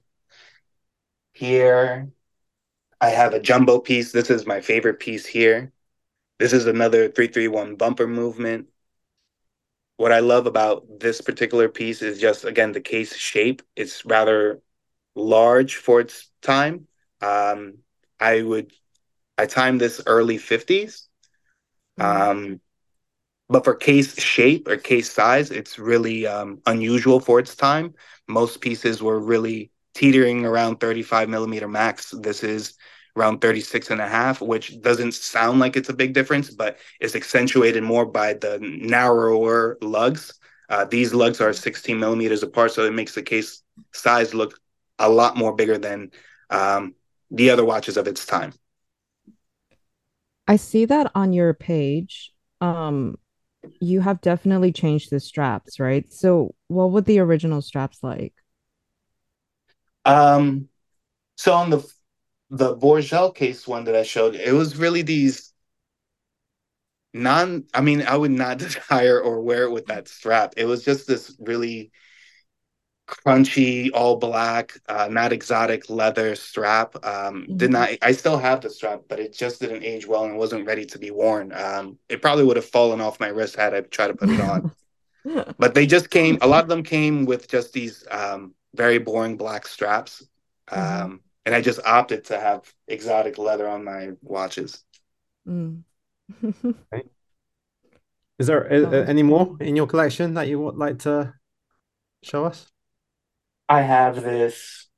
Here, 1.34 2.10
I 3.00 3.10
have 3.10 3.34
a 3.34 3.40
jumbo 3.40 3.80
piece. 3.80 4.12
This 4.12 4.30
is 4.30 4.46
my 4.46 4.60
favorite 4.60 5.00
piece 5.00 5.26
here. 5.26 5.72
This 6.40 6.54
is 6.54 6.68
another 6.68 7.10
331 7.10 7.76
bumper 7.76 8.08
movement 8.08 8.68
what 9.98 10.12
I 10.12 10.20
love 10.20 10.46
about 10.46 11.00
this 11.00 11.22
particular 11.22 11.68
piece 11.70 12.02
is 12.02 12.20
just 12.22 12.46
again 12.46 12.72
the 12.72 12.82
case 12.82 13.16
shape. 13.16 13.62
It's 13.76 14.06
rather 14.06 14.62
large 15.16 15.76
for 15.76 16.00
its 16.00 16.30
time. 16.42 16.88
Um, 17.22 17.80
I 18.20 18.42
would 18.42 18.72
I 19.38 19.48
timed 19.48 19.82
this 19.82 20.02
early 20.06 20.38
50s. 20.38 21.08
Mm-hmm. 22.00 22.02
Um, 22.02 22.62
but 23.50 23.64
for 23.64 23.76
case 23.76 24.20
shape 24.22 24.68
or 24.68 24.78
case 24.78 25.12
size, 25.12 25.52
it's 25.52 25.80
really 25.80 26.28
um, 26.28 26.62
unusual 26.66 27.20
for 27.20 27.40
its 27.40 27.56
time. 27.56 27.94
Most 28.28 28.62
pieces 28.62 29.02
were 29.02 29.20
really 29.20 29.72
teetering 29.94 30.46
around 30.46 30.80
35 30.80 31.30
millimeter 31.30 31.68
max. 31.68 32.12
This 32.12 32.44
is 32.44 32.74
around 33.18 33.42
36 33.42 33.90
and 33.90 34.00
a 34.02 34.08
half, 34.08 34.42
which 34.42 34.80
doesn't 34.82 35.14
sound 35.14 35.60
like 35.60 35.76
it's 35.76 35.90
a 35.90 35.94
big 35.94 36.14
difference, 36.14 36.50
but 36.50 36.78
it's 37.00 37.16
accentuated 37.16 37.84
more 37.84 38.06
by 38.06 38.34
the 38.34 38.60
narrower 38.62 39.78
lugs. 39.82 40.40
Uh, 40.70 40.86
these 40.86 41.14
lugs 41.14 41.42
are 41.42 41.54
16 41.54 42.00
millimeters 42.00 42.44
apart, 42.44 42.72
so 42.72 42.86
it 42.86 42.94
makes 42.94 43.16
the 43.16 43.22
case 43.22 43.64
size 43.94 44.34
look 44.34 44.60
a 45.00 45.10
lot 45.10 45.38
more 45.38 45.56
bigger 45.56 45.78
than 45.78 46.12
um, 46.50 46.94
the 47.32 47.50
other 47.50 47.66
watches 47.66 47.98
of 47.98 48.08
its 48.08 48.26
time. 48.26 48.54
I 50.48 50.56
see 50.56 50.86
that 50.86 51.12
on 51.16 51.34
your 51.34 51.54
page. 51.54 52.32
Um, 52.62 53.18
you 53.82 54.02
have 54.02 54.22
definitely 54.22 54.72
changed 54.72 55.10
the 55.10 55.20
straps, 55.20 55.80
right? 55.80 56.12
So, 56.12 56.56
what 56.68 56.92
were 56.92 57.02
the 57.02 57.20
original 57.20 57.62
straps 57.62 58.00
like? 58.02 58.34
Um, 60.06 60.70
so 61.36 61.54
on 61.54 61.70
the 61.70 61.86
the 62.50 62.76
Borgel 62.76 63.34
case 63.34 63.68
one 63.68 63.86
that 63.86 63.96
I 63.96 64.04
showed, 64.04 64.36
it 64.36 64.54
was 64.54 64.78
really 64.78 65.02
these 65.02 65.54
non. 67.14 67.66
I 67.74 67.82
mean, 67.82 68.04
I 68.04 68.16
would 68.16 68.32
not 68.32 68.58
desire 68.60 69.20
or 69.20 69.42
wear 69.42 69.64
it 69.64 69.72
with 69.72 69.88
that 69.88 70.08
strap. 70.08 70.54
It 70.58 70.66
was 70.66 70.84
just 70.84 71.08
this 71.08 71.36
really 71.40 71.92
crunchy, 73.08 73.90
all 73.94 74.18
black, 74.18 74.78
uh, 74.90 75.08
not 75.10 75.32
exotic 75.32 75.90
leather 75.90 76.36
strap. 76.36 76.96
Um, 77.06 77.44
mm-hmm. 77.44 77.58
Did 77.58 77.72
not. 77.72 77.90
I 78.02 78.12
still 78.12 78.38
have 78.38 78.62
the 78.62 78.70
strap, 78.70 79.04
but 79.08 79.20
it 79.20 79.34
just 79.34 79.62
didn't 79.62 79.84
age 79.84 80.06
well 80.06 80.26
and 80.26 80.38
wasn't 80.38 80.68
ready 80.68 80.86
to 80.86 81.00
be 81.00 81.12
worn. 81.12 81.52
Um, 81.54 81.98
it 82.10 82.22
probably 82.22 82.44
would 82.44 82.58
have 82.58 82.66
fallen 82.66 83.02
off 83.02 83.20
my 83.20 83.30
wrist 83.30 83.56
had 83.56 83.74
I 83.74 83.82
tried 83.82 84.08
to 84.08 84.16
put 84.16 84.30
it 84.30 84.42
on. 84.42 84.72
but 85.58 85.74
they 85.74 85.86
just 85.86 86.10
came. 86.10 86.38
A 86.42 86.48
lot 86.48 86.64
of 86.64 86.70
them 86.70 86.84
came 86.84 87.26
with 87.26 87.48
just 87.48 87.74
these 87.74 88.06
um, 88.12 88.54
very 88.76 88.98
boring 88.98 89.38
black 89.38 89.68
straps, 89.68 90.26
mm-hmm. 90.70 91.16
And 91.48 91.56
I 91.56 91.62
just 91.62 91.80
opted 91.86 92.26
to 92.26 92.38
have 92.38 92.70
exotic 92.90 93.38
leather 93.38 93.70
on 93.70 93.86
my 93.86 94.10
watches. 94.22 94.84
Mm. 95.48 95.84
okay. 96.44 97.04
Is 98.38 98.48
there 98.48 98.70
uh, 98.70 99.06
any 99.06 99.24
more 99.24 99.56
in 99.62 99.78
your 99.78 99.88
collection 99.88 100.34
that 100.34 100.50
you 100.50 100.60
would 100.60 100.76
like 100.76 101.00
to 101.00 101.34
show 102.22 102.44
us? 102.44 102.70
I 103.70 103.82
have 103.82 104.22
this 104.22 104.90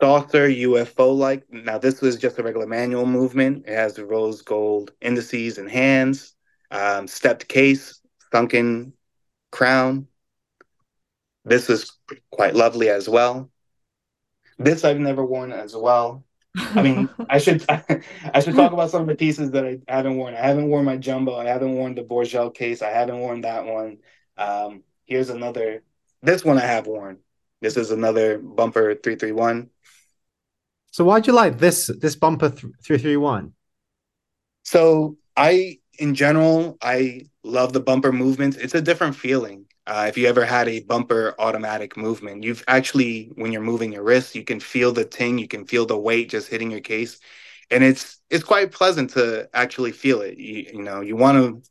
saucer 0.00 0.48
UFO 0.48 1.18
like. 1.18 1.42
Now, 1.50 1.78
this 1.78 2.00
was 2.00 2.14
just 2.14 2.38
a 2.38 2.44
regular 2.44 2.68
manual 2.68 3.04
movement. 3.04 3.64
It 3.66 3.74
has 3.74 3.94
the 3.94 4.06
rose 4.06 4.40
gold 4.40 4.92
indices 5.00 5.58
and 5.58 5.68
hands, 5.68 6.36
um, 6.70 7.08
stepped 7.08 7.48
case, 7.48 8.00
sunken 8.30 8.92
crown. 9.50 10.06
This 11.44 11.68
is 11.68 11.90
quite 12.30 12.54
lovely 12.54 12.88
as 12.88 13.08
well. 13.08 13.50
This 14.58 14.84
I've 14.84 14.98
never 14.98 15.24
worn 15.24 15.52
as 15.52 15.74
well. 15.76 16.24
I 16.56 16.82
mean, 16.82 17.08
I 17.28 17.38
should 17.38 17.64
I 17.68 18.40
should 18.40 18.54
talk 18.54 18.72
about 18.72 18.90
some 18.90 19.02
of 19.02 19.08
the 19.08 19.16
pieces 19.16 19.50
that 19.52 19.64
I 19.64 19.78
haven't 19.88 20.16
worn. 20.16 20.34
I 20.34 20.38
haven't 20.38 20.68
worn 20.68 20.84
my 20.84 20.96
jumbo. 20.96 21.36
I 21.36 21.46
haven't 21.46 21.74
worn 21.74 21.94
the 21.94 22.04
Borgel 22.04 22.54
case. 22.54 22.82
I 22.82 22.90
haven't 22.90 23.18
worn 23.18 23.42
that 23.42 23.64
one. 23.64 23.98
Um, 24.36 24.82
here's 25.04 25.30
another. 25.30 25.82
This 26.22 26.44
one 26.44 26.58
I 26.58 26.66
have 26.66 26.86
worn. 26.86 27.18
This 27.60 27.76
is 27.76 27.90
another 27.90 28.38
bumper 28.38 28.94
331. 28.94 29.70
So 30.90 31.04
why'd 31.04 31.26
you 31.26 31.32
like 31.32 31.58
this 31.58 31.90
this 32.00 32.16
bumper 32.16 32.50
331? 32.50 33.52
So 34.62 35.16
I 35.36 35.78
in 35.98 36.14
general, 36.14 36.76
I 36.82 37.22
love 37.42 37.72
the 37.72 37.80
bumper 37.80 38.12
movements. 38.12 38.56
It's 38.56 38.74
a 38.74 38.82
different 38.82 39.16
feeling. 39.16 39.66
Uh, 39.86 40.06
if 40.08 40.16
you 40.16 40.26
ever 40.26 40.44
had 40.44 40.68
a 40.68 40.80
bumper 40.80 41.34
automatic 41.38 41.96
movement, 41.96 42.42
you've 42.42 42.64
actually, 42.68 43.30
when 43.36 43.52
you're 43.52 43.60
moving 43.62 43.92
your 43.92 44.02
wrist, 44.02 44.34
you 44.34 44.44
can 44.44 44.58
feel 44.60 44.92
the 44.92 45.04
ting, 45.04 45.38
you 45.38 45.48
can 45.48 45.66
feel 45.66 45.84
the 45.86 45.98
weight 45.98 46.30
just 46.30 46.48
hitting 46.48 46.70
your 46.70 46.80
case, 46.80 47.20
and 47.70 47.84
it's 47.84 48.20
it's 48.30 48.44
quite 48.44 48.72
pleasant 48.72 49.10
to 49.10 49.48
actually 49.54 49.92
feel 49.92 50.22
it. 50.22 50.38
You, 50.38 50.66
you 50.74 50.82
know, 50.82 51.00
you 51.02 51.16
want 51.16 51.38
to 51.38 51.62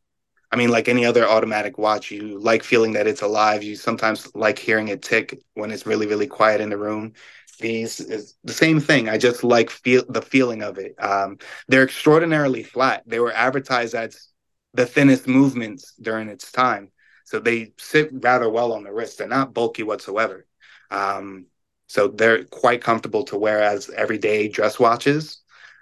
I 0.51 0.55
mean, 0.55 0.69
like 0.69 0.87
any 0.87 1.05
other 1.05 1.27
automatic 1.27 1.77
watch, 1.79 2.11
you 2.11 2.39
like 2.39 2.63
feeling 2.63 2.93
that 2.93 3.07
it's 3.07 3.23
alive. 3.23 3.63
You 3.63 3.75
sometimes 3.75 4.29
like 4.35 4.59
hearing 4.59 4.89
it 4.89 5.01
tick 5.01 5.39
when 5.55 5.71
it's 5.71 5.87
really, 5.87 6.05
really 6.07 6.27
quiet 6.27 6.61
in 6.61 6.69
the 6.69 6.77
room. 6.77 7.13
These 7.59 7.99
is 7.99 8.35
the 8.43 8.53
same 8.53 8.79
thing. 8.79 9.09
I 9.09 9.17
just 9.17 9.43
like 9.43 9.69
feel 9.71 10.03
the 10.09 10.21
feeling 10.21 10.61
of 10.61 10.77
it. 10.77 10.95
Um, 11.01 11.37
they're 11.67 11.83
extraordinarily 11.83 12.63
flat. 12.63 13.03
They 13.07 13.19
were 13.19 13.33
advertised 13.33 13.95
as 13.95 14.27
the 14.73 14.85
thinnest 14.85 15.27
movements 15.27 15.93
during 16.01 16.29
its 16.29 16.51
time, 16.51 16.91
so 17.23 17.39
they 17.39 17.73
sit 17.77 18.09
rather 18.11 18.49
well 18.49 18.73
on 18.73 18.83
the 18.83 18.91
wrist. 18.93 19.17
They're 19.17 19.27
not 19.27 19.53
bulky 19.53 19.83
whatsoever. 19.83 20.45
Um, 20.91 21.47
so 21.87 22.07
they're 22.07 22.45
quite 22.45 22.81
comfortable 22.81 23.23
to 23.25 23.37
wear 23.37 23.61
as 23.61 23.89
everyday 23.89 24.47
dress 24.47 24.79
watches. 24.79 25.41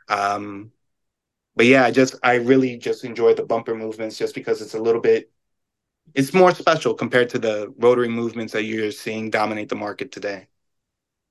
Um, 0.10 0.72
but 1.56 1.66
yeah, 1.68 1.86
I 1.86 1.92
just 1.92 2.16
I 2.24 2.36
really 2.36 2.78
just 2.78 3.04
enjoy 3.06 3.34
the 3.36 3.46
bumper 3.46 3.76
movements 3.76 4.18
just 4.18 4.36
because 4.36 4.62
it's 4.62 4.76
a 4.76 4.80
little 4.82 5.02
bit 5.02 5.32
it's 6.16 6.34
more 6.34 6.54
special 6.54 6.94
compared 6.94 7.30
to 7.30 7.39
the 7.39 7.74
rotary 7.78 8.10
movements 8.10 8.54
that 8.54 8.64
you're 8.64 8.92
seeing 8.92 9.30
dominate 9.30 9.70
the 9.70 9.76
market 9.76 10.12
today. 10.12 10.48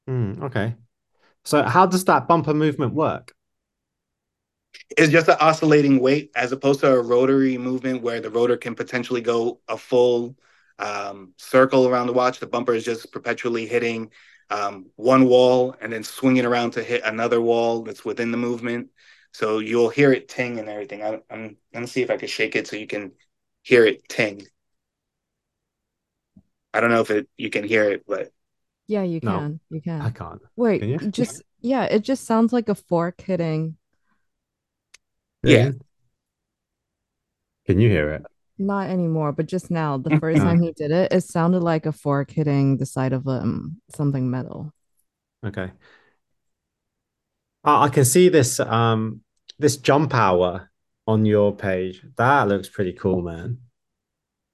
Mm, 0.08 0.42
okay. 0.44 0.74
So 1.44 1.62
how 1.64 1.86
does 1.86 2.04
that 2.06 2.28
bumper 2.28 2.54
movement 2.54 2.94
work? 2.94 3.34
It's 4.96 5.12
just 5.12 5.28
an 5.28 5.36
oscillating 5.40 6.00
weight 6.00 6.30
as 6.34 6.52
opposed 6.52 6.80
to 6.80 6.92
a 6.92 7.00
rotary 7.00 7.58
movement 7.58 8.02
where 8.02 8.20
the 8.20 8.30
rotor 8.30 8.56
can 8.56 8.74
potentially 8.74 9.20
go 9.20 9.60
a 9.68 9.76
full 9.76 10.36
um, 10.78 11.32
circle 11.36 11.88
around 11.88 12.06
the 12.06 12.12
watch. 12.12 12.40
The 12.40 12.46
bumper 12.46 12.74
is 12.74 12.84
just 12.84 13.12
perpetually 13.12 13.66
hitting 13.66 14.10
um, 14.50 14.86
one 14.96 15.26
wall 15.26 15.76
and 15.80 15.92
then 15.92 16.02
swinging 16.02 16.44
around 16.44 16.72
to 16.72 16.82
hit 16.82 17.02
another 17.04 17.40
wall 17.40 17.82
that's 17.82 18.04
within 18.04 18.30
the 18.30 18.36
movement. 18.36 18.88
So 19.32 19.60
you'll 19.60 19.90
hear 19.90 20.12
it 20.12 20.28
ting 20.28 20.58
and 20.58 20.68
everything. 20.68 21.02
I, 21.02 21.20
I'm, 21.30 21.56
gonna 21.72 21.86
see 21.86 22.02
if 22.02 22.10
I 22.10 22.16
can 22.16 22.28
shake 22.28 22.56
it 22.56 22.66
so 22.66 22.76
you 22.76 22.86
can 22.86 23.12
hear 23.62 23.84
it 23.86 24.08
ting. 24.08 24.46
I 26.74 26.80
don't 26.80 26.90
know 26.90 27.00
if 27.00 27.10
it 27.10 27.28
you 27.36 27.50
can 27.50 27.64
hear 27.64 27.90
it, 27.90 28.04
but 28.06 28.32
yeah, 28.86 29.02
you 29.02 29.20
no, 29.22 29.38
can. 29.38 29.60
You 29.70 29.80
can. 29.80 30.00
I 30.00 30.10
can't. 30.10 30.42
Wait, 30.56 30.98
can 30.98 31.12
just 31.12 31.42
yeah, 31.60 31.84
it 31.84 32.00
just 32.00 32.24
sounds 32.24 32.52
like 32.52 32.68
a 32.68 32.74
fork 32.74 33.20
hitting. 33.20 33.76
Yeah. 35.42 35.72
Can 37.66 37.80
you 37.80 37.88
hear 37.88 38.10
it? 38.10 38.26
Not 38.58 38.90
anymore, 38.90 39.32
but 39.32 39.46
just 39.46 39.70
now, 39.70 39.96
the 39.96 40.18
first 40.18 40.42
time 40.42 40.60
he 40.60 40.72
did 40.72 40.90
it, 40.90 41.12
it 41.12 41.24
sounded 41.24 41.62
like 41.62 41.86
a 41.86 41.92
fork 41.92 42.30
hitting 42.30 42.76
the 42.76 42.84
side 42.84 43.12
of 43.12 43.26
um 43.26 43.80
something 43.88 44.30
metal. 44.30 44.72
Okay. 45.44 45.70
I 47.64 47.88
can 47.88 48.04
see 48.04 48.28
this 48.28 48.60
um 48.60 49.22
this 49.58 49.76
jump 49.76 50.14
hour 50.14 50.70
on 51.06 51.24
your 51.24 51.54
page. 51.54 52.04
That 52.16 52.48
looks 52.48 52.68
pretty 52.68 52.92
cool, 52.92 53.22
man. 53.22 53.58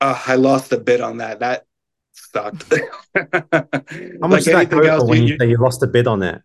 Uh, 0.01 0.20
I 0.26 0.37
lost 0.37 0.72
a 0.72 0.78
bit 0.78 1.01
on 1.01 1.18
that. 1.18 1.41
That 1.41 1.64
sucked. 2.12 2.72
How 3.14 4.28
much 4.28 4.47
like 4.47 4.70
did 4.70 4.78
that 4.78 4.82
go 4.82 5.01
for 5.01 5.07
when 5.07 5.22
you, 5.22 5.37
you, 5.41 5.47
you 5.47 5.57
lost 5.59 5.82
a 5.82 5.87
bid 5.87 6.07
on 6.07 6.22
it? 6.22 6.43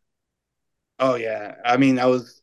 Oh 1.00 1.16
yeah, 1.16 1.56
I 1.66 1.78
mean, 1.78 1.98
I 2.00 2.06
was, 2.06 2.41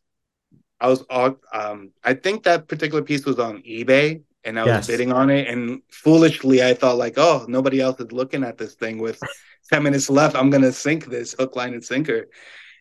I 0.81 0.89
was, 0.89 1.05
um, 1.53 1.91
I 2.05 2.15
think 2.15 2.45
that 2.45 2.69
particular 2.69 3.03
piece 3.03 3.25
was 3.27 3.39
on 3.39 3.63
eBay, 3.63 4.23
and 4.45 4.59
I 4.59 4.63
was 4.63 4.69
yes. 4.71 4.87
bidding 4.87 5.13
on 5.13 5.31
it, 5.31 5.49
and 5.49 5.83
foolishly, 5.91 6.63
I 6.63 6.75
thought 6.75 6.97
like, 6.97 7.15
oh, 7.17 7.47
nobody 7.49 7.81
else 7.81 7.99
is 8.01 8.13
looking 8.13 8.45
at 8.45 8.59
this 8.59 8.75
thing 8.75 8.99
with 8.99 9.21
ten 9.71 9.83
minutes 9.83 10.09
left. 10.09 10.37
I'm 10.37 10.51
gonna 10.51 10.73
sink 10.73 11.07
this 11.07 11.35
hook, 11.39 11.57
line, 11.57 11.75
and 11.75 11.85
sinker. 11.85 12.27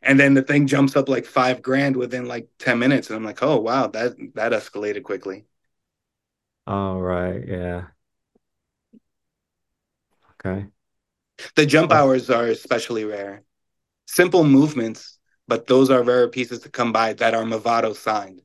And 0.03 0.19
then 0.19 0.33
the 0.33 0.41
thing 0.41 0.67
jumps 0.67 0.95
up 0.95 1.09
like 1.09 1.25
five 1.25 1.61
grand 1.61 1.95
within 1.95 2.25
like 2.25 2.47
10 2.59 2.79
minutes 2.79 3.09
and 3.09 3.17
i'm 3.17 3.23
like 3.23 3.41
oh 3.41 3.57
wow 3.59 3.87
that 3.87 4.15
that 4.35 4.51
escalated 4.51 5.03
quickly. 5.03 5.45
All 6.65 7.01
right 7.01 7.43
yeah. 7.47 7.87
Okay. 10.45 10.67
The 11.55 11.65
jump 11.65 11.91
hours 11.91 12.29
are 12.29 12.45
especially 12.45 13.03
rare. 13.05 13.43
Simple 14.05 14.43
movements 14.43 15.16
but 15.47 15.67
those 15.67 15.89
are 15.89 16.03
rare 16.03 16.27
pieces 16.27 16.59
to 16.59 16.69
come 16.69 16.91
by 16.91 17.13
that 17.13 17.33
are 17.33 17.43
movado 17.43 17.95
signed 17.95 18.41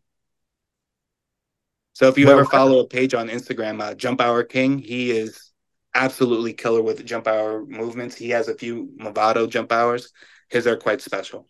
so 1.94 2.08
if 2.08 2.16
you 2.16 2.26
well, 2.26 2.38
ever 2.38 2.44
follow 2.44 2.80
a 2.80 2.86
page 2.86 3.14
on 3.14 3.28
instagram 3.28 3.80
uh, 3.82 3.94
jump 3.94 4.20
hour 4.20 4.42
king 4.42 4.78
he 4.78 5.10
is 5.10 5.50
absolutely 5.94 6.52
killer 6.52 6.82
with 6.82 7.04
jump 7.04 7.26
hour 7.26 7.64
movements 7.66 8.16
he 8.16 8.30
has 8.30 8.48
a 8.48 8.54
few 8.54 8.90
movado 8.98 9.48
jump 9.48 9.70
hours 9.72 10.12
his 10.52 10.66
are 10.66 10.76
quite 10.76 11.00
special. 11.00 11.48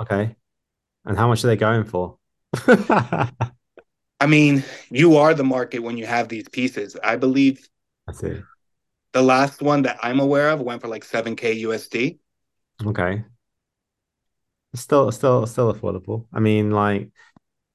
Okay. 0.00 0.34
And 1.04 1.16
how 1.16 1.28
much 1.28 1.44
are 1.44 1.46
they 1.46 1.56
going 1.56 1.84
for? 1.84 2.18
I 2.66 4.26
mean, 4.26 4.64
you 4.90 5.16
are 5.16 5.34
the 5.34 5.44
market 5.44 5.80
when 5.80 5.96
you 5.96 6.06
have 6.06 6.28
these 6.28 6.48
pieces. 6.48 6.96
I 7.02 7.16
believe 7.16 7.68
I 8.08 8.12
see. 8.12 8.42
The 9.12 9.22
last 9.22 9.62
one 9.62 9.82
that 9.82 9.98
I'm 10.02 10.18
aware 10.18 10.50
of 10.50 10.60
went 10.60 10.82
for 10.82 10.88
like 10.88 11.04
7k 11.04 11.62
USD. 11.62 12.18
Okay. 12.84 13.24
Still 14.74 15.12
still 15.12 15.46
still 15.46 15.72
affordable. 15.72 16.26
I 16.32 16.40
mean, 16.40 16.70
like 16.70 17.10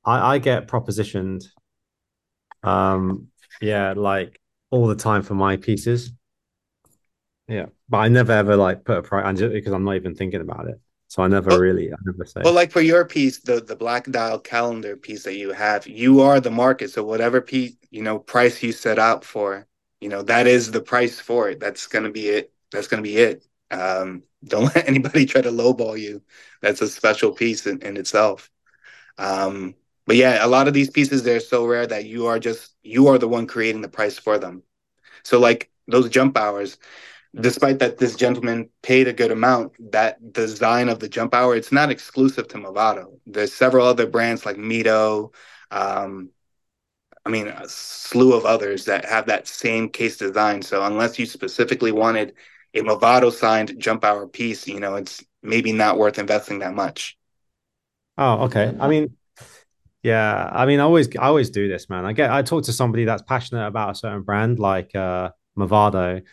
I, 0.05 0.35
I 0.35 0.37
get 0.39 0.67
propositioned 0.67 1.45
um 2.63 3.27
yeah, 3.61 3.93
like 3.95 4.39
all 4.69 4.87
the 4.87 4.95
time 4.95 5.21
for 5.21 5.33
my 5.33 5.57
pieces. 5.57 6.11
Yeah, 7.47 7.67
but 7.89 7.97
I 7.97 8.07
never 8.09 8.31
ever 8.31 8.55
like 8.55 8.85
put 8.85 8.97
a 8.97 9.01
price 9.01 9.39
because 9.39 9.73
I'm 9.73 9.83
not 9.83 9.95
even 9.95 10.15
thinking 10.15 10.41
about 10.41 10.67
it. 10.67 10.79
So 11.07 11.23
I 11.23 11.27
never 11.27 11.59
really, 11.59 11.91
I 11.91 11.95
never 12.05 12.25
say. 12.25 12.41
but 12.43 12.53
like 12.53 12.71
for 12.71 12.81
your 12.81 13.03
piece, 13.05 13.39
the 13.39 13.59
the 13.61 13.75
black 13.75 14.05
dial 14.11 14.39
calendar 14.39 14.95
piece 14.95 15.23
that 15.23 15.35
you 15.35 15.51
have, 15.51 15.87
you 15.87 16.21
are 16.21 16.39
the 16.39 16.51
market. 16.51 16.91
So 16.91 17.03
whatever 17.03 17.41
piece, 17.41 17.73
you 17.89 18.03
know, 18.03 18.19
price 18.19 18.61
you 18.61 18.71
set 18.71 18.99
out 18.99 19.25
for, 19.25 19.67
you 19.99 20.09
know, 20.09 20.21
that 20.23 20.45
is 20.45 20.69
the 20.69 20.81
price 20.81 21.19
for 21.19 21.49
it. 21.49 21.59
That's 21.59 21.87
gonna 21.87 22.11
be 22.11 22.27
it. 22.29 22.53
That's 22.71 22.87
gonna 22.87 23.01
be 23.01 23.17
it. 23.17 23.43
Um, 23.71 24.23
don't 24.43 24.63
let 24.75 24.87
anybody 24.87 25.25
try 25.25 25.41
to 25.41 25.51
lowball 25.51 25.99
you. 25.99 26.21
That's 26.61 26.81
a 26.81 26.87
special 26.87 27.31
piece 27.31 27.67
in, 27.67 27.81
in 27.81 27.97
itself. 27.97 28.49
Um, 29.17 29.75
but 30.05 30.15
yeah, 30.15 30.43
a 30.43 30.47
lot 30.47 30.67
of 30.67 30.73
these 30.73 30.89
pieces 30.89 31.23
they're 31.23 31.39
so 31.39 31.65
rare 31.65 31.85
that 31.85 32.05
you 32.05 32.27
are 32.27 32.39
just 32.39 32.75
you 32.83 33.07
are 33.07 33.17
the 33.17 33.27
one 33.27 33.47
creating 33.47 33.81
the 33.81 33.89
price 33.89 34.17
for 34.17 34.37
them. 34.39 34.63
So 35.23 35.39
like 35.39 35.69
those 35.87 36.09
jump 36.09 36.37
hours, 36.37 36.77
despite 37.39 37.79
that 37.79 37.97
this 37.97 38.15
gentleman 38.15 38.69
paid 38.81 39.07
a 39.07 39.13
good 39.13 39.31
amount, 39.31 39.73
that 39.91 40.33
design 40.33 40.89
of 40.89 40.99
the 40.99 41.09
jump 41.09 41.33
hour, 41.35 41.55
it's 41.55 41.71
not 41.71 41.91
exclusive 41.91 42.47
to 42.49 42.57
Movado. 42.57 43.19
There's 43.25 43.53
several 43.53 43.85
other 43.85 44.07
brands 44.07 44.45
like 44.45 44.57
Mito, 44.57 45.33
um, 45.71 46.29
I 47.25 47.29
mean, 47.29 47.47
a 47.47 47.67
slew 47.67 48.33
of 48.33 48.45
others 48.45 48.85
that 48.85 49.05
have 49.05 49.27
that 49.27 49.47
same 49.47 49.89
case 49.89 50.17
design. 50.17 50.61
So 50.61 50.83
unless 50.83 51.19
you 51.19 51.25
specifically 51.25 51.91
wanted 51.91 52.33
a 52.73 52.79
Movado 52.81 53.31
signed 53.31 53.75
jump 53.79 54.03
hour 54.05 54.27
piece, 54.27 54.67
you 54.67 54.79
know, 54.79 54.95
it's 54.95 55.23
maybe 55.43 55.71
not 55.73 55.97
worth 55.97 56.19
investing 56.19 56.59
that 56.59 56.73
much. 56.73 57.17
oh, 58.17 58.45
okay. 58.45 58.75
I 58.79 58.87
mean, 58.87 59.15
yeah, 60.03 60.49
I 60.53 60.65
mean, 60.65 60.79
I 60.79 60.83
always, 60.83 61.09
I 61.17 61.27
always 61.27 61.49
do 61.51 61.69
this, 61.69 61.89
man. 61.89 62.05
I 62.05 62.13
get, 62.13 62.31
I 62.31 62.41
talk 62.43 62.65
to 62.65 62.73
somebody 62.73 63.05
that's 63.05 63.23
passionate 63.23 63.67
about 63.67 63.91
a 63.91 63.95
certain 63.95 64.23
brand, 64.23 64.59
like 64.59 64.95
uh, 64.95 65.31
Movado, 65.57 66.23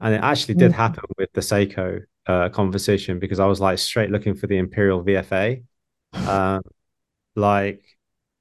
and 0.00 0.14
it 0.14 0.22
actually 0.22 0.56
did 0.56 0.72
Mm. 0.72 0.74
happen 0.74 1.04
with 1.18 1.32
the 1.34 1.40
Seiko 1.42 2.02
uh, 2.26 2.50
conversation 2.50 3.18
because 3.20 3.40
I 3.40 3.46
was 3.46 3.60
like 3.60 3.78
straight 3.78 4.10
looking 4.10 4.34
for 4.36 4.46
the 4.48 4.58
Imperial 4.58 5.02
VFA, 5.02 5.64
um, 6.26 6.62
like, 7.36 7.82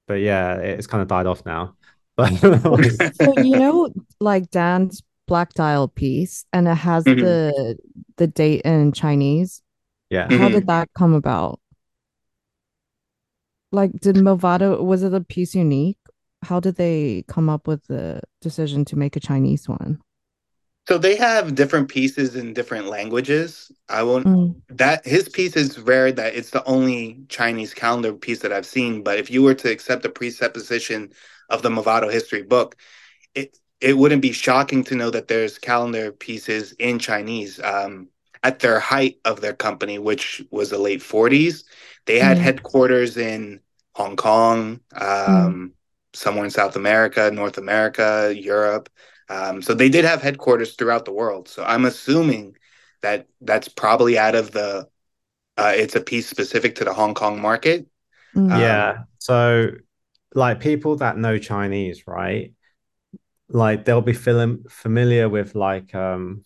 but 0.08 0.16
yeah, 0.16 0.58
it's 0.58 0.88
kind 0.88 1.02
of 1.04 1.08
died 1.10 1.28
off 1.28 1.46
now. 1.46 1.76
But 2.18 2.32
So 3.14 3.38
you 3.38 3.58
know, 3.58 3.90
like 4.20 4.50
Dan's 4.52 5.02
black 5.28 5.54
dial 5.54 5.88
piece, 5.88 6.46
and 6.54 6.68
it 6.68 6.76
has 6.76 7.06
Mhm. 7.06 7.20
the 7.20 7.78
the 8.18 8.28
date 8.28 8.62
in 8.64 8.92
Chinese. 8.92 9.62
yeah, 10.10 10.28
How 10.30 10.50
Mhm. 10.50 10.54
did 10.54 10.68
that 10.68 10.90
come 10.98 11.14
about? 11.14 11.60
Like, 13.72 13.92
did 14.00 14.16
Movado, 14.16 14.82
was 14.84 15.04
it 15.04 15.14
a 15.14 15.22
piece 15.22 15.56
unique? 15.56 15.98
How 16.44 16.60
did 16.60 16.76
they 16.76 17.24
come 17.28 17.50
up 17.50 17.68
with 17.68 17.86
the 17.88 18.22
decision 18.42 18.86
to 18.86 18.96
make 18.96 19.16
a 19.16 19.20
Chinese 19.20 19.68
one? 19.68 20.00
So 20.88 20.98
they 20.98 21.16
have 21.16 21.56
different 21.56 21.90
pieces 21.90 22.36
in 22.36 22.54
different 22.54 22.88
languages. 22.88 23.72
I 23.90 24.04
won't 24.04 24.28
Mm, 24.28 24.62
that 24.70 25.06
his 25.06 25.30
piece 25.30 25.56
is 25.56 25.80
rare 25.80 26.12
that 26.12 26.36
it's 26.36 26.50
the 26.52 26.64
only 26.66 27.24
Chinese 27.30 27.74
calendar 27.74 28.14
piece 28.14 28.40
that 28.40 28.52
I've 28.52 28.66
seen. 28.66 29.04
But 29.04 29.20
if 29.20 29.30
you 29.30 29.44
were 29.44 29.54
to 29.56 29.72
accept 29.72 30.04
the 30.04 30.10
presupposition 30.10 31.12
of 31.50 31.62
the 31.62 31.70
Movado 31.70 32.12
history 32.12 32.44
book, 32.44 32.76
it 33.36 33.58
it 33.82 33.98
wouldn't 33.98 34.22
be 34.22 34.32
shocking 34.32 34.84
to 34.86 34.96
know 34.96 35.10
that 35.12 35.28
there's 35.28 35.58
calendar 35.60 36.12
pieces 36.12 36.74
in 36.74 37.00
Chinese. 37.00 37.60
Um, 37.62 38.10
at 38.44 38.60
their 38.60 38.80
height 38.80 39.20
of 39.26 39.42
their 39.42 39.54
company, 39.54 39.98
which 40.00 40.44
was 40.52 40.70
the 40.70 40.78
late 40.78 41.02
40s, 41.02 41.64
they 42.06 42.20
had 42.20 42.38
Mm. 42.38 42.40
headquarters 42.40 43.18
in 43.18 43.60
Hong 43.96 44.16
Kong, 44.16 44.82
mm, 45.28 45.56
um, 45.56 45.74
somewhere 46.14 46.46
in 46.46 46.52
South 46.52 46.76
America, 46.76 47.32
North 47.32 47.58
America, 47.58 48.34
Europe. 48.38 48.90
Um, 49.30 49.62
so 49.64 49.74
they 49.74 49.90
did 49.90 50.06
have 50.06 50.22
headquarters 50.22 50.76
throughout 50.76 51.06
the 51.06 51.12
world. 51.14 51.48
So 51.50 51.64
I'm 51.64 51.86
assuming 51.86 52.56
that 53.02 53.28
that's 53.42 53.68
probably 53.68 54.18
out 54.18 54.36
of 54.36 54.52
the 54.52 54.88
uh, 55.58 55.74
it's 55.76 55.96
a 55.96 56.02
piece 56.02 56.28
specific 56.30 56.76
to 56.76 56.86
the 56.86 56.94
Hong 56.94 57.14
Kong 57.14 57.42
market. 57.42 57.88
mm, 58.36 58.52
Um, 58.52 58.56
yeah. 58.56 59.04
So, 59.20 59.72
like 60.36 60.62
people 60.62 60.98
that 60.98 61.18
know 61.18 61.40
Chinese, 61.40 62.08
right? 62.08 62.54
Like 63.50 63.86
they'll 63.86 64.02
be 64.02 64.14
film 64.14 64.64
familiar 64.70 65.30
with 65.30 65.56
like 65.56 65.94
um 65.96 66.44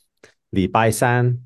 the 0.54 0.68
Baisan 0.68 1.42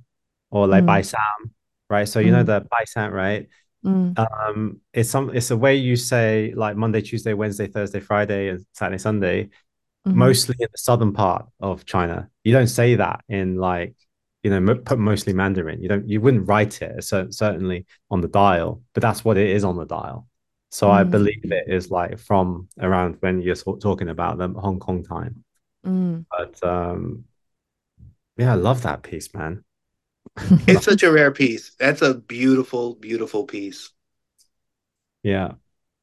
or 0.52 0.68
like 0.68 0.86
mm, 0.86 0.86
Baisam, 0.86 1.52
right? 1.90 2.08
So 2.08 2.20
you 2.20 2.32
know 2.32 2.44
mm, 2.44 2.46
the 2.46 2.62
Baisan, 2.62 3.12
right? 3.12 3.48
mm, 3.84 4.18
Um, 4.18 4.82
it's 4.94 5.10
some 5.10 5.32
it's 5.36 5.52
a 5.52 5.58
way 5.58 5.76
you 5.76 5.96
say 5.96 6.54
like 6.56 6.76
Monday, 6.78 7.02
Tuesday, 7.02 7.34
Wednesday, 7.34 7.68
Thursday, 7.68 8.00
Friday, 8.00 8.50
and 8.50 8.66
Saturday, 8.74 9.00
Sunday, 9.00 9.50
mhm, 10.06 10.44
mostly 10.44 10.56
in 10.60 10.68
the 10.72 10.78
southern 10.78 11.14
part 11.14 11.48
of 11.62 11.86
China. 11.86 12.30
You 12.44 12.54
don't 12.54 12.68
say 12.68 12.96
that 12.96 13.22
in 13.30 13.58
like 13.58 13.96
you 14.44 14.52
know 14.52 14.76
put 14.76 15.00
mostly 15.00 15.34
Mandarin. 15.34 15.82
You 15.82 15.90
don't 15.90 16.08
you 16.10 16.22
wouldn't 16.22 16.48
write 16.48 16.82
it 16.82 17.04
cer- 17.04 17.32
certainly 17.32 17.86
on 18.12 18.22
the 18.22 18.28
dial, 18.30 18.84
but 18.94 19.02
that's 19.02 19.26
what 19.26 19.38
it 19.38 19.50
is 19.50 19.64
on 19.64 19.78
the 19.78 19.86
dial. 19.86 20.28
So 20.74 20.90
I 20.92 21.04
mm, 21.04 21.06
believe 21.06 21.44
it 21.52 21.66
is 21.68 21.92
like 21.92 22.20
from 22.20 22.68
around 22.80 23.18
when 23.22 23.42
you're 23.42 23.56
sort- 23.56 23.82
talking 23.82 24.10
about 24.10 24.38
the 24.40 24.50
Hong 24.50 24.80
Kong 24.80 25.04
time. 25.04 25.44
mm. 25.84 26.26
But 26.32 26.64
um, 26.64 27.26
yeah, 28.38 28.52
I 28.54 28.56
love 28.56 28.82
that 28.84 29.04
piece, 29.04 29.34
man. 29.34 29.64
it's 30.68 30.84
such 30.86 31.04
a 31.04 31.12
rare 31.12 31.32
piece. 31.32 31.74
That's 31.80 32.02
a 32.02 32.14
beautiful, 32.14 32.96
beautiful 32.96 33.46
piece. 33.46 33.92
Yeah, 35.24 35.54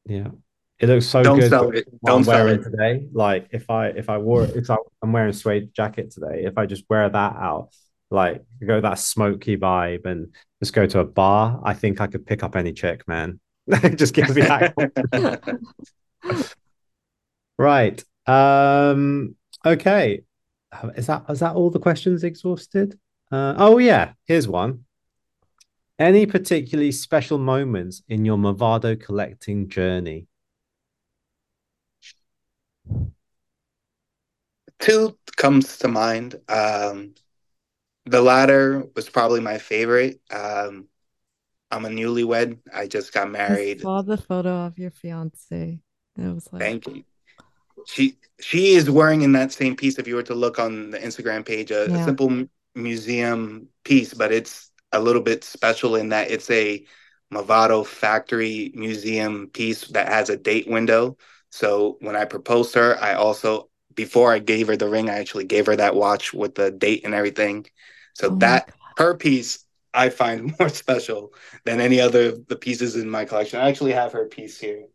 yeah. 0.07 0.31
It 0.79 0.89
looks 0.89 1.07
so 1.07 1.29
Don't 1.29 1.31
good 1.31 1.59
sell 1.59 1.69
with 1.69 1.75
it. 1.75 1.89
what 2.01 2.15
I'm 2.15 2.25
Don't 2.25 2.25
sell 2.25 2.47
wearing 2.47 2.63
it. 2.63 2.63
today. 2.63 3.09
Like 3.13 3.49
if 3.53 3.69
I 3.71 3.89
if 3.89 4.09
I 4.11 4.19
wore 4.19 4.45
if 4.57 4.71
I, 4.71 4.77
I'm 5.03 5.13
wearing 5.13 5.31
a 5.31 5.33
suede 5.35 5.75
jacket 5.75 6.11
today, 6.13 6.45
if 6.47 6.59
I 6.59 6.67
just 6.67 6.85
wear 6.91 7.09
that 7.09 7.37
out, 7.37 7.71
like 8.11 8.43
go 8.67 8.81
that 8.81 8.99
smoky 8.99 9.57
vibe 9.57 10.07
and 10.07 10.35
just 10.63 10.73
go 10.75 10.87
to 10.87 11.01
a 11.01 11.05
bar, 11.05 11.61
I 11.65 11.75
think 11.75 12.01
I 12.01 12.07
could 12.07 12.27
pick 12.27 12.43
up 12.43 12.57
any 12.57 12.73
chick, 12.73 13.07
man. 13.09 13.41
Just 13.97 14.15
give 14.15 14.35
me 14.35 14.43
that. 14.43 15.61
Right. 17.61 18.03
Um, 18.27 19.37
okay. 19.67 20.23
Is 20.97 21.09
that 21.09 21.27
is 21.29 21.41
that 21.41 21.57
all 21.57 21.69
the 21.69 21.79
questions 21.79 22.25
exhausted? 22.25 22.99
Uh, 23.31 23.53
oh 23.59 23.77
yeah, 23.77 24.15
here's 24.25 24.49
one. 24.49 24.87
Any 25.99 26.25
particularly 26.25 26.91
special 26.91 27.37
moments 27.37 28.03
in 28.09 28.25
your 28.25 28.39
Movado 28.39 28.99
collecting 28.99 29.69
journey? 29.69 30.27
Two 34.79 35.19
comes 35.37 35.77
to 35.81 35.89
mind. 35.89 36.37
Um, 36.49 37.15
the 38.07 38.23
latter 38.23 38.87
was 38.97 39.11
probably 39.11 39.41
my 39.41 39.59
favorite. 39.59 40.19
Um, 40.31 40.89
I'm 41.71 41.85
a 41.85 41.89
newlywed. 41.89 42.59
I 42.75 42.87
just 42.87 43.13
got 43.13 43.31
married. 43.31 43.81
I 43.81 43.85
saw 43.85 44.03
the 44.03 44.17
photo 44.17 44.67
of 44.67 44.79
your 44.79 44.91
fiance. 44.91 45.81
It 46.17 46.35
was 46.35 46.49
like, 46.53 46.63
Thank 46.63 46.87
you. 46.87 47.05
She 47.87 48.17
she 48.41 48.75
is 48.75 48.91
wearing 48.91 49.23
in 49.23 49.33
that 49.33 49.53
same 49.53 49.77
piece. 49.77 49.99
If 49.99 50.07
you 50.07 50.15
were 50.17 50.23
to 50.25 50.35
look 50.35 50.59
on 50.59 50.91
the 50.91 50.99
Instagram 50.99 51.45
page, 51.45 51.71
a, 51.71 51.87
a 51.87 52.03
simple 52.03 52.31
m- 52.31 52.51
museum 52.75 53.69
piece, 53.85 54.15
but 54.15 54.33
it's 54.33 54.71
a 54.93 55.01
little 55.01 55.23
bit 55.23 55.45
special 55.45 55.97
in 55.97 56.11
that 56.11 56.31
it's 56.31 56.51
a 56.51 56.85
Movado 57.33 57.87
factory 57.87 58.73
museum 58.75 59.49
piece 59.53 59.87
that 59.89 60.09
has 60.09 60.31
a 60.31 60.37
date 60.37 60.69
window. 60.69 61.17
So 61.51 61.97
when 62.01 62.17
I 62.17 62.25
proposed 62.25 62.75
her, 62.75 62.99
I 63.01 63.15
also 63.15 63.71
before 63.95 64.33
I 64.33 64.39
gave 64.39 64.69
her 64.69 64.77
the 64.77 64.89
ring, 64.89 65.09
I 65.09 65.19
actually 65.19 65.45
gave 65.45 65.67
her 65.67 65.77
that 65.77 65.95
watch 65.95 66.33
with 66.33 66.55
the 66.55 66.71
date 66.71 67.05
and 67.05 67.15
everything. 67.15 67.67
So 68.15 68.29
Oh 68.29 68.37
that 68.39 68.73
her 68.97 69.15
piece 69.17 69.65
I 69.95 70.11
find 70.11 70.55
more 70.61 70.69
special 70.69 71.33
than 71.65 71.81
any 71.81 72.01
other 72.01 72.31
of 72.31 72.47
the 72.47 72.57
pieces 72.57 72.97
in 72.97 73.09
my 73.09 73.25
collection. 73.25 73.61
I 73.61 73.69
actually 73.69 73.93
have 73.93 74.13
her 74.13 74.27
piece 74.27 74.59
here. 74.59 74.87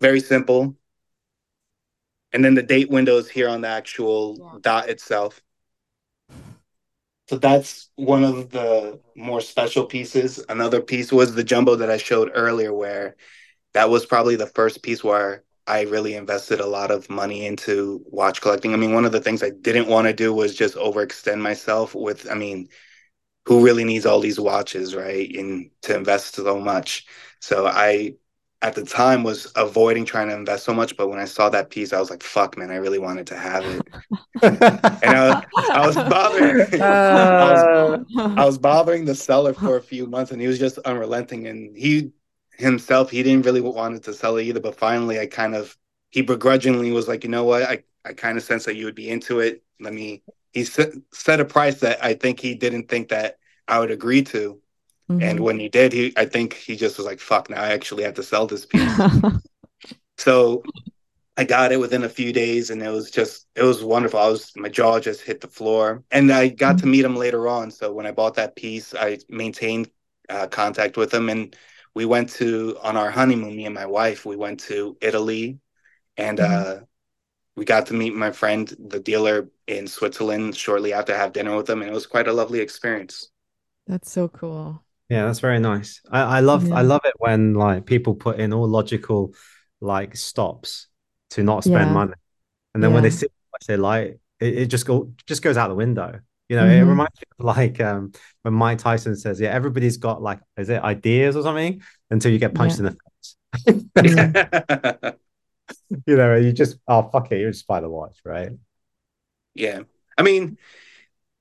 Very 0.00 0.20
simple. 0.20 0.76
And 2.32 2.44
then 2.44 2.54
the 2.54 2.62
date 2.62 2.90
window 2.90 3.16
is 3.18 3.28
here 3.28 3.48
on 3.48 3.62
the 3.62 3.68
actual 3.68 4.36
Yeah. 4.38 4.58
dot 4.60 4.88
itself. 4.88 5.42
So 7.28 7.36
that's 7.36 7.90
one 7.96 8.24
of 8.24 8.50
the 8.50 9.00
more 9.14 9.40
special 9.40 9.84
pieces. 9.84 10.42
Another 10.48 10.80
piece 10.80 11.12
was 11.12 11.34
the 11.34 11.44
jumbo 11.44 11.76
that 11.76 11.90
I 11.90 11.98
showed 11.98 12.30
earlier, 12.34 12.72
where 12.72 13.16
that 13.74 13.90
was 13.90 14.06
probably 14.06 14.36
the 14.36 14.46
first 14.46 14.82
piece 14.82 15.04
where 15.04 15.44
I 15.66 15.82
really 15.82 16.14
invested 16.14 16.60
a 16.60 16.66
lot 16.66 16.90
of 16.90 17.10
money 17.10 17.46
into 17.46 18.02
watch 18.06 18.40
collecting. 18.40 18.74
I 18.74 18.76
mean, 18.78 18.94
one 18.94 19.04
of 19.04 19.12
the 19.12 19.20
things 19.20 19.42
I 19.42 19.50
didn't 19.50 19.88
want 19.88 20.06
to 20.08 20.14
do 20.14 20.32
was 20.34 20.54
just 20.56 20.76
overextend 20.76 21.40
myself 21.40 21.94
with, 21.94 22.30
I 22.30 22.34
mean, 22.34 22.68
who 23.48 23.64
really 23.64 23.84
needs 23.84 24.04
all 24.04 24.20
these 24.20 24.38
watches, 24.38 24.94
right? 24.94 25.34
And 25.34 25.70
to 25.82 25.96
invest 25.96 26.34
so 26.36 26.60
much. 26.60 27.06
So 27.40 27.66
I 27.66 28.16
at 28.60 28.74
the 28.74 28.84
time 28.84 29.22
was 29.24 29.50
avoiding 29.56 30.04
trying 30.04 30.28
to 30.28 30.34
invest 30.34 30.64
so 30.64 30.74
much, 30.74 30.96
but 30.98 31.08
when 31.08 31.18
I 31.18 31.24
saw 31.24 31.48
that 31.50 31.70
piece, 31.70 31.94
I 31.94 31.98
was 31.98 32.10
like, 32.10 32.22
fuck 32.22 32.58
man, 32.58 32.70
I 32.70 32.76
really 32.76 32.98
wanted 32.98 33.26
to 33.28 33.38
have 33.38 33.66
it. 33.66 33.88
And 35.02 35.16
I, 35.16 35.38
I 35.72 35.86
was 35.86 35.98
bothering 35.98 36.66
I 37.38 37.50
was 37.50 37.68
I 38.36 38.44
was 38.44 38.58
bothering 38.58 39.06
the 39.06 39.14
seller 39.14 39.54
for 39.54 39.76
a 39.76 39.82
few 39.82 40.06
months 40.06 40.32
and 40.32 40.40
he 40.40 40.46
was 40.48 40.58
just 40.58 40.78
unrelenting 40.80 41.46
and 41.46 41.76
he 41.76 42.12
himself 42.58 43.10
he 43.10 43.22
didn't 43.22 43.46
really 43.46 43.62
wanted 43.62 44.04
to 44.04 44.14
sell 44.14 44.36
it 44.36 44.44
either, 44.44 44.60
but 44.60 44.76
finally 44.76 45.18
I 45.20 45.26
kind 45.26 45.54
of 45.54 45.76
he 46.10 46.22
begrudgingly 46.22 46.92
was 46.92 47.08
like, 47.08 47.24
you 47.24 47.30
know 47.30 47.44
what, 47.44 47.62
I 47.64 47.84
I 48.04 48.12
kind 48.14 48.38
of 48.38 48.44
sense 48.44 48.66
that 48.66 48.76
you 48.76 48.86
would 48.86 48.94
be 48.94 49.10
into 49.10 49.40
it. 49.40 49.62
Let 49.80 49.94
me. 49.94 50.22
He 50.58 50.64
set 51.12 51.40
a 51.40 51.44
price 51.44 51.80
that 51.80 52.02
I 52.04 52.14
think 52.14 52.40
he 52.40 52.54
didn't 52.54 52.88
think 52.88 53.08
that 53.08 53.38
I 53.66 53.78
would 53.80 53.90
agree 53.90 54.22
to. 54.24 54.60
Mm-hmm. 55.10 55.22
And 55.22 55.40
when 55.40 55.58
he 55.58 55.68
did, 55.68 55.92
he 55.92 56.12
I 56.16 56.26
think 56.26 56.54
he 56.54 56.76
just 56.76 56.98
was 56.98 57.06
like, 57.06 57.20
"Fuck! 57.20 57.48
Now 57.48 57.62
I 57.62 57.70
actually 57.70 58.04
have 58.04 58.14
to 58.14 58.22
sell 58.22 58.46
this 58.46 58.66
piece." 58.66 58.92
so 60.18 60.62
I 61.36 61.44
got 61.44 61.72
it 61.72 61.80
within 61.80 62.04
a 62.04 62.08
few 62.08 62.32
days, 62.32 62.70
and 62.70 62.82
it 62.82 62.90
was 62.90 63.10
just 63.10 63.46
it 63.54 63.62
was 63.62 63.82
wonderful. 63.82 64.18
I 64.18 64.28
was 64.28 64.52
my 64.56 64.68
jaw 64.68 65.00
just 65.00 65.22
hit 65.22 65.40
the 65.40 65.48
floor, 65.48 66.02
and 66.10 66.30
I 66.30 66.48
got 66.48 66.76
mm-hmm. 66.76 66.80
to 66.80 66.86
meet 66.88 67.04
him 67.04 67.16
later 67.16 67.48
on. 67.48 67.70
So 67.70 67.92
when 67.92 68.06
I 68.06 68.10
bought 68.10 68.34
that 68.34 68.56
piece, 68.56 68.94
I 68.94 69.18
maintained 69.28 69.88
uh, 70.28 70.48
contact 70.48 70.96
with 70.96 71.14
him, 71.14 71.30
and 71.30 71.56
we 71.94 72.04
went 72.04 72.30
to 72.30 72.76
on 72.82 72.96
our 72.96 73.10
honeymoon. 73.10 73.56
Me 73.56 73.64
and 73.64 73.74
my 73.74 73.86
wife, 73.86 74.26
we 74.26 74.36
went 74.36 74.60
to 74.60 74.96
Italy, 75.00 75.58
and 76.16 76.38
mm-hmm. 76.38 76.82
uh, 76.82 76.84
we 77.58 77.64
got 77.64 77.86
to 77.86 77.94
meet 77.94 78.14
my 78.14 78.30
friend, 78.30 78.72
the 78.78 79.00
dealer 79.00 79.50
in 79.66 79.88
Switzerland, 79.88 80.56
shortly 80.56 80.92
after 80.92 81.14
have 81.16 81.32
dinner 81.32 81.56
with 81.56 81.68
him, 81.68 81.82
and 81.82 81.90
it 81.90 81.94
was 81.94 82.06
quite 82.06 82.28
a 82.28 82.32
lovely 82.32 82.60
experience. 82.60 83.30
That's 83.86 84.10
so 84.10 84.28
cool. 84.28 84.82
Yeah, 85.08 85.24
that's 85.24 85.40
very 85.40 85.58
nice. 85.58 86.00
I, 86.10 86.20
I 86.20 86.40
love 86.40 86.68
yeah. 86.68 86.76
I 86.76 86.82
love 86.82 87.00
it 87.04 87.14
when 87.18 87.54
like 87.54 87.84
people 87.84 88.14
put 88.14 88.38
in 88.38 88.52
all 88.52 88.68
logical 88.68 89.34
like 89.80 90.16
stops 90.16 90.86
to 91.30 91.42
not 91.42 91.64
spend 91.64 91.88
yeah. 91.88 91.92
money, 91.92 92.12
and 92.74 92.82
then 92.82 92.90
yeah. 92.90 92.94
when 92.94 93.02
they 93.02 93.10
see 93.10 93.26
what 93.50 93.62
they 93.66 93.76
like, 93.76 94.20
it, 94.38 94.58
it, 94.58 94.66
just 94.66 94.86
go 94.86 95.12
just 95.26 95.42
goes 95.42 95.56
out 95.56 95.68
the 95.68 95.74
window. 95.74 96.20
You 96.48 96.56
know, 96.56 96.62
mm-hmm. 96.62 96.82
it 96.82 96.90
reminds 96.90 97.16
me 97.16 97.24
of 97.38 97.44
like 97.44 97.80
um, 97.80 98.12
when 98.42 98.54
Mike 98.54 98.78
Tyson 98.78 99.16
says, 99.16 99.40
"Yeah, 99.40 99.50
everybody's 99.50 99.96
got 99.96 100.22
like 100.22 100.40
is 100.56 100.68
it 100.68 100.82
ideas 100.82 101.34
or 101.34 101.42
something 101.42 101.82
until 102.10 102.30
you 102.30 102.38
get 102.38 102.54
punched 102.54 102.78
in 102.78 102.84
the 102.84 102.96
face." 103.96 105.14
you 106.06 106.16
know, 106.16 106.36
you 106.36 106.52
just 106.52 106.78
oh 106.86 107.08
fuck 107.10 107.30
it, 107.32 107.40
you 107.40 107.50
just 107.50 107.66
buy 107.66 107.80
the 107.80 107.88
watch, 107.88 108.18
right? 108.24 108.52
Yeah, 109.54 109.82
I 110.16 110.22
mean, 110.22 110.58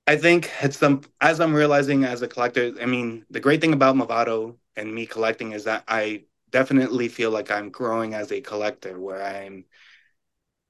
I 0.05 0.17
think 0.17 0.51
it's 0.61 0.77
some 0.77 1.01
as 1.21 1.39
I'm 1.39 1.53
realizing 1.53 2.03
as 2.03 2.21
a 2.21 2.27
collector. 2.27 2.73
I 2.81 2.85
mean, 2.85 3.25
the 3.29 3.39
great 3.39 3.61
thing 3.61 3.73
about 3.73 3.95
Movado 3.95 4.57
and 4.75 4.93
me 4.93 5.05
collecting 5.05 5.51
is 5.51 5.65
that 5.65 5.83
I 5.87 6.23
definitely 6.49 7.07
feel 7.09 7.31
like 7.31 7.51
I'm 7.51 7.69
growing 7.69 8.13
as 8.13 8.31
a 8.31 8.41
collector, 8.41 8.99
where 8.99 9.23
I'm 9.23 9.65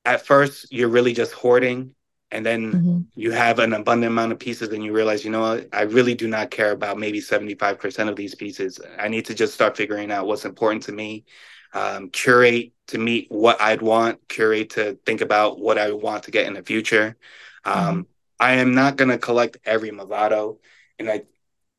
at 0.07 0.25
first 0.25 0.71
you're 0.71 0.87
really 0.87 1.13
just 1.13 1.33
hoarding 1.33 1.93
and 2.31 2.45
then 2.45 2.71
mm-hmm. 2.71 2.99
you 3.15 3.31
have 3.31 3.59
an 3.59 3.73
abundant 3.73 4.11
amount 4.11 4.31
of 4.31 4.39
pieces 4.39 4.69
and 4.69 4.83
you 4.83 4.93
realize 4.93 5.23
you 5.25 5.29
know 5.29 5.41
what 5.41 5.67
i 5.73 5.81
really 5.81 6.15
do 6.15 6.27
not 6.27 6.49
care 6.49 6.71
about 6.71 6.97
maybe 6.97 7.19
75% 7.19 8.09
of 8.09 8.15
these 8.15 8.33
pieces 8.33 8.79
i 8.97 9.09
need 9.09 9.25
to 9.25 9.35
just 9.35 9.53
start 9.53 9.75
figuring 9.75 10.09
out 10.09 10.25
what's 10.25 10.45
important 10.45 10.81
to 10.83 10.93
me 10.93 11.25
um, 11.73 12.09
curate 12.09 12.73
to 12.87 12.97
meet 12.97 13.27
what 13.29 13.59
I'd 13.61 13.81
want, 13.81 14.27
curate 14.27 14.71
to 14.71 14.97
think 15.05 15.21
about 15.21 15.59
what 15.59 15.77
I 15.77 15.91
want 15.91 16.23
to 16.23 16.31
get 16.31 16.47
in 16.47 16.53
the 16.53 16.63
future. 16.63 17.17
Um, 17.65 17.75
mm-hmm. 17.75 18.01
I 18.39 18.53
am 18.53 18.73
not 18.73 18.95
going 18.95 19.09
to 19.09 19.17
collect 19.17 19.57
every 19.65 19.91
Movado, 19.91 20.59
and 20.99 21.09
I, 21.09 21.23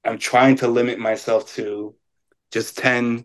I'm 0.04 0.18
trying 0.18 0.56
to 0.56 0.68
limit 0.68 0.98
myself 0.98 1.54
to 1.54 1.94
just 2.50 2.78
10 2.78 3.24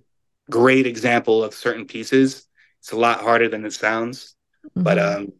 great 0.49 0.85
example 0.85 1.43
of 1.43 1.53
certain 1.53 1.85
pieces. 1.85 2.47
It's 2.79 2.91
a 2.91 2.97
lot 2.97 3.21
harder 3.21 3.49
than 3.49 3.65
it 3.65 3.73
sounds, 3.73 4.35
mm-hmm. 4.65 4.83
but 4.83 4.99
um, 4.99 5.33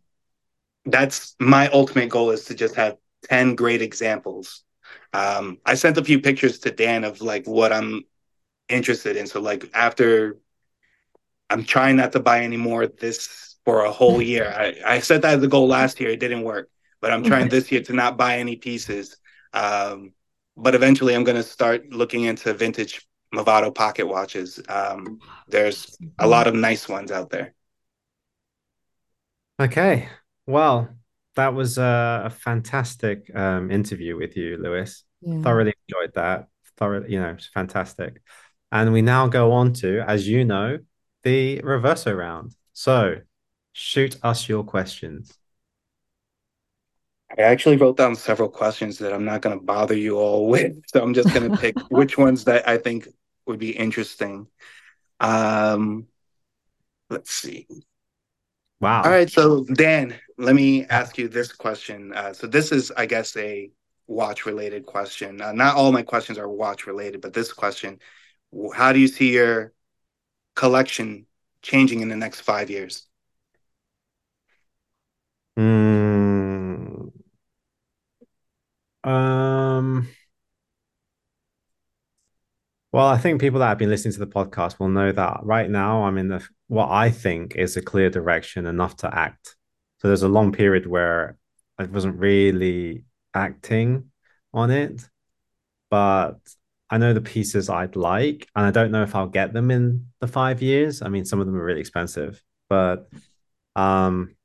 that's 0.86 1.36
my 1.40 1.70
ultimate 1.70 2.10
goal 2.10 2.32
is 2.32 2.46
to 2.46 2.56
just 2.56 2.76
have 2.76 2.98
10 3.26 3.56
great 3.56 3.82
examples. 3.82 4.64
Um, 5.14 5.60
I 5.66 5.76
sent 5.76 5.98
a 5.98 6.04
few 6.04 6.20
pictures 6.20 6.60
to 6.60 6.72
Dan 6.72 7.04
of 7.04 7.22
like 7.22 7.46
what 7.46 7.72
I'm 7.72 8.04
interested 8.70 9.16
in. 9.16 9.28
So 9.28 9.40
like 9.40 9.70
after 9.74 10.38
I'm 11.54 11.64
trying 11.64 11.98
not 11.98 12.12
to 12.14 12.20
buy 12.20 12.42
any 12.42 12.58
more 12.58 12.88
this 12.88 13.56
for 13.64 13.86
a 13.86 13.92
whole 13.92 14.22
year. 14.22 14.52
I, 14.58 14.96
I 14.96 15.00
set 15.00 15.22
that 15.22 15.38
as 15.38 15.44
a 15.44 15.48
goal 15.48 15.68
last 15.68 16.00
year. 16.00 16.10
It 16.10 16.20
didn't 16.20 16.42
work, 16.42 16.70
but 17.00 17.12
I'm 17.12 17.24
trying 17.24 17.48
this 17.48 17.72
year 17.72 17.82
to 17.84 17.94
not 17.94 18.18
buy 18.18 18.40
any 18.40 18.56
pieces. 18.56 19.18
Um, 19.54 20.14
but 20.58 20.74
eventually, 20.74 21.16
I'm 21.16 21.24
going 21.24 21.38
to 21.38 21.44
start 21.44 21.92
looking 21.92 22.24
into 22.24 22.54
vintage 22.54 23.08
Movado 23.34 23.74
pocket 23.74 24.08
watches. 24.08 24.60
Um, 24.68 25.20
there's 25.48 25.96
a 26.20 26.28
lot 26.28 26.48
of 26.48 26.56
nice 26.56 26.90
ones 26.90 27.12
out 27.12 27.30
there. 27.30 27.54
Okay. 29.60 30.10
Well, 30.48 30.90
that 31.36 31.54
was 31.54 31.78
a, 31.78 32.24
a 32.26 32.30
fantastic 32.30 33.34
um, 33.36 33.72
interview 33.72 34.18
with 34.18 34.36
you, 34.36 34.58
Luis. 34.58 35.04
Yeah. 35.22 35.42
Thoroughly 35.42 35.74
enjoyed 35.88 36.14
that. 36.16 36.48
Thoroughly, 36.78 37.14
you 37.14 37.22
know, 37.22 37.30
it's 37.30 37.48
fantastic. 37.48 38.22
And 38.72 38.92
we 38.92 39.02
now 39.02 39.28
go 39.28 39.52
on 39.52 39.74
to, 39.74 40.02
as 40.02 40.28
you 40.28 40.46
know, 40.46 40.80
the 41.24 41.60
reverso 41.64 42.16
round. 42.16 42.56
So 42.74 43.22
shoot 43.72 44.18
us 44.24 44.48
your 44.48 44.64
questions. 44.64 45.34
I 47.38 47.42
actually 47.42 47.78
wrote 47.78 47.98
down 47.98 48.16
several 48.16 48.50
questions 48.50 49.00
that 49.00 49.12
I'm 49.12 49.26
not 49.26 49.42
going 49.42 49.58
to 49.58 49.64
bother 49.64 49.98
you 49.98 50.18
all 50.18 50.48
with. 50.50 50.76
So 50.88 51.02
I'm 51.02 51.14
just 51.14 51.34
going 51.34 51.50
to 51.50 51.58
pick 51.58 51.76
which 51.90 52.18
ones 52.18 52.44
that 52.46 52.68
I 52.68 52.78
think 52.78 53.08
would 53.46 53.60
be 53.60 53.72
interesting. 53.72 54.48
Um, 55.20 56.08
let's 57.10 57.32
see. 57.32 57.68
Wow. 58.80 59.04
All 59.04 59.12
right. 59.12 59.30
So, 59.30 59.64
Dan, 59.64 60.16
let 60.38 60.56
me 60.56 60.86
ask 60.86 61.18
you 61.18 61.28
this 61.28 61.54
question. 61.54 62.14
Uh, 62.14 62.34
so, 62.34 62.48
this 62.48 62.72
is, 62.72 62.92
I 62.92 63.06
guess, 63.06 63.36
a 63.38 63.72
watch 64.08 64.46
related 64.46 64.86
question. 64.86 65.42
Uh, 65.42 65.54
not 65.54 65.76
all 65.76 65.92
my 65.92 66.02
questions 66.02 66.38
are 66.38 66.50
watch 66.50 66.86
related, 66.86 67.22
but 67.22 67.34
this 67.34 67.54
question 67.54 68.00
How 68.76 68.92
do 68.92 69.00
you 69.00 69.08
see 69.08 69.34
your 69.34 69.72
collection 70.56 71.26
changing 71.62 72.02
in 72.02 72.10
the 72.10 72.16
next 72.16 72.42
five 72.42 72.70
years? 72.70 73.08
Mm, 75.58 77.12
um, 79.04 80.08
well, 82.92 83.08
I 83.08 83.18
think 83.18 83.42
people 83.42 83.60
that 83.60 83.70
have 83.70 83.78
been 83.78 83.90
listening 83.90 84.14
to 84.14 84.20
the 84.20 84.28
podcast 84.28 84.80
will 84.80 84.90
know 84.90 85.12
that 85.12 85.40
right 85.44 85.70
now 85.70 86.04
I'm 86.04 86.18
in 86.18 86.28
the 86.30 86.48
what 86.68 86.90
I 86.90 87.10
think 87.10 87.56
is 87.56 87.76
a 87.76 87.82
clear 87.82 88.10
direction 88.10 88.66
enough 88.66 88.98
to 88.98 89.16
act. 89.16 89.56
So 90.00 90.08
there's 90.08 90.24
a 90.24 90.28
long 90.28 90.52
period 90.52 90.86
where 90.86 91.38
I 91.78 91.86
wasn't 91.86 92.20
really 92.20 93.06
acting 93.34 94.12
on 94.54 94.70
it, 94.70 95.10
but 95.90 96.38
I 96.94 97.00
know 97.00 97.12
the 97.12 97.22
pieces 97.22 97.72
I'd 97.72 97.96
like, 97.96 98.48
and 98.56 98.68
I 98.68 98.70
don't 98.70 98.92
know 98.92 99.02
if 99.02 99.16
I'll 99.16 99.26
get 99.26 99.52
them 99.52 99.72
in 99.72 100.10
the 100.20 100.28
five 100.28 100.62
years. 100.62 101.02
I 101.02 101.10
mean, 101.10 101.26
some 101.26 101.40
of 101.40 101.48
them 101.48 101.56
are 101.56 101.66
really 101.66 101.80
expensive, 101.80 102.40
but 102.70 103.10
um, 103.76 104.36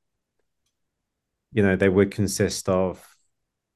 you 1.53 1.62
know, 1.62 1.76
they 1.76 1.90
would 1.90 2.11
consist 2.11 2.70
of 2.70 3.07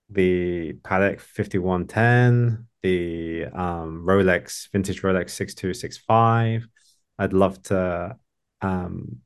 the 0.09 0.73
Patek 0.85 1.21
5110, 1.21 2.67
the 2.83 3.45
um, 3.53 4.07
Rolex, 4.07 4.71
vintage 4.73 5.03
Rolex 5.03 5.29
6265. 5.33 6.67
I'd 7.19 7.35
love 7.35 7.63
to 7.65 8.17
um, 8.63 9.19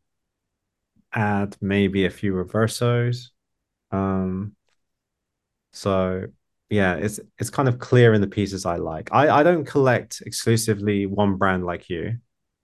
add 1.13 1.57
maybe 1.61 2.05
a 2.05 2.11
few 2.11 2.33
reversos. 2.33 3.29
Um, 3.93 4.57
so 5.73 6.27
yeah, 6.69 6.95
it's 6.95 7.21
it's 7.39 7.51
kind 7.51 7.69
of 7.69 7.79
clear 7.79 8.13
in 8.15 8.21
the 8.21 8.27
pieces 8.27 8.67
I 8.67 8.77
like. 8.77 9.11
I, 9.13 9.41
I 9.41 9.43
don't 9.43 9.65
collect 9.65 10.23
exclusively 10.27 11.07
one 11.07 11.37
brand 11.37 11.65
like 11.65 11.89
you. 11.89 12.19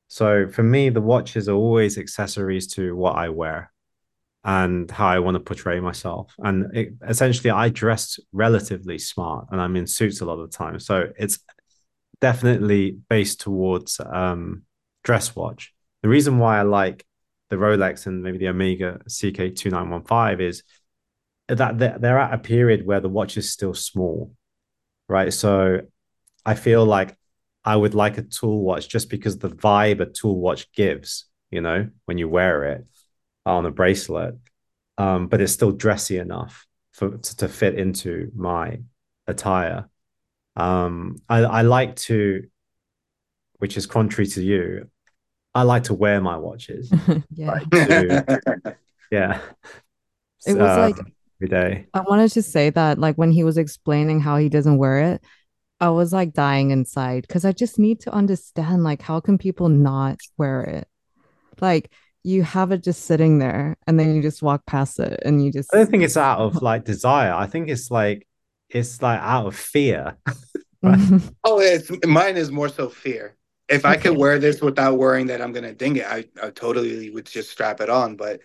So 0.08 0.48
for 0.48 0.62
me, 0.62 0.90
the 0.90 1.00
watches 1.00 1.48
are 1.48 1.54
always 1.54 1.98
accessories 1.98 2.66
to 2.74 2.94
what 2.94 3.16
I 3.16 3.28
wear 3.28 3.72
and 4.44 4.90
how 4.90 5.06
I 5.06 5.20
want 5.20 5.36
to 5.36 5.40
portray 5.40 5.80
myself. 5.80 6.34
And 6.38 6.76
it, 6.76 6.94
essentially, 7.08 7.50
I 7.50 7.68
dress 7.68 8.18
relatively 8.32 8.98
smart 8.98 9.46
and 9.50 9.60
I'm 9.60 9.76
in 9.76 9.86
suits 9.86 10.20
a 10.20 10.24
lot 10.24 10.38
of 10.38 10.50
the 10.50 10.56
time. 10.56 10.80
So 10.80 11.12
it's 11.16 11.38
definitely 12.20 12.98
based 13.08 13.40
towards 13.40 14.00
um, 14.04 14.64
dress 15.04 15.34
watch. 15.36 15.72
The 16.02 16.08
reason 16.08 16.38
why 16.38 16.58
I 16.58 16.62
like 16.62 17.06
the 17.50 17.56
Rolex 17.56 18.06
and 18.06 18.22
maybe 18.22 18.38
the 18.38 18.48
Omega 18.48 19.00
CK2915 19.08 20.40
is 20.40 20.62
that 21.56 22.00
they're 22.00 22.18
at 22.18 22.34
a 22.34 22.38
period 22.38 22.86
where 22.86 23.00
the 23.00 23.08
watch 23.08 23.36
is 23.36 23.52
still 23.52 23.74
small, 23.74 24.32
right? 25.08 25.32
So 25.32 25.82
I 26.44 26.54
feel 26.54 26.84
like 26.84 27.16
I 27.64 27.76
would 27.76 27.94
like 27.94 28.18
a 28.18 28.22
tool 28.22 28.60
watch 28.60 28.88
just 28.88 29.08
because 29.08 29.38
the 29.38 29.50
vibe 29.50 30.00
a 30.00 30.06
tool 30.06 30.38
watch 30.38 30.72
gives, 30.72 31.26
you 31.50 31.60
know, 31.60 31.88
when 32.06 32.18
you 32.18 32.28
wear 32.28 32.64
it 32.64 32.86
on 33.46 33.66
a 33.66 33.70
bracelet, 33.70 34.36
um, 34.98 35.28
but 35.28 35.40
it's 35.40 35.52
still 35.52 35.72
dressy 35.72 36.18
enough 36.18 36.66
for 36.92 37.16
to, 37.16 37.36
to 37.36 37.48
fit 37.48 37.78
into 37.78 38.30
my 38.34 38.80
attire. 39.26 39.88
Um, 40.56 41.16
I, 41.28 41.38
I 41.38 41.62
like 41.62 41.96
to, 41.96 42.46
which 43.58 43.76
is 43.76 43.86
contrary 43.86 44.26
to 44.28 44.42
you, 44.42 44.90
I 45.54 45.62
like 45.62 45.84
to 45.84 45.94
wear 45.94 46.20
my 46.20 46.36
watches. 46.36 46.92
yeah. 47.30 47.58
To, 47.58 48.76
yeah. 49.10 49.40
It 50.46 50.56
was 50.56 50.70
um, 50.70 50.80
like 50.80 51.11
every 51.42 51.48
day. 51.48 51.86
I 51.94 52.00
wanted 52.00 52.30
to 52.32 52.42
say 52.42 52.70
that, 52.70 52.98
like, 52.98 53.16
when 53.16 53.32
he 53.32 53.44
was 53.44 53.58
explaining 53.58 54.20
how 54.20 54.36
he 54.36 54.48
doesn't 54.48 54.78
wear 54.78 55.14
it, 55.14 55.22
I 55.80 55.90
was 55.90 56.12
like 56.12 56.32
dying 56.32 56.70
inside 56.70 57.22
because 57.26 57.44
I 57.44 57.52
just 57.52 57.78
need 57.78 58.00
to 58.00 58.12
understand, 58.12 58.84
like, 58.84 59.02
how 59.02 59.20
can 59.20 59.38
people 59.38 59.68
not 59.68 60.18
wear 60.38 60.62
it? 60.62 60.88
Like, 61.60 61.90
you 62.24 62.44
have 62.44 62.70
it 62.70 62.84
just 62.84 63.04
sitting 63.04 63.40
there 63.40 63.76
and 63.86 63.98
then 63.98 64.14
you 64.14 64.22
just 64.22 64.42
walk 64.42 64.64
past 64.64 65.00
it 65.00 65.20
and 65.24 65.44
you 65.44 65.50
just 65.50 65.74
I 65.74 65.78
don't 65.78 65.90
think 65.90 66.04
it's 66.04 66.16
out 66.16 66.38
of 66.38 66.62
like 66.62 66.84
desire. 66.84 67.32
I 67.34 67.46
think 67.46 67.68
it's 67.68 67.90
like 67.90 68.28
it's 68.68 69.02
like 69.02 69.20
out 69.20 69.46
of 69.46 69.56
fear. 69.56 70.16
Mm-hmm. 70.84 71.18
oh, 71.44 71.60
it's 71.60 71.88
mine 72.04 72.36
is 72.36 72.50
more 72.50 72.68
so 72.68 72.88
fear. 72.88 73.36
If 73.68 73.84
I 73.84 73.96
could 73.96 74.16
wear 74.16 74.40
this 74.40 74.60
without 74.60 74.98
worrying 74.98 75.28
that 75.28 75.40
I'm 75.40 75.52
gonna 75.52 75.72
ding 75.72 75.94
it, 75.94 76.04
I, 76.04 76.24
I 76.42 76.50
totally 76.50 77.08
would 77.10 77.24
just 77.24 77.52
strap 77.52 77.80
it 77.80 77.88
on. 77.88 78.16
But 78.16 78.40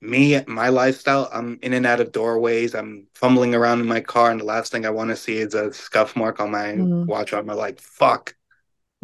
me, 0.00 0.40
my 0.46 0.68
lifestyle, 0.68 1.28
I'm 1.32 1.58
in 1.62 1.72
and 1.72 1.86
out 1.86 2.00
of 2.00 2.12
doorways. 2.12 2.74
I'm 2.74 3.06
fumbling 3.14 3.54
around 3.54 3.80
in 3.80 3.86
my 3.86 4.00
car, 4.00 4.30
and 4.30 4.40
the 4.40 4.44
last 4.44 4.70
thing 4.72 4.86
I 4.86 4.90
want 4.90 5.10
to 5.10 5.16
see 5.16 5.38
is 5.38 5.54
a 5.54 5.72
scuff 5.72 6.14
mark 6.16 6.40
on 6.40 6.50
my 6.50 6.66
mm. 6.66 7.06
watch. 7.06 7.32
I'm 7.32 7.46
like, 7.46 7.80
fuck. 7.80 8.34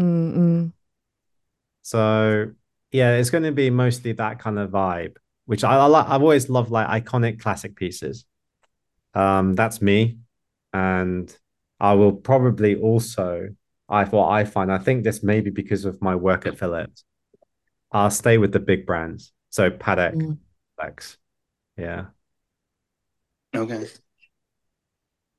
Mm-mm. 0.00 0.72
So 1.82 2.52
yeah, 2.92 3.16
it's 3.16 3.30
going 3.30 3.44
to 3.44 3.52
be 3.52 3.70
mostly 3.70 4.12
that 4.12 4.38
kind 4.38 4.58
of 4.58 4.70
vibe, 4.70 5.16
which 5.46 5.64
I, 5.64 5.76
I 5.76 5.86
like. 5.86 6.08
I've 6.08 6.22
always 6.22 6.48
loved 6.48 6.70
like 6.70 7.04
iconic 7.04 7.40
classic 7.40 7.76
pieces. 7.76 8.24
Um, 9.14 9.54
that's 9.54 9.82
me, 9.82 10.18
and 10.72 11.36
I 11.80 11.94
will 11.94 12.12
probably 12.12 12.76
also. 12.76 13.48
I 13.86 14.04
what 14.04 14.30
I 14.30 14.44
find. 14.44 14.72
I 14.72 14.78
think 14.78 15.04
this 15.04 15.22
may 15.22 15.40
be 15.40 15.50
because 15.50 15.84
of 15.84 16.00
my 16.00 16.14
work 16.14 16.46
at 16.46 16.58
Phillips. 16.58 17.04
I'll 17.92 18.10
stay 18.10 18.38
with 18.38 18.52
the 18.52 18.60
big 18.60 18.86
brands. 18.86 19.32
So 19.50 19.70
Patek, 19.70 20.14
mm. 20.14 20.38
Lex. 20.78 21.18
Yeah. 21.76 22.06
Okay. 23.54 23.86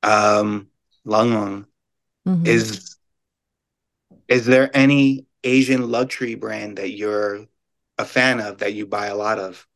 Um, 0.02 0.68
Long 1.04 1.34
Long. 1.34 1.66
Mm-hmm. 2.26 2.46
Is 2.46 2.96
is 4.28 4.46
there 4.46 4.70
any 4.74 5.26
Asian 5.44 5.90
luxury 5.90 6.34
brand 6.34 6.78
that 6.78 6.90
you're 6.90 7.46
a 7.98 8.04
fan 8.04 8.40
of 8.40 8.58
that 8.58 8.74
you 8.74 8.86
buy 8.86 9.06
a 9.06 9.16
lot 9.16 9.38
of? 9.38 9.66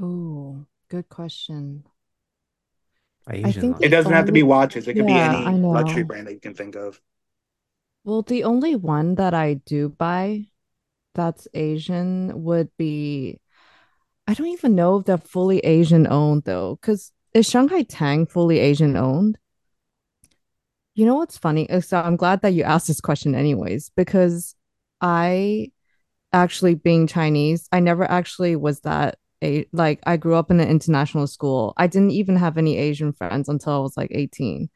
Oh, 0.00 0.64
good 0.88 1.08
question. 1.08 1.84
Asian 3.30 3.46
I 3.46 3.52
think 3.52 3.76
it 3.82 3.88
doesn't 3.90 4.06
only... 4.06 4.16
have 4.16 4.26
to 4.26 4.32
be 4.32 4.42
watches. 4.42 4.88
It 4.88 4.94
could 4.94 5.08
yeah, 5.08 5.40
be 5.40 5.46
any 5.46 5.58
luxury 5.58 6.02
brand 6.02 6.26
that 6.26 6.32
you 6.32 6.40
can 6.40 6.54
think 6.54 6.76
of. 6.76 7.00
Well, 8.04 8.22
the 8.22 8.44
only 8.44 8.74
one 8.74 9.16
that 9.16 9.34
I 9.34 9.54
do 9.54 9.90
buy 9.90 10.46
that's 11.14 11.48
Asian 11.52 12.44
would 12.44 12.70
be 12.78 13.40
I 14.28 14.34
don't 14.34 14.48
even 14.48 14.74
know 14.74 14.98
if 14.98 15.06
they're 15.06 15.16
fully 15.16 15.60
Asian 15.60 16.06
owned 16.06 16.44
though, 16.44 16.78
because 16.80 17.12
is 17.32 17.48
Shanghai 17.48 17.82
Tang 17.82 18.26
fully 18.26 18.58
Asian 18.58 18.94
owned? 18.94 19.38
You 20.94 21.06
know 21.06 21.14
what's 21.14 21.38
funny? 21.38 21.68
Uh, 21.70 21.80
so 21.80 21.98
I'm 21.98 22.16
glad 22.16 22.42
that 22.42 22.52
you 22.52 22.62
asked 22.62 22.88
this 22.88 23.00
question, 23.00 23.34
anyways, 23.34 23.90
because 23.96 24.54
I 25.00 25.72
actually 26.34 26.74
being 26.74 27.06
Chinese, 27.06 27.68
I 27.72 27.80
never 27.80 28.04
actually 28.04 28.54
was 28.54 28.80
that 28.80 29.16
a 29.42 29.64
like 29.72 30.00
I 30.06 30.18
grew 30.18 30.34
up 30.34 30.50
in 30.50 30.60
an 30.60 30.68
international 30.68 31.26
school. 31.26 31.72
I 31.78 31.86
didn't 31.86 32.10
even 32.10 32.36
have 32.36 32.58
any 32.58 32.76
Asian 32.76 33.14
friends 33.14 33.48
until 33.48 33.72
I 33.72 33.78
was 33.78 33.96
like 33.96 34.10
18. 34.12 34.68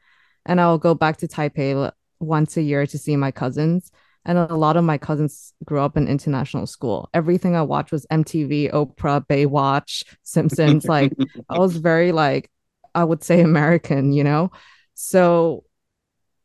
And 0.47 0.59
I'll 0.59 0.79
go 0.79 0.95
back 0.95 1.17
to 1.17 1.27
Taipei 1.27 1.91
once 2.19 2.57
a 2.57 2.63
year 2.63 2.87
to 2.87 2.97
see 2.97 3.15
my 3.17 3.29
cousins. 3.29 3.91
And 4.25 4.37
a 4.37 4.55
lot 4.55 4.77
of 4.77 4.85
my 4.85 4.97
cousins 4.97 5.53
grew 5.65 5.79
up 5.79 5.97
in 5.97 6.07
international 6.07 6.65
school. 6.65 7.09
Everything 7.13 7.55
I 7.55 7.61
watched 7.61 7.91
was 7.91 8.05
MTV, 8.09 8.71
Oprah, 8.71 9.25
Baywatch, 9.27 10.03
Simpsons. 10.23 10.85
like 10.85 11.11
I 11.49 11.57
was 11.59 11.75
very 11.75 12.11
like, 12.11 12.49
I 12.95 13.03
would 13.03 13.23
say 13.23 13.41
American, 13.41 14.13
you 14.13 14.23
know? 14.23 14.51
So 14.93 15.65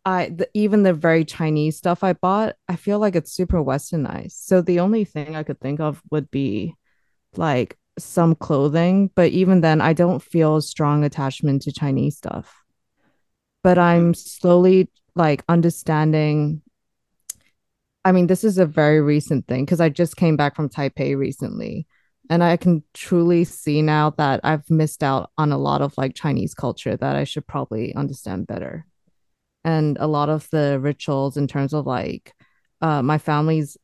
I 0.05 0.31
the, 0.31 0.49
even 0.55 0.83
the 0.83 0.95
very 0.95 1.25
Chinese 1.25 1.77
stuff 1.77 2.03
I 2.03 2.15
bought, 2.15 2.57
I 2.69 2.77
feel 2.77 2.99
like 2.99 3.15
it's 3.15 3.33
super 3.33 3.63
westernized. 3.63 4.33
So 4.33 4.61
the 4.61 4.81
only 4.81 5.05
thing 5.05 5.37
I 5.37 5.43
could 5.43 5.61
think 5.61 5.81
of 5.81 6.03
would 6.11 6.31
be 6.31 6.75
like 7.37 7.77
some 7.99 8.35
clothing, 8.35 9.11
but 9.15 9.31
even 9.31 9.61
then 9.61 9.81
I 9.81 9.93
don't 9.93 10.23
feel 10.23 10.57
a 10.57 10.63
strong 10.63 11.05
attachment 11.05 11.63
to 11.63 11.73
Chinese 11.73 12.17
stuff. 12.17 12.65
But 13.63 13.79
I'm 13.79 14.15
slowly 14.15 14.89
like 15.15 15.45
understanding 15.49 16.63
I 18.09 18.13
mean, 18.13 18.27
this 18.27 18.43
is 18.43 18.57
a 18.57 18.65
very 18.65 19.03
recent 19.03 19.47
thing 19.47 19.67
because 19.67 19.83
I 19.83 19.91
just 19.91 20.17
came 20.17 20.35
back 20.35 20.57
from 20.57 20.71
Taipei 20.71 21.15
recently. 21.15 21.87
And 22.31 22.43
I 22.43 22.57
can 22.57 22.83
truly 22.95 23.45
see 23.45 23.83
now 23.83 24.15
that 24.17 24.41
I've 24.45 24.71
missed 24.71 25.03
out 25.03 25.31
on 25.37 25.53
a 25.53 25.59
lot 25.59 25.83
of 25.83 25.93
like 25.99 26.15
Chinese 26.15 26.55
culture 26.55 26.97
that 26.97 27.17
I 27.17 27.25
should 27.25 27.47
probably 27.47 27.95
understand 27.95 28.47
better. 28.47 28.87
And 29.63 29.99
a 30.01 30.07
lot 30.07 30.31
of 30.31 30.49
the 30.49 30.81
rituals 30.81 31.37
in 31.37 31.49
terms 31.49 31.75
of 31.75 31.87
like 31.87 32.33
uh, 32.81 33.03
my 33.03 33.19
family's 33.19 33.77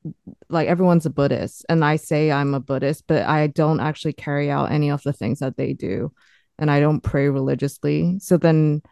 like 0.48 0.68
everyone's 0.68 1.04
a 1.04 1.10
Buddhist, 1.10 1.66
and 1.68 1.84
I 1.84 1.96
say 1.96 2.32
I'm 2.32 2.54
a 2.54 2.60
Buddhist, 2.60 3.04
but 3.06 3.24
I 3.26 3.48
don't 3.48 3.80
actually 3.80 4.14
carry 4.14 4.50
out 4.50 4.72
any 4.72 4.90
of 4.90 5.02
the 5.02 5.12
things 5.12 5.40
that 5.40 5.58
they 5.58 5.74
do, 5.74 6.12
and 6.58 6.70
I 6.70 6.80
don't 6.80 7.02
pray 7.02 7.28
religiously. 7.28 8.18
So 8.20 8.38
then, 8.38 8.82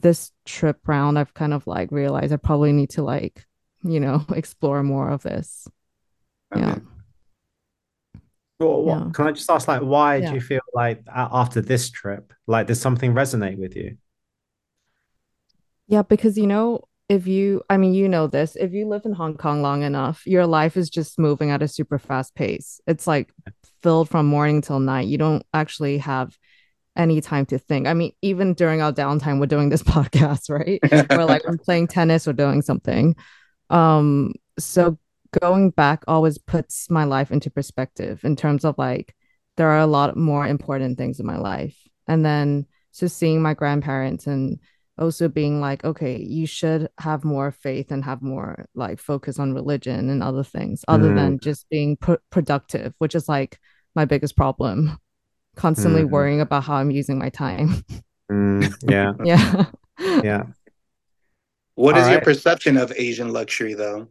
this 0.00 0.32
trip 0.44 0.80
round, 0.86 1.18
I've 1.18 1.32
kind 1.32 1.54
of 1.54 1.66
like 1.66 1.92
realized 1.92 2.32
I 2.32 2.36
probably 2.36 2.72
need 2.72 2.90
to 2.90 3.02
like 3.02 3.46
you 3.82 4.00
know, 4.00 4.24
explore 4.34 4.82
more 4.82 5.10
of 5.10 5.22
this. 5.22 5.68
Okay. 6.54 6.64
Yeah. 6.64 6.78
Well, 8.58 8.84
yeah. 8.86 9.10
can 9.12 9.26
I 9.26 9.32
just 9.32 9.50
ask, 9.50 9.66
like, 9.66 9.82
why 9.82 10.16
yeah. 10.16 10.28
do 10.28 10.34
you 10.34 10.40
feel 10.40 10.60
like 10.72 11.02
after 11.12 11.60
this 11.60 11.90
trip, 11.90 12.32
like, 12.46 12.68
does 12.68 12.80
something 12.80 13.12
resonate 13.12 13.58
with 13.58 13.74
you? 13.74 13.96
Yeah, 15.88 16.02
because 16.02 16.38
you 16.38 16.46
know, 16.46 16.84
if 17.08 17.26
you, 17.26 17.62
I 17.68 17.76
mean, 17.76 17.92
you 17.92 18.08
know 18.08 18.26
this, 18.26 18.56
if 18.56 18.72
you 18.72 18.86
live 18.86 19.04
in 19.04 19.12
Hong 19.12 19.36
Kong 19.36 19.62
long 19.62 19.82
enough, 19.82 20.26
your 20.26 20.46
life 20.46 20.76
is 20.76 20.88
just 20.88 21.18
moving 21.18 21.50
at 21.50 21.62
a 21.62 21.68
super 21.68 21.98
fast 21.98 22.34
pace. 22.34 22.80
It's 22.86 23.06
like 23.06 23.32
filled 23.82 24.08
from 24.08 24.26
morning 24.26 24.62
till 24.62 24.80
night. 24.80 25.08
You 25.08 25.18
don't 25.18 25.44
actually 25.52 25.98
have 25.98 26.38
any 26.96 27.20
time 27.20 27.46
to 27.46 27.58
think. 27.58 27.86
I 27.86 27.94
mean, 27.94 28.12
even 28.22 28.54
during 28.54 28.80
our 28.80 28.92
downtime, 28.92 29.40
we're 29.40 29.46
doing 29.46 29.68
this 29.68 29.82
podcast, 29.82 30.50
right? 30.50 30.78
we're 31.10 31.24
like, 31.24 31.44
we're 31.46 31.58
playing 31.58 31.88
tennis 31.88 32.28
or 32.28 32.32
doing 32.32 32.62
something. 32.62 33.16
Um, 33.72 34.34
so 34.58 34.98
going 35.40 35.70
back 35.70 36.04
always 36.06 36.38
puts 36.38 36.90
my 36.90 37.04
life 37.04 37.30
into 37.30 37.50
perspective 37.50 38.20
in 38.24 38.36
terms 38.36 38.64
of 38.64 38.76
like 38.78 39.14
there 39.56 39.68
are 39.68 39.80
a 39.80 39.86
lot 39.86 40.16
more 40.16 40.46
important 40.46 40.98
things 40.98 41.18
in 41.20 41.26
my 41.26 41.38
life. 41.38 41.76
And 42.06 42.24
then 42.24 42.66
just 42.96 43.16
seeing 43.16 43.40
my 43.42 43.54
grandparents 43.54 44.26
and 44.26 44.58
also 44.98 45.28
being 45.28 45.60
like, 45.60 45.84
okay, 45.84 46.18
you 46.18 46.46
should 46.46 46.88
have 46.98 47.24
more 47.24 47.50
faith 47.50 47.90
and 47.90 48.04
have 48.04 48.22
more 48.22 48.66
like 48.74 49.00
focus 49.00 49.38
on 49.38 49.54
religion 49.54 50.10
and 50.10 50.22
other 50.22 50.44
things 50.44 50.84
other 50.88 51.10
mm. 51.10 51.16
than 51.16 51.38
just 51.38 51.68
being 51.70 51.96
pr- 51.96 52.14
productive, 52.30 52.94
which 52.98 53.14
is 53.14 53.28
like 53.28 53.58
my 53.94 54.04
biggest 54.04 54.36
problem. 54.36 54.98
Constantly 55.56 56.02
mm. 56.02 56.10
worrying 56.10 56.40
about 56.40 56.64
how 56.64 56.74
I'm 56.74 56.90
using 56.90 57.18
my 57.18 57.28
time. 57.28 57.84
Mm. 58.30 58.74
Yeah. 58.82 59.12
yeah. 59.24 60.20
yeah. 60.22 60.42
What 61.82 61.96
All 61.96 62.00
is 62.02 62.06
right. 62.06 62.12
your 62.12 62.20
perception 62.20 62.76
of 62.76 62.92
Asian 62.96 63.32
luxury, 63.32 63.74
though? 63.74 64.06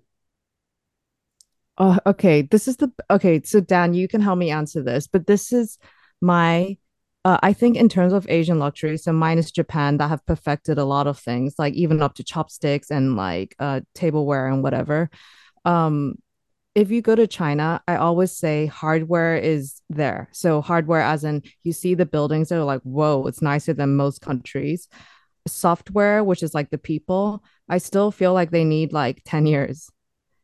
Oh, 1.77 1.97
okay. 2.05 2.41
This 2.41 2.67
is 2.67 2.75
the 2.75 2.91
okay. 3.09 3.41
So 3.45 3.61
Dan, 3.61 3.93
you 3.93 4.09
can 4.09 4.19
help 4.19 4.37
me 4.37 4.51
answer 4.51 4.83
this, 4.83 5.07
but 5.07 5.25
this 5.25 5.53
is 5.53 5.77
my. 6.19 6.77
Uh, 7.23 7.37
I 7.41 7.53
think 7.53 7.77
in 7.77 7.87
terms 7.87 8.11
of 8.11 8.29
Asian 8.29 8.59
luxury, 8.59 8.97
so 8.97 9.13
minus 9.13 9.51
Japan 9.51 9.99
that 9.99 10.09
have 10.09 10.25
perfected 10.25 10.79
a 10.79 10.83
lot 10.83 11.07
of 11.07 11.17
things, 11.17 11.55
like 11.57 11.73
even 11.75 12.01
up 12.01 12.15
to 12.15 12.25
chopsticks 12.25 12.91
and 12.91 13.15
like 13.15 13.55
uh, 13.57 13.79
tableware 13.95 14.47
and 14.47 14.63
whatever. 14.63 15.09
Um, 15.63 16.15
if 16.75 16.91
you 16.91 17.01
go 17.01 17.15
to 17.15 17.25
China, 17.25 17.81
I 17.87 17.95
always 17.95 18.35
say 18.35 18.65
hardware 18.65 19.37
is 19.37 19.81
there. 19.89 20.27
So 20.33 20.59
hardware, 20.59 21.01
as 21.01 21.23
in 21.23 21.41
you 21.63 21.71
see 21.71 21.93
the 21.93 22.05
buildings, 22.05 22.49
they're 22.49 22.65
like, 22.65 22.81
whoa, 22.81 23.25
it's 23.27 23.41
nicer 23.41 23.71
than 23.71 23.95
most 23.95 24.19
countries 24.19 24.89
software, 25.47 26.23
which 26.23 26.43
is 26.43 26.53
like 26.53 26.69
the 26.69 26.77
people, 26.77 27.43
I 27.69 27.77
still 27.77 28.11
feel 28.11 28.33
like 28.33 28.51
they 28.51 28.63
need 28.63 28.93
like 28.93 29.21
10 29.25 29.45
years. 29.45 29.89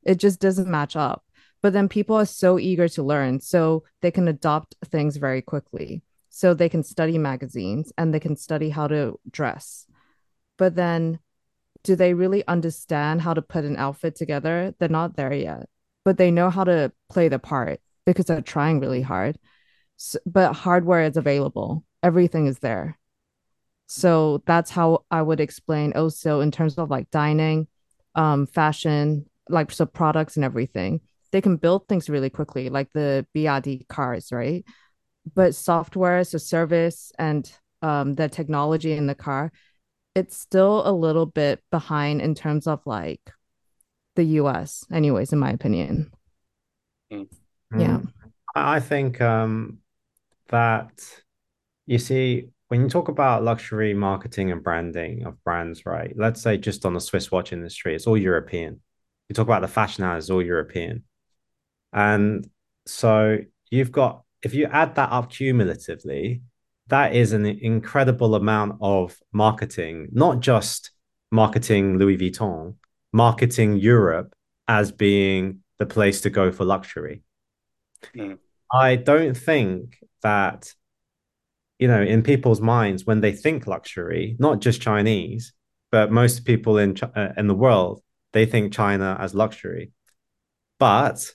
It 0.03 0.17
just 0.17 0.39
doesn't 0.39 0.67
match 0.67 0.95
up. 0.95 1.23
But 1.61 1.73
then 1.73 1.89
people 1.89 2.15
are 2.15 2.25
so 2.25 2.59
eager 2.59 2.87
to 2.89 3.03
learn. 3.03 3.39
So 3.39 3.83
they 4.01 4.11
can 4.11 4.27
adopt 4.27 4.75
things 4.85 5.17
very 5.17 5.41
quickly. 5.41 6.03
So 6.29 6.53
they 6.53 6.69
can 6.69 6.83
study 6.83 7.17
magazines 7.17 7.91
and 7.97 8.13
they 8.13 8.19
can 8.19 8.35
study 8.35 8.69
how 8.69 8.87
to 8.87 9.19
dress. 9.29 9.87
But 10.57 10.75
then 10.75 11.19
do 11.83 11.95
they 11.95 12.13
really 12.13 12.45
understand 12.47 13.21
how 13.21 13.33
to 13.33 13.41
put 13.41 13.63
an 13.63 13.77
outfit 13.77 14.15
together? 14.15 14.73
They're 14.77 14.89
not 14.89 15.15
there 15.15 15.33
yet, 15.33 15.69
but 16.03 16.17
they 16.17 16.31
know 16.31 16.49
how 16.49 16.63
to 16.63 16.91
play 17.09 17.27
the 17.27 17.39
part 17.39 17.79
because 18.05 18.25
they're 18.25 18.41
trying 18.41 18.79
really 18.79 19.01
hard. 19.01 19.37
So, 19.95 20.19
but 20.25 20.53
hardware 20.53 21.03
is 21.03 21.17
available, 21.17 21.83
everything 22.03 22.45
is 22.45 22.59
there. 22.59 22.97
So 23.87 24.43
that's 24.45 24.69
how 24.69 25.05
I 25.09 25.21
would 25.21 25.39
explain 25.39 25.93
also 25.93 26.41
in 26.41 26.51
terms 26.51 26.77
of 26.77 26.89
like 26.89 27.09
dining, 27.09 27.67
um, 28.15 28.45
fashion, 28.45 29.25
like 29.49 29.71
so 29.71 29.85
products 29.85 30.35
and 30.35 30.45
everything. 30.45 31.01
They 31.31 31.41
can 31.41 31.57
build 31.57 31.87
things 31.87 32.09
really 32.09 32.29
quickly, 32.29 32.69
like 32.69 32.91
the 32.93 33.25
BYD 33.33 33.87
cars, 33.87 34.31
right? 34.31 34.63
But 35.33 35.55
software, 35.55 36.23
so 36.23 36.37
service 36.37 37.11
and 37.17 37.49
um, 37.81 38.15
the 38.15 38.29
technology 38.29 38.93
in 38.93 39.07
the 39.07 39.15
car, 39.15 39.51
it's 40.15 40.37
still 40.37 40.87
a 40.87 40.91
little 40.91 41.25
bit 41.25 41.61
behind 41.71 42.21
in 42.21 42.35
terms 42.35 42.67
of 42.67 42.81
like 42.85 43.21
the 44.15 44.23
US, 44.23 44.85
anyways, 44.91 45.31
in 45.31 45.39
my 45.39 45.51
opinion. 45.51 46.11
Hmm. 47.11 47.23
Yeah. 47.71 47.97
Mm. 47.99 48.11
I 48.55 48.75
I 48.77 48.79
think 48.79 49.21
um, 49.21 49.79
that 50.49 50.91
you 51.85 51.99
see, 51.99 52.49
when 52.67 52.81
you 52.81 52.89
talk 52.89 53.07
about 53.07 53.43
luxury 53.43 53.93
marketing 53.93 54.51
and 54.51 54.63
branding 54.63 55.25
of 55.25 55.41
brands, 55.43 55.85
right? 55.85 56.13
Let's 56.15 56.41
say 56.41 56.57
just 56.57 56.85
on 56.85 56.93
the 56.93 56.99
Swiss 56.99 57.31
watch 57.31 57.53
industry, 57.53 57.95
it's 57.95 58.07
all 58.07 58.17
European. 58.17 58.81
You 59.29 59.33
talk 59.33 59.47
about 59.47 59.61
the 59.61 59.67
fashion 59.67 60.03
house, 60.03 60.23
it's 60.23 60.29
all 60.29 60.41
European. 60.41 61.03
And 61.93 62.47
so 62.85 63.39
you've 63.69 63.91
got, 63.91 64.23
if 64.43 64.53
you 64.53 64.65
add 64.65 64.95
that 64.95 65.11
up 65.11 65.31
cumulatively, 65.31 66.41
that 66.87 67.15
is 67.15 67.33
an 67.33 67.45
incredible 67.45 68.35
amount 68.35 68.77
of 68.81 69.17
marketing, 69.31 70.09
not 70.11 70.39
just 70.39 70.91
marketing 71.31 71.97
Louis 71.97 72.17
Vuitton, 72.17 72.75
marketing 73.11 73.77
Europe 73.77 74.33
as 74.67 74.91
being 74.91 75.59
the 75.79 75.85
place 75.85 76.21
to 76.21 76.29
go 76.29 76.51
for 76.51 76.65
luxury. 76.65 77.23
Mm. 78.15 78.39
I 78.71 78.95
don't 78.95 79.35
think 79.35 79.97
that, 80.21 80.73
you 81.79 81.87
know, 81.87 82.01
in 82.01 82.23
people's 82.23 82.61
minds, 82.61 83.05
when 83.05 83.21
they 83.21 83.31
think 83.31 83.67
luxury, 83.67 84.35
not 84.39 84.59
just 84.59 84.81
Chinese, 84.81 85.53
but 85.91 86.11
most 86.11 86.45
people 86.45 86.77
in, 86.77 86.95
uh, 87.01 87.33
in 87.37 87.47
the 87.47 87.55
world, 87.55 88.01
they 88.33 88.45
think 88.45 88.73
China 88.73 89.17
as 89.19 89.33
luxury. 89.33 89.91
But 90.79 91.31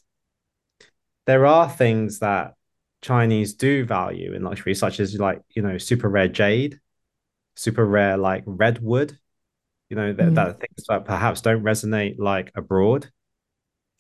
there 1.27 1.47
are 1.47 1.69
things 1.69 2.19
that 2.21 2.55
Chinese 3.01 3.55
do 3.55 3.85
value 3.85 4.33
in 4.35 4.43
luxury, 4.43 4.75
such 4.75 5.01
as 5.01 5.19
like, 5.19 5.41
you 5.55 5.63
know, 5.63 5.79
super 5.79 6.09
rare 6.09 6.29
jade, 6.29 6.81
super 7.57 7.85
rare 7.85 8.17
like 8.17 8.45
redwood, 8.47 9.19
you 9.89 9.97
know, 9.97 10.13
that, 10.13 10.31
Mm. 10.31 10.35
that 10.35 10.61
things 10.61 10.85
that 10.89 11.05
perhaps 11.05 11.41
don't 11.41 11.63
resonate 11.63 12.19
like 12.19 12.51
abroad. 12.55 13.11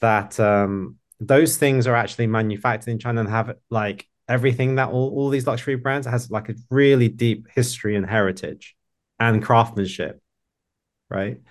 That 0.00 0.38
um 0.40 0.98
those 1.20 1.56
things 1.56 1.86
are 1.86 1.94
actually 1.94 2.26
manufactured 2.26 2.90
in 2.90 2.98
China 2.98 3.20
and 3.20 3.30
have 3.30 3.56
like 3.70 4.08
everything 4.32 4.76
that 4.76 4.88
all, 4.88 5.10
all 5.10 5.28
these 5.28 5.46
luxury 5.46 5.74
brands 5.74 6.06
has 6.06 6.30
like 6.30 6.48
a 6.48 6.54
really 6.70 7.08
deep 7.08 7.48
history 7.54 7.96
and 7.96 8.08
heritage 8.08 8.74
and 9.20 9.42
craftsmanship, 9.42 10.22
right? 11.10 11.42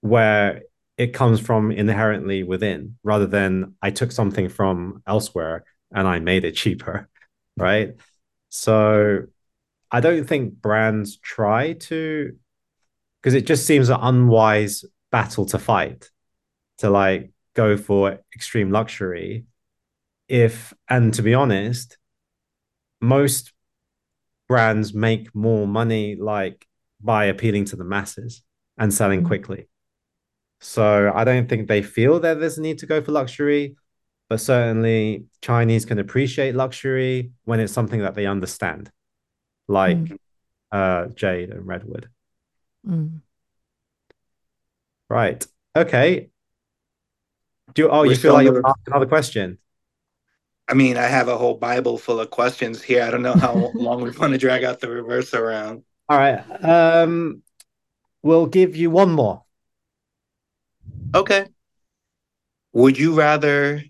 Where 0.00 0.62
it 0.96 1.14
comes 1.14 1.38
from 1.38 1.70
inherently 1.70 2.42
within 2.42 2.96
rather 3.04 3.26
than 3.26 3.76
I 3.80 3.90
took 3.92 4.10
something 4.10 4.48
from 4.48 5.00
elsewhere 5.06 5.64
and 5.92 6.08
I 6.08 6.18
made 6.18 6.44
it 6.44 6.56
cheaper, 6.56 7.08
right? 7.56 7.94
So 8.48 9.22
I 9.92 10.00
don't 10.00 10.26
think 10.26 10.54
brands 10.54 11.18
try 11.18 11.74
to 11.74 12.36
because 13.22 13.34
it 13.34 13.46
just 13.46 13.64
seems 13.64 13.90
an 13.90 13.98
unwise 14.00 14.84
battle 15.12 15.46
to 15.46 15.58
fight 15.60 16.10
to 16.78 16.90
like 16.90 17.30
go 17.54 17.76
for 17.76 18.18
extreme 18.34 18.72
luxury 18.72 19.44
if 20.28 20.74
and 20.88 21.14
to 21.14 21.22
be 21.22 21.34
honest 21.34 21.97
most 23.00 23.52
brands 24.48 24.94
make 24.94 25.34
more 25.34 25.66
money 25.66 26.16
like 26.16 26.66
by 27.00 27.26
appealing 27.26 27.64
to 27.66 27.76
the 27.76 27.84
masses 27.84 28.42
and 28.76 28.92
selling 28.92 29.22
Mm. 29.22 29.26
quickly 29.26 29.68
so 30.60 31.12
i 31.14 31.22
don't 31.24 31.48
think 31.48 31.68
they 31.68 31.82
feel 31.82 32.18
that 32.20 32.40
there's 32.40 32.58
a 32.58 32.62
need 32.62 32.78
to 32.78 32.86
go 32.86 33.00
for 33.02 33.12
luxury 33.12 33.76
but 34.28 34.40
certainly 34.40 35.24
chinese 35.42 35.84
can 35.84 35.98
appreciate 35.98 36.54
luxury 36.54 37.30
when 37.44 37.60
it's 37.60 37.72
something 37.72 38.00
that 38.00 38.14
they 38.14 38.26
understand 38.26 38.90
like 39.68 39.96
Mm. 39.98 40.18
uh 40.72 41.06
jade 41.14 41.50
and 41.50 41.66
redwood 41.66 42.08
Mm. 42.86 43.20
right 45.08 45.46
okay 45.76 46.30
do 47.74 47.82
you, 47.82 47.88
oh 47.90 48.00
We're 48.00 48.12
you 48.12 48.16
feel 48.16 48.32
like 48.32 48.44
you'll 48.44 48.54
the- 48.62 48.68
ask 48.68 48.78
another 48.86 49.06
question 49.06 49.58
I 50.68 50.74
mean, 50.74 50.98
I 50.98 51.06
have 51.06 51.28
a 51.28 51.38
whole 51.38 51.54
Bible 51.54 51.96
full 51.96 52.20
of 52.20 52.30
questions 52.30 52.82
here. 52.82 53.02
I 53.02 53.10
don't 53.10 53.22
know 53.22 53.34
how 53.34 53.54
long 53.74 54.02
we 54.02 54.10
want 54.10 54.32
to 54.32 54.38
drag 54.38 54.64
out 54.64 54.80
the 54.80 54.90
reverse 54.90 55.32
around. 55.32 55.82
All 56.08 56.18
right. 56.18 56.40
Um, 56.62 57.42
we'll 58.22 58.46
give 58.46 58.76
you 58.76 58.90
one 58.90 59.10
more. 59.10 59.44
Okay. 61.14 61.46
Would 62.74 62.98
you 62.98 63.14
rather, 63.14 63.82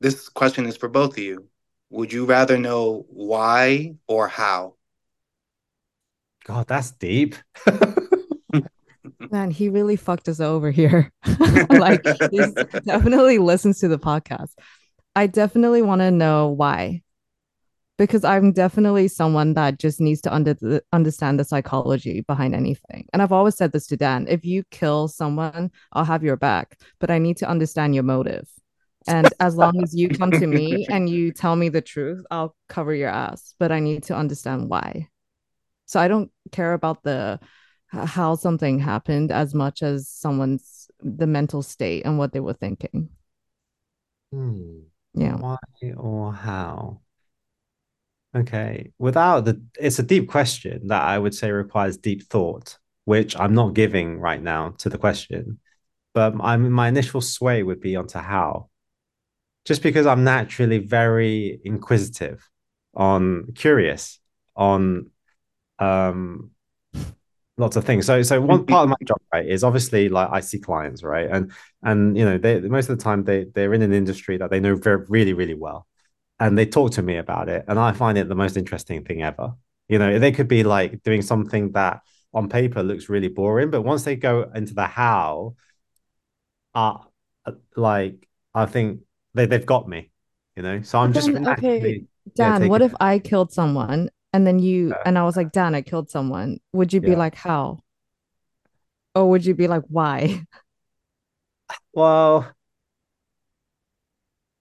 this 0.00 0.28
question 0.28 0.66
is 0.66 0.76
for 0.76 0.88
both 0.88 1.12
of 1.12 1.18
you. 1.18 1.46
Would 1.90 2.12
you 2.12 2.24
rather 2.24 2.58
know 2.58 3.06
why 3.08 3.94
or 4.08 4.26
how? 4.26 4.74
God, 6.44 6.66
that's 6.66 6.90
deep. 6.92 7.36
Man, 9.30 9.50
he 9.50 9.68
really 9.68 9.96
fucked 9.96 10.28
us 10.28 10.40
over 10.40 10.70
here. 10.70 11.12
like 11.70 12.04
he 12.30 12.40
definitely 12.84 13.38
listens 13.38 13.78
to 13.80 13.88
the 13.88 13.98
podcast. 13.98 14.50
I 15.14 15.26
definitely 15.26 15.82
want 15.82 16.00
to 16.00 16.10
know 16.10 16.48
why. 16.48 17.02
Because 17.98 18.24
I'm 18.24 18.52
definitely 18.52 19.08
someone 19.08 19.52
that 19.54 19.78
just 19.78 20.00
needs 20.00 20.22
to 20.22 20.32
under 20.32 20.80
understand 20.92 21.38
the 21.38 21.44
psychology 21.44 22.22
behind 22.22 22.54
anything. 22.54 23.06
And 23.12 23.20
I've 23.20 23.32
always 23.32 23.56
said 23.56 23.72
this 23.72 23.86
to 23.88 23.96
Dan 23.96 24.26
if 24.28 24.44
you 24.44 24.64
kill 24.70 25.08
someone, 25.08 25.70
I'll 25.92 26.04
have 26.04 26.24
your 26.24 26.36
back, 26.36 26.78
but 26.98 27.10
I 27.10 27.18
need 27.18 27.36
to 27.38 27.48
understand 27.48 27.94
your 27.94 28.04
motive. 28.04 28.48
And 29.06 29.32
as 29.40 29.56
long 29.56 29.82
as 29.82 29.94
you 29.94 30.08
come 30.08 30.30
to 30.30 30.46
me 30.46 30.86
and 30.90 31.10
you 31.10 31.32
tell 31.32 31.56
me 31.56 31.68
the 31.68 31.82
truth, 31.82 32.24
I'll 32.30 32.56
cover 32.68 32.94
your 32.94 33.10
ass, 33.10 33.54
but 33.58 33.70
I 33.72 33.80
need 33.80 34.04
to 34.04 34.16
understand 34.16 34.70
why. 34.70 35.08
So 35.86 36.00
I 36.00 36.08
don't 36.08 36.30
care 36.52 36.72
about 36.72 37.02
the 37.02 37.40
how 37.88 38.36
something 38.36 38.78
happened 38.78 39.32
as 39.32 39.52
much 39.52 39.82
as 39.82 40.08
someone's 40.08 40.88
the 41.02 41.26
mental 41.26 41.62
state 41.62 42.04
and 42.04 42.18
what 42.18 42.32
they 42.32 42.40
were 42.40 42.52
thinking. 42.52 43.08
Hmm. 44.32 44.89
Yeah. 45.14 45.36
Why 45.36 45.56
or 45.96 46.32
how? 46.32 47.00
Okay. 48.34 48.92
Without 48.98 49.44
the, 49.44 49.60
it's 49.78 49.98
a 49.98 50.04
deep 50.04 50.28
question 50.28 50.88
that 50.88 51.02
I 51.02 51.18
would 51.18 51.34
say 51.34 51.50
requires 51.50 51.96
deep 51.96 52.22
thought, 52.22 52.78
which 53.04 53.36
I'm 53.38 53.54
not 53.54 53.74
giving 53.74 54.20
right 54.20 54.42
now 54.42 54.74
to 54.78 54.88
the 54.88 54.98
question. 54.98 55.58
But 56.14 56.34
I'm 56.40 56.70
my 56.70 56.88
initial 56.88 57.20
sway 57.20 57.62
would 57.62 57.80
be 57.80 57.96
onto 57.96 58.18
how. 58.18 58.68
Just 59.64 59.82
because 59.82 60.06
I'm 60.06 60.24
naturally 60.24 60.78
very 60.78 61.60
inquisitive, 61.64 62.48
on 62.94 63.52
curious, 63.54 64.18
on 64.56 65.10
um 65.78 66.50
lots 67.60 67.76
of 67.76 67.84
things. 67.84 68.06
So 68.06 68.22
so 68.22 68.40
one 68.40 68.66
part 68.66 68.84
of 68.84 68.88
my 68.90 68.96
job, 69.06 69.18
right, 69.32 69.46
is 69.46 69.62
obviously 69.62 70.08
like 70.08 70.28
I 70.32 70.40
see 70.40 70.58
clients, 70.58 71.02
right? 71.02 71.28
And 71.30 71.52
and 71.82 72.16
you 72.16 72.24
know, 72.24 72.38
they 72.38 72.60
most 72.60 72.88
of 72.88 72.98
the 72.98 73.04
time 73.04 73.24
they 73.24 73.44
they're 73.54 73.74
in 73.74 73.82
an 73.82 73.92
industry 73.92 74.38
that 74.38 74.50
they 74.50 74.60
know 74.60 74.74
very 74.74 75.04
really, 75.08 75.32
really 75.34 75.54
well. 75.54 75.86
And 76.40 76.56
they 76.56 76.66
talk 76.66 76.92
to 76.92 77.02
me 77.02 77.16
about 77.16 77.48
it. 77.50 77.64
And 77.68 77.78
I 77.78 77.92
find 77.92 78.16
it 78.16 78.28
the 78.28 78.34
most 78.34 78.56
interesting 78.56 79.04
thing 79.04 79.22
ever. 79.22 79.52
You 79.88 79.98
know, 79.98 80.18
they 80.18 80.32
could 80.32 80.48
be 80.48 80.64
like 80.64 81.02
doing 81.02 81.22
something 81.22 81.72
that 81.72 82.00
on 82.32 82.48
paper 82.48 82.82
looks 82.82 83.08
really 83.08 83.28
boring, 83.28 83.70
but 83.70 83.82
once 83.82 84.04
they 84.04 84.16
go 84.16 84.50
into 84.54 84.74
the 84.74 84.86
how, 84.86 85.56
uh 86.74 86.98
like 87.76 88.26
I 88.54 88.66
think 88.66 89.00
they, 89.34 89.46
they've 89.46 89.66
got 89.66 89.88
me, 89.88 90.10
you 90.56 90.62
know. 90.62 90.82
So 90.82 90.98
I'm 90.98 91.12
just 91.12 91.28
okay, 91.28 91.40
naturally 91.40 92.06
yeah, 92.36 92.58
Dan, 92.58 92.68
what 92.68 92.78
taking 92.78 92.94
if 92.94 92.96
I 93.00 93.18
killed 93.18 93.52
someone 93.52 94.10
and 94.32 94.46
then 94.46 94.58
you 94.58 94.96
and 95.04 95.18
I 95.18 95.24
was 95.24 95.36
like, 95.36 95.52
Dan, 95.52 95.74
I 95.74 95.82
killed 95.82 96.10
someone. 96.10 96.60
Would 96.72 96.92
you 96.92 97.00
be 97.00 97.12
Yeah. 97.12 97.16
like, 97.16 97.34
how? 97.34 97.80
Or 99.14 99.28
would 99.30 99.44
you 99.44 99.54
be 99.54 99.68
like, 99.68 99.82
why? 99.88 100.44
Well, 101.92 102.54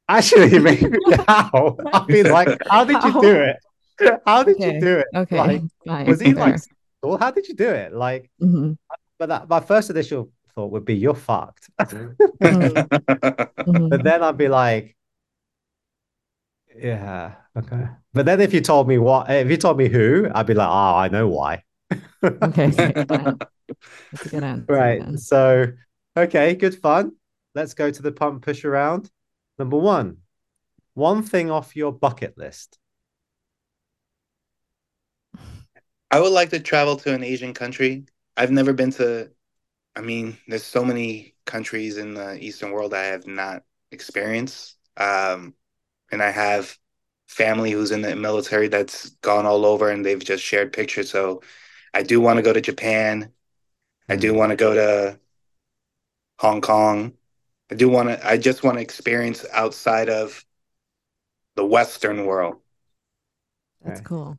actually, 0.08 0.60
maybe 0.60 0.98
how? 1.28 1.78
I 1.94 2.06
mean, 2.10 2.28
like, 2.28 2.58
how 2.70 2.84
did 2.84 3.04
you 3.04 3.12
do 3.14 3.34
it? 3.36 3.58
How 4.26 4.44
did 4.44 4.58
Okay, 4.58 4.66
you 4.66 4.74
do 4.74 5.00
it? 5.00 5.08
Okay, 5.16 5.36
Like, 5.36 5.66
fine. 5.88 6.06
was 6.06 6.20
he 6.20 6.34
like, 6.36 6.62
well, 7.04 7.18
how 7.18 7.32
did 7.32 7.48
you 7.48 7.56
do 7.56 7.70
it? 7.70 7.94
Like, 7.94 8.32
Mhm, 8.40 8.78
but 9.20 9.30
that 9.30 9.50
my 9.50 9.60
first 9.62 9.90
initial 9.92 10.32
thought 10.56 10.72
would 10.72 10.86
be, 10.86 10.96
you're 10.98 11.16
fucked. 11.16 11.70
mhm. 12.42 12.90
But 13.90 14.04
then 14.04 14.24
I'd 14.24 14.38
be 14.38 14.48
like, 14.48 14.96
yeah, 16.76 17.36
okay. 17.60 17.88
But 18.14 18.26
then 18.26 18.42
if 18.42 18.54
you 18.54 18.62
told 18.62 18.88
me 18.88 18.98
what, 18.98 19.30
if 19.30 19.50
you 19.50 19.58
told 19.58 19.78
me 19.78 19.88
who, 19.88 20.30
I'd 20.34 20.48
be 20.48 20.54
like, 20.54 20.68
oh, 20.68 20.96
I 20.96 21.08
know 21.10 21.28
why. 21.28 21.64
Okay, 22.24 22.72
okay. 22.78 23.06
That's 24.12 24.26
a 24.26 24.30
good 24.30 24.44
answer. 24.44 24.74
Right. 24.74 25.00
then. 25.00 25.18
So, 25.18 25.68
okay, 26.18 26.56
good 26.56 26.76
fun. 26.76 27.14
Let's 27.56 27.74
go 27.74 27.90
to 27.90 28.02
the 28.02 28.12
pump 28.12 28.44
push 28.44 28.66
around. 28.66 29.10
Number 29.58 29.78
one, 29.78 30.18
one 30.94 31.24
thing 31.24 31.50
off 31.50 31.76
your 31.76 31.92
bucket 31.94 32.38
list. 32.38 32.78
I 36.12 36.20
would 36.20 36.32
like 36.32 36.50
to 36.50 36.60
travel 36.60 36.98
to 36.98 37.14
an 37.14 37.24
Asian 37.24 37.54
country. 37.54 38.06
I've 38.36 38.52
never 38.52 38.74
been 38.74 38.92
to, 38.92 39.32
I 39.96 40.02
mean, 40.02 40.38
there's 40.48 40.64
so 40.64 40.84
many 40.84 41.36
countries 41.46 41.98
in 41.98 42.16
the 42.16 42.38
Eastern 42.44 42.72
world 42.72 42.94
I 42.94 43.06
have 43.06 43.28
not 43.28 43.64
experienced. 43.92 44.76
Um, 44.98 45.54
and 46.12 46.22
I 46.22 46.32
have 46.32 46.76
family 47.30 47.72
who's 47.72 47.92
in 47.92 48.02
the 48.04 48.16
military 48.18 48.70
that's 48.70 49.12
gone 49.22 49.48
all 49.48 49.66
over 49.66 49.90
and 49.90 50.06
they've 50.06 50.24
just 50.24 50.44
shared 50.44 50.74
pictures. 50.74 51.12
So 51.12 51.44
I 51.94 52.04
do 52.04 52.22
want 52.22 52.38
to 52.38 52.44
go 52.44 52.54
to 52.54 52.62
Japan. 52.62 53.34
I 54.10 54.18
do 54.18 54.34
mm. 54.34 54.38
want 54.38 54.52
to 54.52 54.58
go 54.58 54.74
to 54.76 55.20
Hong 56.40 56.62
Kong. 56.62 57.14
I 57.72 57.76
do 57.76 57.90
want 57.90 58.10
to, 58.10 58.28
I 58.28 58.38
just 58.38 58.64
want 58.64 58.78
to 58.78 58.82
experience 58.82 59.46
outside 59.54 60.10
of 60.10 60.46
the 61.56 61.66
Western 61.66 62.26
world. 62.26 62.60
That's 63.84 64.00
Okay. 64.00 64.08
cool. 64.08 64.38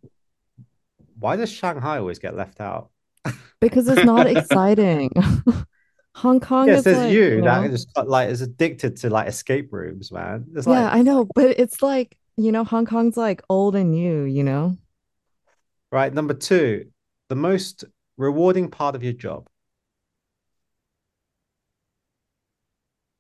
Why 1.19 1.37
does 1.37 1.51
Shanghai 1.51 1.99
always 1.99 2.19
get 2.19 2.35
left 2.37 2.61
out? 2.61 2.91
Because 3.61 3.89
it's 3.89 4.05
not 4.05 4.27
exciting. 4.27 5.11
Hong 6.17 6.41
Kong 6.41 6.69
Yeah, 6.69 6.79
it 6.79 6.87
is 6.87 6.97
like, 6.97 7.13
you 7.13 7.23
you 7.37 7.43
that 7.43 7.71
just 7.71 7.89
like 7.97 8.31
is 8.31 8.41
addicted 8.41 8.97
to 8.99 9.11
like 9.11 9.29
escape 9.29 9.73
rooms, 9.73 10.11
man. 10.13 10.47
It's 10.55 10.67
yeah, 10.67 10.89
like 10.89 10.95
I 10.95 11.03
know, 11.03 11.25
but 11.35 11.59
it's 11.59 11.83
like, 11.83 12.17
you 12.41 12.53
know, 12.53 12.65
Hong 12.65 12.87
Kong's 12.87 13.17
like 13.17 13.43
old 13.49 13.77
and 13.77 13.91
new, 13.91 14.23
you 14.25 14.43
know? 14.45 14.77
right, 15.93 16.13
number 16.13 16.35
two, 16.35 16.91
the 17.29 17.37
most 17.37 17.85
rewarding 18.17 18.71
part 18.71 18.95
of 18.95 19.03
your 19.03 19.13
job. 19.13 19.49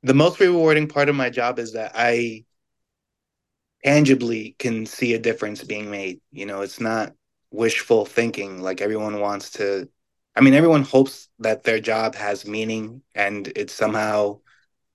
The 0.03 0.12
most 0.14 0.41
rewarding 0.41 0.89
part 0.89 1.09
of 1.09 1.16
my 1.16 1.31
job 1.31 1.59
is 1.59 1.73
that 1.73 1.93
I 1.95 2.45
tangibly 3.85 4.57
can 4.59 4.87
see 4.87 5.14
a 5.14 5.18
difference 5.18 5.64
being 5.64 5.91
made. 5.91 6.21
You 6.33 6.47
know, 6.47 6.62
it's 6.62 6.81
not 6.81 7.14
wishful 7.51 8.05
thinking 8.07 8.61
like 8.62 8.81
everyone 8.81 9.21
wants 9.21 9.51
to. 9.53 9.89
I 10.37 10.41
mean, 10.43 10.55
everyone 10.55 10.83
hopes 10.83 11.29
that 11.41 11.64
their 11.64 11.81
job 11.81 12.14
has 12.14 12.47
meaning 12.47 13.03
and 13.14 13.49
it 13.57 13.71
somehow 13.71 14.41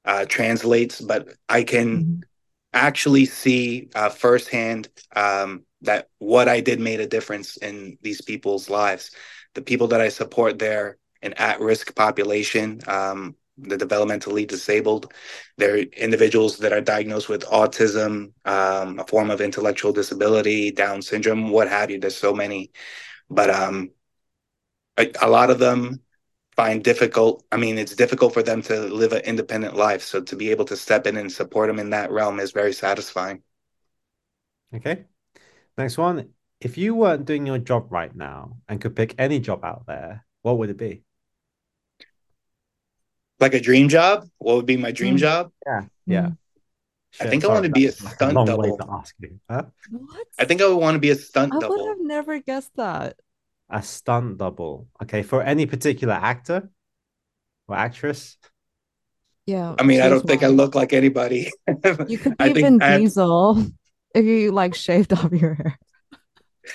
uh, 0.05 0.25
translates, 0.27 1.01
but 1.01 1.29
I 1.49 1.63
can 1.63 2.07
Mhm. 2.07 2.23
Actually 2.75 3.25
see 3.25 3.89
uh, 3.95 4.09
firsthand 4.09 4.89
um, 5.15 5.63
that 5.81 6.09
what 6.19 6.47
I 6.47 6.59
did 6.59 6.79
made 6.79 6.99
a 6.99 7.07
difference 7.07 7.57
in 7.57 7.97
these 8.01 8.21
people's 8.21 8.69
lives. 8.69 9.11
The 9.55 9.61
people 9.61 9.87
that 9.87 10.01
I 10.01 10.09
support 10.09 10.59
there, 10.59 10.97
an 11.21 11.33
at-risk 11.33 11.95
population, 11.95 12.81
um, 12.87 13.35
the 13.57 13.77
developmentally 13.77 14.45
disabled, 14.45 15.13
they're 15.57 15.77
individuals 15.77 16.57
that 16.57 16.73
are 16.73 16.81
diagnosed 16.81 17.29
with 17.29 17.45
autism, 17.45 18.33
um, 18.43 18.99
a 18.99 19.07
form 19.07 19.31
of 19.31 19.39
intellectual 19.39 19.93
disability, 19.93 20.71
Down 20.71 21.01
syndrome, 21.01 21.49
what 21.49 21.69
have 21.69 21.89
you. 21.89 21.99
There's 21.99 22.17
so 22.17 22.33
many, 22.33 22.71
but 23.29 23.49
um, 23.49 23.91
a, 24.97 25.11
a 25.21 25.29
lot 25.29 25.49
of 25.49 25.59
them 25.59 26.01
find 26.55 26.83
difficult 26.83 27.43
i 27.51 27.57
mean 27.57 27.77
it's 27.77 27.95
difficult 27.95 28.33
for 28.33 28.41
them 28.43 28.61
to 28.61 28.79
live 28.81 29.11
an 29.13 29.21
independent 29.21 29.75
life 29.75 30.01
so 30.01 30.21
to 30.21 30.35
be 30.35 30.51
able 30.51 30.65
to 30.65 30.77
step 30.77 31.05
in 31.07 31.17
and 31.17 31.31
support 31.31 31.67
them 31.67 31.79
in 31.79 31.89
that 31.89 32.11
realm 32.11 32.39
is 32.39 32.51
very 32.51 32.73
satisfying 32.73 33.41
Okay. 34.73 35.05
Next 35.77 35.97
one. 35.97 36.29
If 36.59 36.77
you 36.77 36.95
weren't 36.95 37.25
doing 37.25 37.45
your 37.45 37.59
job 37.59 37.91
right 37.91 38.13
now 38.13 38.57
and 38.67 38.81
could 38.81 38.95
pick 38.95 39.15
any 39.17 39.39
job 39.39 39.63
out 39.63 39.85
there, 39.87 40.25
what 40.41 40.57
would 40.57 40.69
it 40.69 40.77
be? 40.77 41.03
like 43.39 43.53
a 43.53 43.59
dream 43.59 43.87
job 43.89 44.27
what 44.37 44.55
would 44.55 44.65
be 44.65 44.77
my 44.77 44.91
dream 44.91 45.15
Mm. 45.15 45.19
job 45.19 45.51
Yeah. 45.65 45.81
Yeah. 46.07 46.21
Mm. 46.27 46.37
I 47.19 47.23
Shit, 47.23 47.29
think 47.29 47.45
I 47.45 47.47
wanna 47.47 47.69
be 47.69 47.85
a 47.85 47.91
that's 47.91 48.03
like 48.03 48.15
stunt 48.15 48.33
long 48.33 48.45
way 48.47 48.51
double. 48.69 48.77
to 48.77 48.87
ask 48.91 49.15
you. 49.19 49.39
Huh? 49.49 49.63
What? 49.91 50.27
i 50.39 50.45
think 50.45 50.61
i 50.61 50.67
would 50.67 50.77
want 50.85 50.95
to 50.95 50.99
be 50.99 51.11
a 51.11 51.15
stunt 51.15 51.53
I 51.53 51.67
would 51.67 51.87
have 51.87 51.99
never 52.01 52.39
guessed 52.39 52.75
that. 52.75 53.19
A 53.69 53.81
stunt 53.81 54.37
double. 54.37 54.87
Okay, 55.01 55.23
for 55.23 55.41
any 55.41 55.65
particular 55.65 56.13
actor 56.13 56.69
or 57.67 57.75
actress? 57.75 58.37
Yeah. 59.47 59.75
i 59.77 59.83
mean 59.83 60.01
i 60.01 60.09
don't 60.09 60.25
think 60.25 60.41
i 60.41 60.47
look 60.47 60.73
like 60.73 60.91
anybody 60.91 61.51
You 62.07 62.17
could 62.17 62.33
I 62.39 62.47
be 62.49 62.53
think 62.55 62.65
Vin 62.65 62.81
I- 62.81 62.97
Diesel 62.97 63.63
if 64.15 64.25
you 64.25 64.51
like 64.51 64.73
shaved 64.73 65.13
off 65.13 65.31
your 65.31 65.53
hair. 65.53 65.77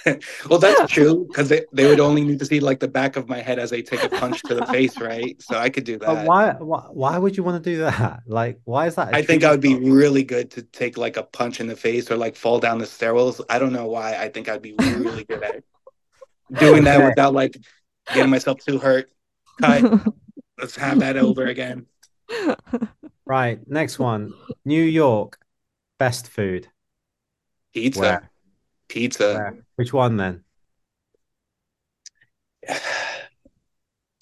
well 0.48 0.60
that's 0.60 0.92
true 0.92 1.26
because 1.26 1.48
they, 1.48 1.62
they 1.72 1.86
would 1.88 1.98
only 1.98 2.22
need 2.22 2.38
to 2.38 2.44
see 2.46 2.60
like 2.60 2.78
the 2.78 2.86
back 2.86 3.16
of 3.16 3.28
my 3.28 3.40
head 3.40 3.58
as 3.58 3.70
they 3.70 3.82
take 3.82 4.04
a 4.04 4.08
punch 4.08 4.40
to 4.42 4.54
the 4.54 4.64
face 4.66 5.00
right 5.00 5.34
so 5.42 5.58
i 5.58 5.68
could 5.68 5.82
do 5.82 5.98
But 5.98 6.14
that 6.14 6.26
why, 6.28 6.52
why 6.60 6.82
why 6.92 7.18
would 7.18 7.36
you 7.36 7.42
want 7.42 7.62
to 7.64 7.70
do 7.70 7.78
that? 7.78 8.20
Like, 8.24 8.60
why 8.64 8.86
is 8.86 8.94
that? 8.94 9.12
I 9.12 9.22
think 9.22 9.42
I 9.42 9.50
would 9.50 9.60
be 9.60 9.74
really 9.74 10.22
good 10.22 10.52
to 10.52 10.62
take 10.62 10.96
like 10.96 11.16
a 11.16 11.24
punch 11.24 11.58
in 11.58 11.66
the 11.66 11.74
face 11.74 12.08
or 12.08 12.16
like 12.16 12.36
fall 12.36 12.60
down 12.60 12.78
the 12.78 12.84
stairwells. 12.84 13.40
I 13.50 13.58
don't 13.58 13.72
know 13.72 13.86
why. 13.86 14.14
I 14.14 14.28
think 14.28 14.48
I'd 14.48 14.62
be 14.62 14.74
really 14.78 15.24
good 15.24 15.42
at 15.42 15.64
doing 16.58 16.84
that 16.84 17.04
without 17.04 17.34
like 17.34 17.56
getting 18.12 18.30
myself 18.30 18.58
too 18.64 18.78
hurt. 18.78 19.10
Cut. 19.60 20.02
Let's 20.58 20.76
have 20.76 21.00
that 21.00 21.16
over 21.16 21.46
again. 21.46 21.86
Right, 23.24 23.60
next 23.68 23.98
one. 23.98 24.34
New 24.64 24.82
York, 24.82 25.38
best 25.98 26.28
food. 26.28 26.68
Pizza. 27.72 28.00
Where? 28.00 28.30
Pizza. 28.88 29.34
Where? 29.34 29.64
Which 29.76 29.92
one 29.92 30.16
then? 30.16 30.44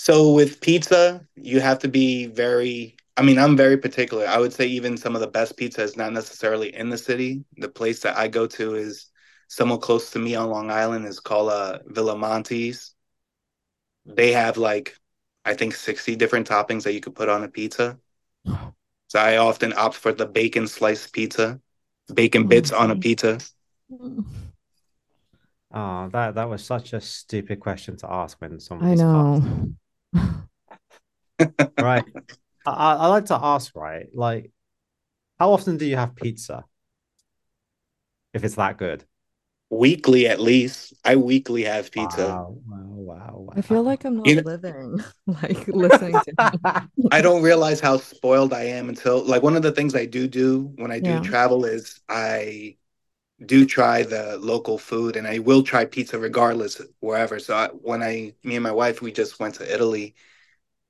So 0.01 0.33
with 0.33 0.63
pizza, 0.63 1.27
you 1.35 1.61
have 1.61 1.81
to 1.81 1.89
be 1.89 2.29
very 2.29 2.97
I 3.19 3.23
mean, 3.23 3.37
I'm 3.37 3.57
very 3.57 3.77
particular. 3.77 4.27
I 4.27 4.39
would 4.39 4.53
say 4.53 4.67
even 4.67 4.97
some 4.97 5.17
of 5.17 5.21
the 5.21 5.27
best 5.27 5.57
pizza 5.57 5.83
is 5.83 5.97
not 5.97 6.13
necessarily 6.13 6.73
in 6.75 6.89
the 6.89 6.97
city. 6.97 7.45
The 7.57 7.69
place 7.69 8.01
that 8.01 8.17
I 8.17 8.29
go 8.29 8.47
to 8.47 8.77
is 8.77 9.11
somewhat 9.49 9.83
close 9.83 10.11
to 10.13 10.19
me 10.19 10.35
on 10.37 10.51
Long 10.51 10.71
Island 10.71 11.07
is 11.07 11.21
called 11.21 11.51
uh, 11.51 11.81
Villa 11.87 12.17
Montes. 12.17 12.95
They 14.07 14.33
have 14.33 14.57
like 14.57 14.97
I 15.45 15.55
think 15.55 15.75
60 15.75 16.17
different 16.17 16.49
toppings 16.49 16.85
that 16.85 16.93
you 16.95 17.01
could 17.01 17.15
put 17.15 17.29
on 17.29 17.45
a 17.45 17.49
pizza. 17.49 17.99
So 19.09 19.19
I 19.19 19.39
often 19.39 19.73
opt 19.73 19.97
for 19.97 20.13
the 20.13 20.27
bacon 20.27 20.69
sliced 20.69 21.13
pizza, 21.13 21.61
bacon 22.13 22.47
bits 22.47 22.73
on 22.73 22.91
a 22.91 22.97
pizza. 22.97 23.39
Oh, 25.71 26.09
that 26.13 26.35
that 26.35 26.49
was 26.49 26.65
such 26.65 26.93
a 26.93 27.01
stupid 27.01 27.61
question 27.61 27.97
to 27.99 28.11
ask 28.11 28.41
when 28.41 28.59
someone 28.61 28.91
I 28.91 28.95
know. 28.95 29.75
Right. 31.79 32.05
I, 32.67 32.71
I 32.71 32.95
I 32.95 33.07
like 33.07 33.27
to 33.27 33.39
ask, 33.41 33.75
right? 33.77 34.07
Like, 34.13 34.51
how 35.39 35.53
often 35.53 35.77
do 35.77 35.87
you 35.87 35.97
have 35.97 36.17
pizza? 36.17 36.65
If 38.35 38.45
it's 38.45 38.57
that 38.57 38.79
good. 38.79 39.05
Weekly 39.71 40.27
at 40.27 40.41
least. 40.41 40.95
I 41.05 41.17
weekly 41.17 41.65
have 41.65 41.91
pizza. 41.91 42.27
Wow, 42.27 42.57
wow, 42.67 42.77
wow, 42.87 43.33
wow. 43.37 43.53
I 43.57 43.61
feel 43.61 43.83
like 43.83 44.05
I'm 44.05 44.17
not 44.17 44.27
You 44.27 44.37
know- 44.37 44.43
living, 44.43 45.01
like 45.27 45.69
listening 45.69 46.21
to 46.21 46.35
him. 46.65 46.89
I 47.11 47.21
don't 47.21 47.43
realize 47.43 47.81
how 47.81 47.99
spoiled 47.99 48.53
I 48.55 48.63
am 48.65 48.89
until 48.89 49.23
like 49.25 49.43
one 49.43 49.57
of 49.57 49.63
the 49.63 49.73
things 49.73 49.95
I 49.95 50.07
do 50.07 50.27
do 50.27 50.73
when 50.77 50.91
I 50.91 51.01
do 51.01 51.15
Yeah. 51.15 51.21
travel 51.21 51.65
is 51.65 52.01
I 52.09 52.77
do 53.45 53.67
try 53.67 54.03
the 54.03 54.39
local 54.39 54.79
food 54.79 55.17
and 55.17 55.27
I 55.27 55.39
will 55.39 55.63
try 55.63 55.85
pizza 55.85 56.19
regardless 56.19 56.81
wherever. 57.01 57.39
So 57.39 57.55
I, 57.57 57.69
when 57.69 58.03
I 58.03 58.35
me 58.43 58.57
and 58.57 58.63
my 58.63 58.73
wife 58.73 59.03
we 59.03 59.13
just 59.13 59.39
went 59.39 59.57
to 59.57 59.75
Italy 59.75 60.15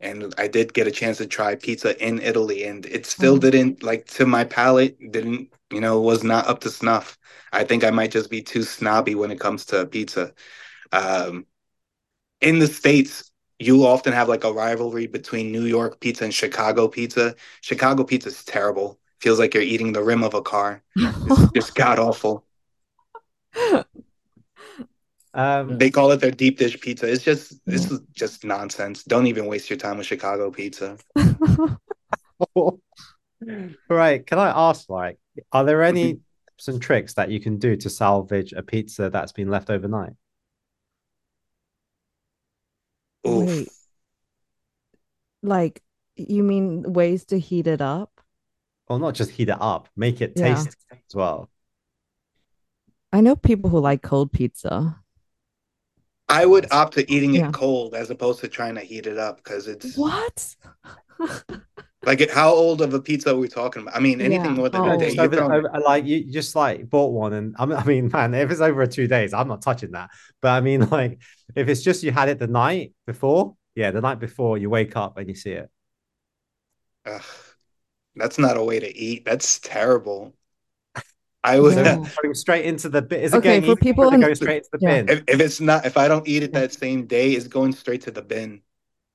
and 0.00 0.34
I 0.38 0.48
did 0.48 0.74
get 0.74 0.86
a 0.86 0.90
chance 0.92 1.18
to 1.18 1.26
try 1.26 1.54
pizza 1.56 1.96
in 2.06 2.20
Italy 2.20 2.64
and 2.64 2.86
it 2.86 3.06
still 3.06 3.36
Mhm. 3.36 3.40
didn't 3.40 3.82
like 3.82 4.06
to 4.16 4.26
my 4.26 4.44
palate 4.44 4.96
didn't 5.12 5.52
you 5.70 5.80
know 5.80 6.00
was 6.00 6.22
not 6.24 6.46
up 6.46 6.60
to 6.60 6.70
snuff. 6.70 7.18
I 7.52 7.64
think 7.64 7.84
I 7.84 7.90
might 7.90 8.10
just 8.12 8.30
be 8.30 8.42
too 8.42 8.62
snobby 8.62 9.14
when 9.14 9.30
it 9.30 9.40
comes 9.40 9.64
to 9.66 9.86
pizza. 9.86 10.32
Um 10.92 11.46
in 12.40 12.58
the 12.58 12.66
states 12.68 13.30
you 13.58 13.86
often 13.86 14.12
have 14.12 14.28
like 14.28 14.44
a 14.44 14.52
rivalry 14.52 15.06
between 15.06 15.52
New 15.52 15.64
York 15.64 16.00
pizza 16.00 16.24
and 16.24 16.34
Chicago 16.34 16.88
pizza. 16.88 17.34
Chicago 17.62 18.04
pizza 18.04 18.28
is 18.30 18.44
terrible. 18.44 19.00
Feels 19.20 19.38
like 19.40 19.54
you're 19.54 19.62
eating 19.64 19.92
the 19.92 20.02
rim 20.04 20.22
of 20.24 20.34
a 20.34 20.42
car. 20.42 20.82
It's 21.26 21.46
just 21.54 21.74
god 21.74 21.98
awful. 21.98 22.46
Um, 25.34 25.78
They 25.78 25.90
call 25.90 26.10
it 26.12 26.20
their 26.20 26.30
deep 26.30 26.58
dish 26.58 26.80
pizza. 26.80 27.10
It's 27.10 27.22
just 27.24 27.64
this 27.66 27.90
is 27.90 28.00
just 28.12 28.44
nonsense. 28.44 29.04
Don't 29.04 29.26
even 29.26 29.46
waste 29.46 29.70
your 29.70 29.78
time 29.78 29.98
with 29.98 30.06
Chicago 30.06 30.50
pizza. 30.50 30.96
right. 33.88 34.26
Can 34.26 34.38
I 34.38 34.68
ask, 34.68 34.88
like, 34.88 35.18
are 35.52 35.64
there 35.64 35.82
any 35.82 36.20
some 36.56 36.80
tricks 36.80 37.14
that 37.14 37.30
you 37.30 37.40
can 37.40 37.58
do 37.58 37.76
to 37.76 37.90
salvage 37.90 38.52
a 38.52 38.62
pizza 38.62 39.10
that's 39.10 39.32
been 39.32 39.48
left 39.48 39.70
overnight? 39.70 40.12
Oof. 43.26 43.48
Wait, 43.48 43.68
like 45.42 45.82
you 46.16 46.42
mean 46.42 46.92
ways 46.92 47.24
to 47.26 47.38
heat 47.38 47.66
it 47.66 47.80
up? 47.80 48.20
Or 48.88 48.98
not 48.98 49.14
just 49.14 49.30
heat 49.30 49.50
it 49.50 49.60
up, 49.60 49.88
make 49.96 50.20
it 50.20 50.32
Yeah. 50.34 50.54
taste 50.54 50.76
as 50.90 51.14
well. 51.14 51.50
I 53.12 53.20
know 53.20 53.36
people 53.36 53.70
who 53.70 53.78
like 53.78 54.02
cold 54.02 54.32
pizza. 54.32 55.02
I 56.28 56.44
would 56.46 56.70
opt 56.72 56.94
to 56.94 57.10
eating 57.10 57.34
it 57.34 57.52
cold 57.52 57.94
as 57.94 58.10
opposed 58.10 58.40
to 58.40 58.48
trying 58.48 58.74
to 58.74 58.82
heat 58.82 59.06
it 59.06 59.18
up 59.18 59.38
because 59.38 59.66
it's 59.66 59.96
What? 59.96 60.56
like 62.04 62.30
how 62.30 62.50
old 62.50 62.80
of 62.80 62.94
a 62.94 63.00
pizza 63.00 63.30
are 63.30 63.36
we 63.36 63.48
talking 63.48 63.82
about? 63.82 63.96
I 63.96 64.00
mean, 64.00 64.20
anything 64.20 64.44
Yeah, 64.50 64.56
more 64.56 64.68
than 64.68 64.84
how 64.84 64.92
a 64.92 64.98
day. 64.98 65.06
Just 65.08 65.18
over, 65.18 65.36
throwing- 65.36 65.52
over- 65.66 65.80
like 65.80 66.04
you 66.04 66.30
just 66.30 66.54
like 66.54 66.88
bought 66.88 67.12
one, 67.12 67.32
and 67.32 67.54
I 67.58 67.66
mean, 67.66 67.76
I 67.78 67.84
mean, 67.84 68.08
man, 68.12 68.34
if 68.34 68.50
it's 68.50 68.60
over 68.60 68.86
two 68.86 69.06
days, 69.06 69.32
I'm 69.32 69.48
not 69.48 69.62
touching 69.62 69.92
that. 69.92 70.10
But 70.40 70.50
I 70.50 70.60
mean, 70.60 70.88
like, 70.90 71.20
if 71.56 71.68
it's 71.68 71.82
just 71.82 72.02
you 72.02 72.12
had 72.12 72.28
it 72.28 72.38
the 72.38 72.46
night 72.46 72.92
before, 73.06 73.56
yeah, 73.74 73.90
the 73.90 74.00
night 74.00 74.20
before, 74.20 74.58
you 74.58 74.70
wake 74.70 74.96
up 74.96 75.16
and 75.18 75.28
you 75.28 75.34
see 75.34 75.52
it. 75.52 75.70
Ugh, 77.06 77.22
that's 78.16 78.38
not 78.38 78.56
a 78.56 78.62
way 78.62 78.80
to 78.80 78.96
eat. 78.96 79.24
That's 79.24 79.58
terrible. 79.60 80.34
I 81.44 81.60
would 81.60 81.78
Yeah. 81.78 81.96
it's 81.96 82.08
going 82.22 82.34
straight 82.34 82.64
into 82.64 82.88
the 82.88 83.02
bin. 83.02 83.20
Is 83.20 83.34
it 83.34 83.38
Okay, 83.38 83.42
getting 83.42 83.64
for 83.64 83.76
eaten 83.76 83.76
people 83.76 84.10
in- 84.12 84.20
going 84.20 84.34
straight 84.34 84.58
into 84.58 84.70
the 84.72 84.78
Yeah. 84.80 84.88
bin? 84.90 85.06
if, 85.08 85.24
if 85.28 85.40
it's 85.40 85.60
not 85.60 85.86
if 85.86 85.96
I 85.96 86.08
don't 86.08 86.26
eat 86.28 86.42
it 86.42 86.52
that 86.54 86.72
same 86.72 87.06
day, 87.06 87.32
it's 87.32 87.48
going 87.48 87.72
straight 87.72 88.02
to 88.02 88.10
the 88.10 88.22
bin. 88.22 88.62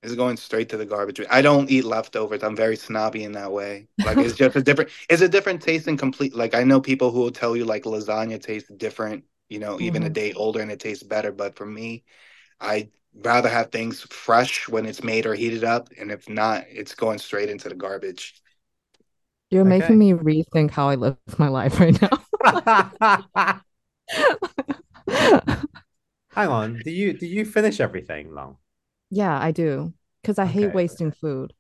It's 0.03 0.15
going 0.15 0.37
straight 0.37 0.69
to 0.69 0.77
the 0.77 0.85
garbage. 0.85 1.21
I 1.29 1.41
don't 1.41 1.69
eat 1.71 1.85
leftovers. 1.85 2.43
I'm 2.43 2.55
very 2.55 2.75
snobby 2.77 3.23
in 3.23 3.33
that 3.33 3.51
way. 3.51 3.87
Like 4.03 4.21
it's 4.21 4.35
just 4.35 4.55
a 4.55 4.61
different 4.63 4.91
it's 5.09 5.21
a 5.21 5.29
different 5.29 5.61
taste 5.61 5.87
and 5.87 5.99
complete 5.99 6.35
like 6.35 6.55
I 6.55 6.63
know 6.63 6.81
people 6.81 7.11
who 7.11 7.19
will 7.21 7.31
tell 7.31 7.55
you 7.57 7.65
like 7.65 7.83
lasagna 7.85 8.41
tastes 8.41 8.69
different, 8.77 9.25
you 9.49 9.59
know, 9.59 9.79
even 9.81 10.03
Mhm. 10.03 10.07
a 10.07 10.09
day 10.11 10.33
older 10.33 10.61
and 10.61 10.71
it 10.71 10.79
tastes 10.81 11.03
better. 11.03 11.31
But 11.31 11.55
for 11.57 11.65
me, 11.65 12.03
I 12.59 12.89
rather 13.15 13.49
have 13.49 13.71
things 13.71 14.01
fresh 14.03 14.67
when 14.69 14.85
it's 14.85 15.03
made 15.03 15.25
or 15.25 15.35
heated 15.35 15.63
up. 15.63 15.89
And 15.99 16.11
if 16.11 16.29
not, 16.29 16.65
it's 16.69 16.95
going 16.95 17.19
straight 17.19 17.49
into 17.49 17.69
the 17.69 17.75
garbage. 17.75 18.41
You're 19.53 19.61
Okay. 19.67 19.77
making 19.79 19.97
me 19.99 20.13
rethink 20.13 20.71
how 20.71 20.89
I 20.89 20.95
live 20.95 21.17
my 21.37 21.47
life 21.47 21.79
right 21.79 21.95
now. 22.01 23.61
Hang 26.31 26.49
on. 26.49 26.79
Do 26.83 26.91
you 26.91 27.13
do 27.13 27.27
you 27.27 27.45
finish 27.45 27.79
everything, 27.79 28.33
Long? 28.33 28.57
Yeah, 29.11 29.37
I 29.39 29.51
do. 29.51 29.93
Because 30.21 30.39
I 30.39 30.45
hate 30.45 30.73
wasting 30.73 31.11
food. 31.11 31.53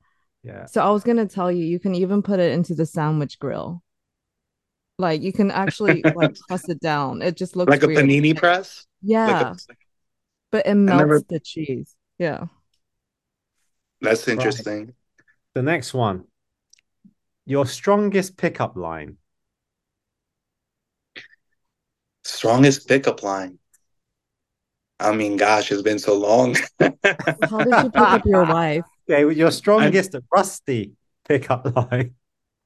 Yeah. 0.43 0.65
So 0.65 0.81
I 0.83 0.89
was 0.89 1.03
gonna 1.03 1.27
tell 1.27 1.51
you, 1.51 1.63
you 1.65 1.79
can 1.79 1.93
even 1.95 2.21
put 2.23 2.39
it 2.39 2.51
into 2.53 2.73
the 2.73 2.85
sandwich 2.85 3.37
grill. 3.39 3.83
Like 4.97 5.21
you 5.21 5.31
can 5.33 5.51
actually 5.51 6.01
like 6.15 6.35
press 6.47 6.67
it 6.69 6.79
down. 6.79 7.21
It 7.21 7.35
just 7.37 7.55
looks 7.55 7.69
Like 7.69 7.83
a 7.83 7.87
weird. 7.87 7.99
panini 8.05 8.35
press. 8.35 8.85
Yeah, 9.01 9.27
Like 9.49 9.55
a, 9.69 9.75
but 10.51 10.65
it 10.65 10.75
melts 10.75 10.99
never- 10.99 11.21
the 11.27 11.39
cheese. 11.39 11.93
Yeah. 12.17 12.45
that's 14.01 14.27
interesting. 14.27 14.93
The 15.53 15.61
next 15.61 15.93
one. 15.93 16.25
Your 17.45 17.65
strongest 17.65 18.37
pickup 18.37 18.75
line. 18.75 19.17
Strongest 22.23 22.87
pickup 22.87 23.23
line. 23.23 23.59
I 24.99 25.11
mean, 25.13 25.37
gosh, 25.37 25.71
it's 25.71 25.81
been 25.81 25.99
so 25.99 26.17
long. 26.17 26.55
How 27.49 27.61
did 27.61 27.81
you 27.81 27.89
pick 27.89 28.13
up 28.13 28.25
your 28.25 28.45
wife? 28.45 28.85
Okay, 29.09 29.33
your 29.35 29.51
strongest 29.51 30.15
rusty 30.31 30.93
pickup 31.27 31.75
line. 31.75 32.15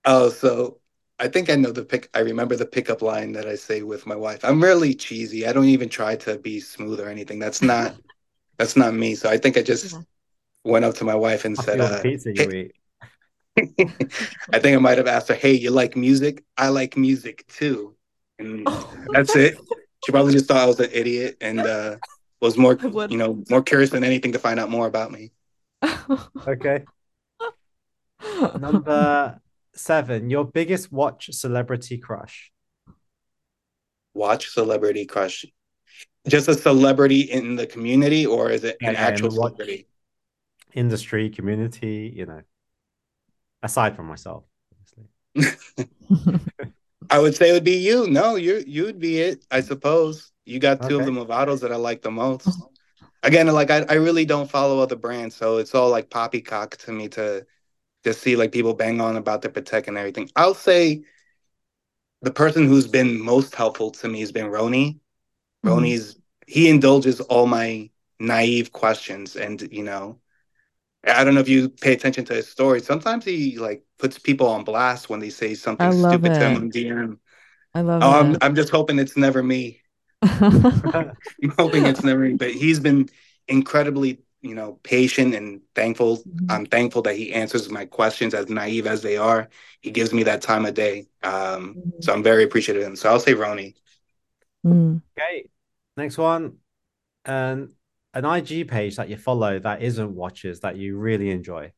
Oh, 0.06 0.30
so 0.30 0.80
I 1.20 1.28
think 1.28 1.50
I 1.50 1.56
know 1.56 1.72
the 1.72 1.84
pick. 1.84 2.10
I 2.14 2.20
remember 2.20 2.56
the 2.56 2.66
pickup 2.66 3.02
line 3.02 3.32
that 3.34 3.48
I 3.48 3.56
say 3.56 3.82
with 3.82 4.06
my 4.06 4.16
wife. 4.16 4.44
I'm 4.44 4.62
really 4.64 4.94
cheesy. 4.94 5.48
I 5.48 5.54
don't 5.54 5.66
even 5.70 5.90
try 5.90 6.16
to 6.18 6.38
be 6.38 6.60
smooth 6.60 7.00
or 7.00 7.10
anything. 7.10 7.40
That's 7.40 7.62
not. 7.62 7.96
that's 8.58 8.76
not 8.76 8.94
me. 8.94 9.16
So 9.16 9.30
I 9.30 9.38
think 9.38 9.58
I 9.58 9.62
just 9.64 9.94
Yeah. 9.94 10.02
went 10.64 10.86
up 10.86 10.96
to 10.96 11.04
my 11.04 11.16
wife 11.16 11.46
and 11.46 11.58
I 11.58 11.62
said, 11.62 11.78
feel 11.78 11.88
the 11.90 11.96
uh, 11.96 12.02
pizza 12.02 12.34
you 12.34 12.52
eat. 12.52 12.74
I 13.58 14.60
think 14.60 14.76
I 14.76 14.80
might 14.80 14.98
have 14.98 15.08
asked 15.08 15.28
her, 15.30 15.34
"Hey, 15.34 15.54
you 15.54 15.72
like 15.72 15.96
music? 15.96 16.44
I 16.58 16.70
like 16.70 16.98
music 16.98 17.46
too." 17.48 17.96
And 18.40 18.68
that's 19.10 19.36
it. 19.36 19.58
She 20.06 20.12
probably 20.12 20.34
just 20.34 20.46
thought 20.46 20.58
I 20.58 20.66
was 20.66 20.80
an 20.80 20.90
idiot 20.92 21.38
and 21.42 21.60
uh, 21.60 21.98
was 22.40 22.58
more, 22.58 22.78
you 23.10 23.18
know, 23.18 23.44
more 23.50 23.64
curious 23.64 23.90
than 23.90 24.04
anything 24.04 24.34
to 24.34 24.40
find 24.40 24.60
out 24.60 24.70
more 24.70 24.88
about 24.88 25.12
me. 25.12 25.32
Okay. 26.48 26.84
Number 28.60 29.40
seven. 29.74 30.30
Your 30.30 30.46
biggest 30.46 30.92
watch 30.92 31.30
celebrity 31.34 31.98
crush. 31.98 32.52
Watch 34.14 34.50
Celebrity 34.50 35.06
Crush. 35.06 35.46
Just 36.28 36.48
a 36.48 36.56
celebrity 36.56 37.22
in 37.22 37.56
the 37.56 37.68
community, 37.68 38.26
or 38.26 38.50
is 38.50 38.64
it 38.64 38.78
an 38.82 38.94
yeah, 38.94 39.00
actual 39.00 39.32
celebrity? 39.32 39.88
Industry, 40.74 41.30
community, 41.30 42.12
you 42.14 42.26
know. 42.26 42.42
Aside 43.68 43.98
from 43.98 44.06
myself, 44.06 44.46
obviously. 44.72 45.90
I 47.10 47.20
would 47.20 47.36
say 47.36 47.50
it 47.50 47.52
would 47.52 47.66
be 47.66 47.76
you. 47.76 48.08
No, 48.08 48.36
you 48.36 48.64
you'd 48.66 48.98
be 48.98 49.20
it. 49.20 49.44
I 49.52 49.60
suppose 49.60 50.32
you 50.46 50.58
got 50.58 50.88
two 50.88 50.98
of 50.98 51.04
the 51.04 51.12
Movados 51.12 51.60
that 51.60 51.74
I 51.74 51.76
like 51.76 52.02
the 52.02 52.10
most. 52.10 52.48
Again, 53.24 53.48
like 53.48 53.70
I, 53.70 53.86
I 53.90 53.96
really 53.96 54.24
don't 54.24 54.50
follow 54.50 54.80
other 54.80 54.96
brands, 54.96 55.36
so 55.36 55.58
it's 55.58 55.76
all 55.76 55.90
like 55.90 56.10
poppycock 56.10 56.78
to 56.78 56.94
me 56.94 57.10
to 57.10 57.46
just 58.06 58.22
see 58.22 58.38
like 58.38 58.54
people 58.54 58.74
bang 58.74 59.02
on 59.02 59.18
about 59.18 59.42
their 59.42 59.52
Patek 59.52 59.90
and 59.90 59.98
everything. 59.98 60.30
I'll 60.38 60.54
say 60.54 61.02
the 62.22 62.32
person 62.32 62.68
who's 62.68 62.88
been 62.88 63.20
most 63.20 63.54
helpful 63.54 63.92
to 63.92 64.08
me 64.08 64.22
has 64.22 64.32
been 64.32 64.46
Roni. 64.46 64.98
Mhm. 65.66 65.72
Roni's 65.72 66.16
he 66.48 66.70
indulges 66.70 67.20
all 67.20 67.48
my 67.48 67.90
naive 68.18 68.72
questions, 68.72 69.36
and 69.36 69.62
you 69.74 69.84
know, 69.84 70.22
I 71.06 71.24
don't 71.24 71.36
know 71.36 71.42
if 71.42 71.50
you 71.50 71.70
pay 71.70 71.94
attention 71.94 72.26
to 72.26 72.34
his 72.34 72.50
story. 72.50 72.82
Sometimes 72.82 73.24
he 73.26 73.58
like 73.58 73.84
puts 73.98 74.20
people 74.20 74.48
on 74.48 74.64
blast 74.64 75.10
when 75.10 75.20
they 75.20 75.30
say 75.30 75.54
something 75.56 75.88
I 75.88 75.92
love 75.92 76.24
stupid 76.24 76.34
to 76.36 76.46
him 76.46 76.56
on 76.56 76.70
DM. 76.70 77.20
I 77.74 77.82
love 77.82 78.04
Oh, 78.04 78.12
I'm 78.20 78.36
it. 78.36 78.42
I'm 78.42 78.56
just 78.56 78.70
hoping 78.70 79.00
it's 79.00 79.18
never 79.18 79.42
me. 79.44 79.82
I'm 80.94 81.50
hoping 81.58 81.86
it's 81.86 82.04
never 82.04 82.22
me. 82.22 82.34
But 82.34 82.52
he's 82.52 82.80
been 82.80 83.10
incredibly, 83.48 84.20
you 84.42 84.56
know, 84.56 84.80
patient 84.84 85.34
and 85.36 85.62
thankful. 85.76 86.18
Mhm. 86.26 86.48
I'm 86.50 86.66
thankful 86.66 87.02
that 87.04 87.16
he 87.16 87.34
answers 87.34 87.70
my 87.70 87.86
questions 87.86 88.34
as 88.34 88.50
naive 88.50 88.88
as 88.88 89.02
they 89.02 89.18
are. 89.18 89.50
He 89.82 89.92
gives 89.92 90.14
me 90.14 90.24
that 90.24 90.42
time 90.42 90.66
of 90.66 90.74
day. 90.74 91.08
Um, 91.24 91.78
Mhm. 91.78 92.02
so 92.02 92.14
I'm 92.14 92.24
very 92.24 92.44
appreciative 92.44 92.84
of 92.84 92.88
him. 92.90 92.96
So 92.96 93.10
I'll 93.10 93.20
say 93.20 93.34
Roni. 93.34 93.76
Mm. 94.64 95.02
Okay. 95.18 95.50
Next 95.96 96.18
one. 96.18 96.58
Um, 97.26 97.77
an 98.18 98.26
IG 98.26 98.68
page 98.68 98.96
that 98.96 99.10
you 99.10 99.18
follow 99.18 99.60
that 99.60 99.82
isn't 99.82 100.16
watches 100.16 100.62
that 100.62 100.76
you 100.76 100.98
really 100.98 101.30
enjoy. 101.30 101.72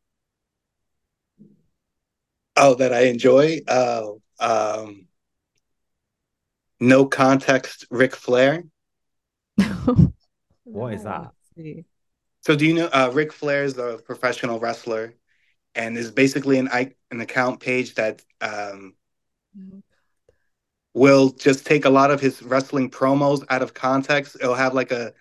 Oh, 2.56 2.76
that 2.76 2.94
I 2.94 3.08
enjoy. 3.08 3.60
Oh, 3.68 4.22
um, 4.40 5.08
no 6.80 7.06
context, 7.06 7.86
Ric 7.92 8.16
Flair. 8.16 8.64
What 10.64 10.94
is 10.94 11.04
that? 11.04 11.32
So 12.42 12.56
do 12.56 12.66
you 12.66 12.76
know 12.76 12.90
uh, 12.94 13.10
Ric 13.12 13.34
Flair 13.34 13.64
is 13.64 13.78
a 13.78 14.00
professional 14.06 14.60
wrestler, 14.60 15.16
and 15.74 15.98
is 15.98 16.12
basically 16.12 16.60
an 16.60 16.70
an 16.70 17.22
account 17.22 17.60
page 17.60 17.96
that 17.96 18.22
um, 18.40 18.94
will 20.94 21.30
just 21.30 21.66
take 21.66 21.86
a 21.86 21.90
lot 21.90 22.12
of 22.12 22.22
his 22.22 22.44
wrestling 22.44 22.92
promos 22.92 23.44
out 23.50 23.64
of 23.64 23.74
context. 23.74 24.38
It'll 24.40 24.54
have 24.54 24.74
like 24.74 24.92
a, 24.92 25.14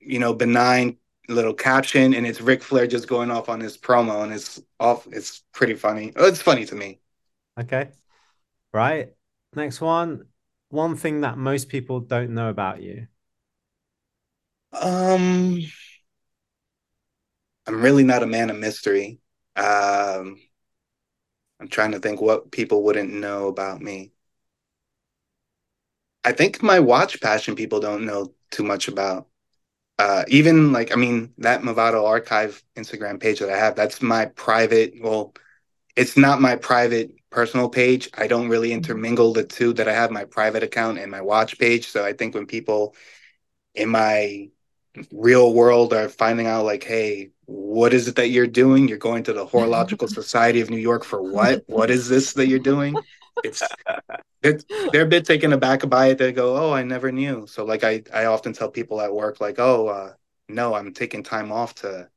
you 0.00 0.18
know, 0.18 0.34
benign 0.34 0.98
little 1.28 1.54
caption, 1.54 2.14
and 2.14 2.26
it's 2.26 2.40
Ric 2.40 2.62
Flair 2.62 2.86
just 2.86 3.08
going 3.08 3.30
off 3.30 3.48
on 3.48 3.60
his 3.60 3.76
promo, 3.76 4.22
and 4.22 4.32
it's 4.32 4.60
off. 4.80 5.06
It's 5.12 5.42
pretty 5.52 5.74
funny. 5.74 6.12
It's 6.16 6.42
funny 6.42 6.64
to 6.66 6.74
me. 6.74 7.00
Okay. 7.60 7.90
Right. 8.72 9.14
Next 9.54 9.80
one. 9.80 10.26
One 10.70 10.96
thing 10.96 11.22
that 11.22 11.38
most 11.38 11.68
people 11.68 12.00
don't 12.00 12.32
know 12.32 12.50
about 12.50 12.82
you. 12.82 13.08
Um, 14.72 15.60
I'm 17.66 17.82
really 17.82 18.04
not 18.04 18.22
a 18.22 18.26
man 18.26 18.50
of 18.50 18.56
mystery. 18.58 19.20
Um, 19.56 20.40
I'm 21.60 21.68
trying 21.68 21.92
to 21.92 22.00
think 22.00 22.20
what 22.20 22.50
people 22.50 22.82
wouldn't 22.84 23.12
know 23.12 23.48
about 23.48 23.80
me. 23.80 24.12
I 26.24 26.32
think 26.32 26.62
my 26.62 26.80
watch 26.80 27.20
passion 27.20 27.56
people 27.56 27.80
don't 27.80 28.04
know 28.06 28.34
too 28.50 28.62
much 28.62 28.88
about. 28.88 29.27
Uh, 29.98 30.24
even 30.28 30.72
like, 30.72 30.92
I 30.92 30.96
mean, 30.96 31.32
that 31.38 31.62
Movado 31.62 32.04
archive 32.04 32.62
Instagram 32.76 33.20
page 33.20 33.40
that 33.40 33.50
I 33.50 33.56
have, 33.56 33.74
that's 33.74 34.00
my 34.00 34.26
private, 34.26 34.94
well, 35.00 35.34
it's 35.96 36.16
not 36.16 36.40
my 36.40 36.54
private 36.54 37.10
personal 37.30 37.68
page. 37.68 38.08
I 38.14 38.28
don't 38.28 38.48
really 38.48 38.72
intermingle 38.72 39.32
the 39.32 39.44
two 39.44 39.72
that 39.74 39.88
I 39.88 39.92
have 39.92 40.10
my 40.10 40.24
private 40.24 40.62
account 40.62 40.98
and 40.98 41.10
my 41.10 41.20
watch 41.20 41.58
page. 41.58 41.88
So 41.88 42.04
I 42.04 42.12
think 42.12 42.34
when 42.34 42.46
people 42.46 42.94
in 43.74 43.88
my 43.88 44.48
real 45.12 45.52
world 45.52 45.92
are 45.92 46.08
finding 46.08 46.46
out 46.46 46.64
like, 46.64 46.84
hey, 46.84 47.30
what 47.46 47.92
is 47.92 48.08
it 48.08 48.16
that 48.16 48.28
you're 48.28 48.46
doing? 48.46 48.88
You're 48.88 48.98
going 48.98 49.24
to 49.24 49.32
the 49.32 49.46
Horological 49.46 50.08
Society 50.08 50.60
of 50.60 50.70
New 50.70 50.76
York 50.76 51.04
for 51.04 51.22
what? 51.22 51.64
What 51.66 51.90
is 51.90 52.08
this 52.08 52.34
that 52.34 52.46
you're 52.48 52.58
doing? 52.58 52.96
It's 53.42 53.62
it's 54.42 54.64
they're 54.92 55.02
a 55.02 55.08
bit 55.08 55.24
taken 55.26 55.52
aback 55.52 55.88
by 55.88 56.08
it. 56.08 56.18
They 56.18 56.32
go, 56.32 56.56
"Oh, 56.56 56.72
I 56.72 56.82
never 56.82 57.12
knew." 57.12 57.46
So 57.46 57.64
like 57.64 57.84
I 57.84 58.02
I 58.12 58.26
often 58.26 58.52
tell 58.52 58.70
people 58.70 59.00
at 59.00 59.12
work 59.14 59.40
like, 59.40 59.58
"Oh, 59.58 59.88
uh, 59.88 60.14
no, 60.48 60.74
I'm 60.74 60.92
taking 60.94 61.22
time 61.22 61.52
off 61.52 61.74
to 61.76 62.10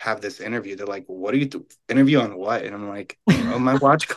have 0.00 0.20
this 0.20 0.40
interview." 0.40 0.76
They're 0.76 0.86
like, 0.86 1.06
"What 1.08 1.34
are 1.34 1.38
you 1.38 1.46
do- 1.46 1.66
interview 1.88 2.20
on 2.20 2.36
what?" 2.36 2.64
And 2.64 2.74
I'm 2.74 2.88
like, 2.88 3.18
"Oh, 3.28 3.58
my 3.58 3.74
watch." 3.76 4.08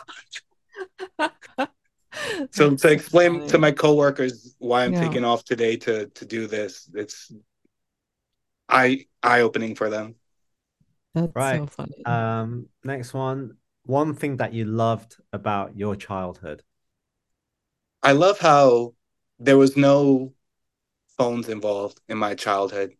So 2.50 2.70
That's 2.70 2.82
to 2.82 2.90
explain 2.90 3.32
funny. 3.34 3.48
to 3.48 3.58
my 3.58 3.72
coworkers 3.72 4.54
why 4.58 4.84
I'm 4.84 4.92
Yeah. 4.92 5.00
taking 5.00 5.24
off 5.24 5.44
today 5.44 5.76
to 5.78 6.06
to 6.06 6.24
do 6.26 6.46
this, 6.46 6.90
it's 6.94 7.32
eye 8.68 9.06
eye 9.22 9.40
opening 9.40 9.74
for 9.74 9.90
them. 9.90 10.16
That's 11.14 11.34
Right. 11.34 11.60
so 11.60 11.66
funny. 11.66 12.04
Um, 12.04 12.68
next 12.84 13.14
one. 13.14 13.56
One 13.84 14.14
thing 14.14 14.36
that 14.38 14.52
you 14.52 14.64
loved 14.64 15.16
about 15.32 15.76
your 15.76 15.94
childhood. 15.96 16.62
I 18.06 18.12
love 18.12 18.40
how 18.40 18.94
there 19.40 19.58
was 19.58 19.76
no 19.76 20.34
phones 21.18 21.48
involved 21.48 22.00
in 22.08 22.18
my 22.18 22.34
childhood. 22.34 22.96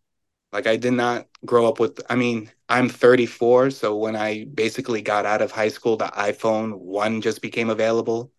Like 0.53 0.67
I 0.67 0.77
did 0.77 0.93
not 0.93 1.27
grow 1.45 1.67
up 1.67 1.79
with 1.79 2.01
I 2.09 2.15
mean, 2.15 2.51
I'm 2.69 2.89
34, 2.89 3.71
so 3.71 3.95
when 3.97 4.15
I 4.15 4.45
basically 4.45 5.01
got 5.01 5.25
out 5.25 5.41
of 5.41 5.51
high 5.51 5.69
school, 5.69 5.97
the 5.97 6.07
iPhone 6.07 6.79
1 6.79 7.21
just 7.21 7.41
became 7.41 7.69
available. 7.71 8.31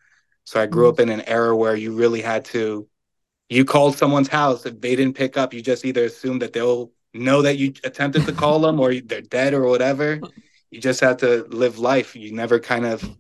So 0.44 0.60
I 0.60 0.66
grew 0.66 0.88
Mhm. 0.88 0.90
up 0.90 1.00
in 1.00 1.10
an 1.10 1.22
era 1.22 1.56
where 1.56 1.76
you 1.76 1.94
really 1.96 2.22
had 2.22 2.44
to 2.46 2.88
you 3.50 3.64
called 3.64 3.96
someone's 3.96 4.28
house 4.28 4.66
if 4.66 4.80
they 4.80 4.96
didn't 4.96 5.16
pick 5.16 5.36
up, 5.38 5.54
you 5.54 5.62
just 5.62 5.84
either 5.86 6.04
assumed 6.04 6.42
that 6.42 6.54
they'll 6.54 6.92
know 7.14 7.42
that 7.42 7.58
you 7.58 7.74
attempted 7.84 8.26
to 8.26 8.34
call 8.34 8.60
them 8.62 8.80
or 8.80 8.94
they're 8.94 9.22
dead 9.22 9.54
or 9.54 9.66
whatever. 9.68 10.24
You 10.70 10.80
just 10.80 11.00
had 11.00 11.20
to 11.20 11.44
live 11.50 11.78
life. 11.78 12.16
You 12.16 12.32
never 12.32 12.60
kind 12.60 12.86
of 12.86 13.10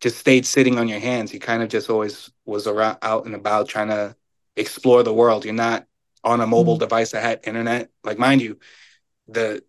just 0.00 0.18
stayed 0.18 0.46
sitting 0.46 0.78
on 0.78 0.88
your 0.88 0.98
hands. 0.98 1.32
You 1.32 1.40
kind 1.40 1.62
of 1.62 1.68
just 1.68 1.90
always 1.90 2.30
was 2.44 2.66
around 2.66 2.98
out 3.02 3.26
and 3.26 3.34
about 3.34 3.68
trying 3.68 3.88
to 3.88 4.16
explore 4.56 5.02
the 5.02 5.14
world. 5.14 5.44
You're 5.44 5.54
not 5.54 5.86
on 6.24 6.40
a 6.40 6.46
mobile 6.46 6.74
mm-hmm. 6.74 6.80
device 6.80 7.12
that 7.12 7.22
had 7.22 7.40
internet. 7.44 7.90
Like 8.04 8.18
mind 8.18 8.42
you, 8.42 8.58
the 9.28 9.62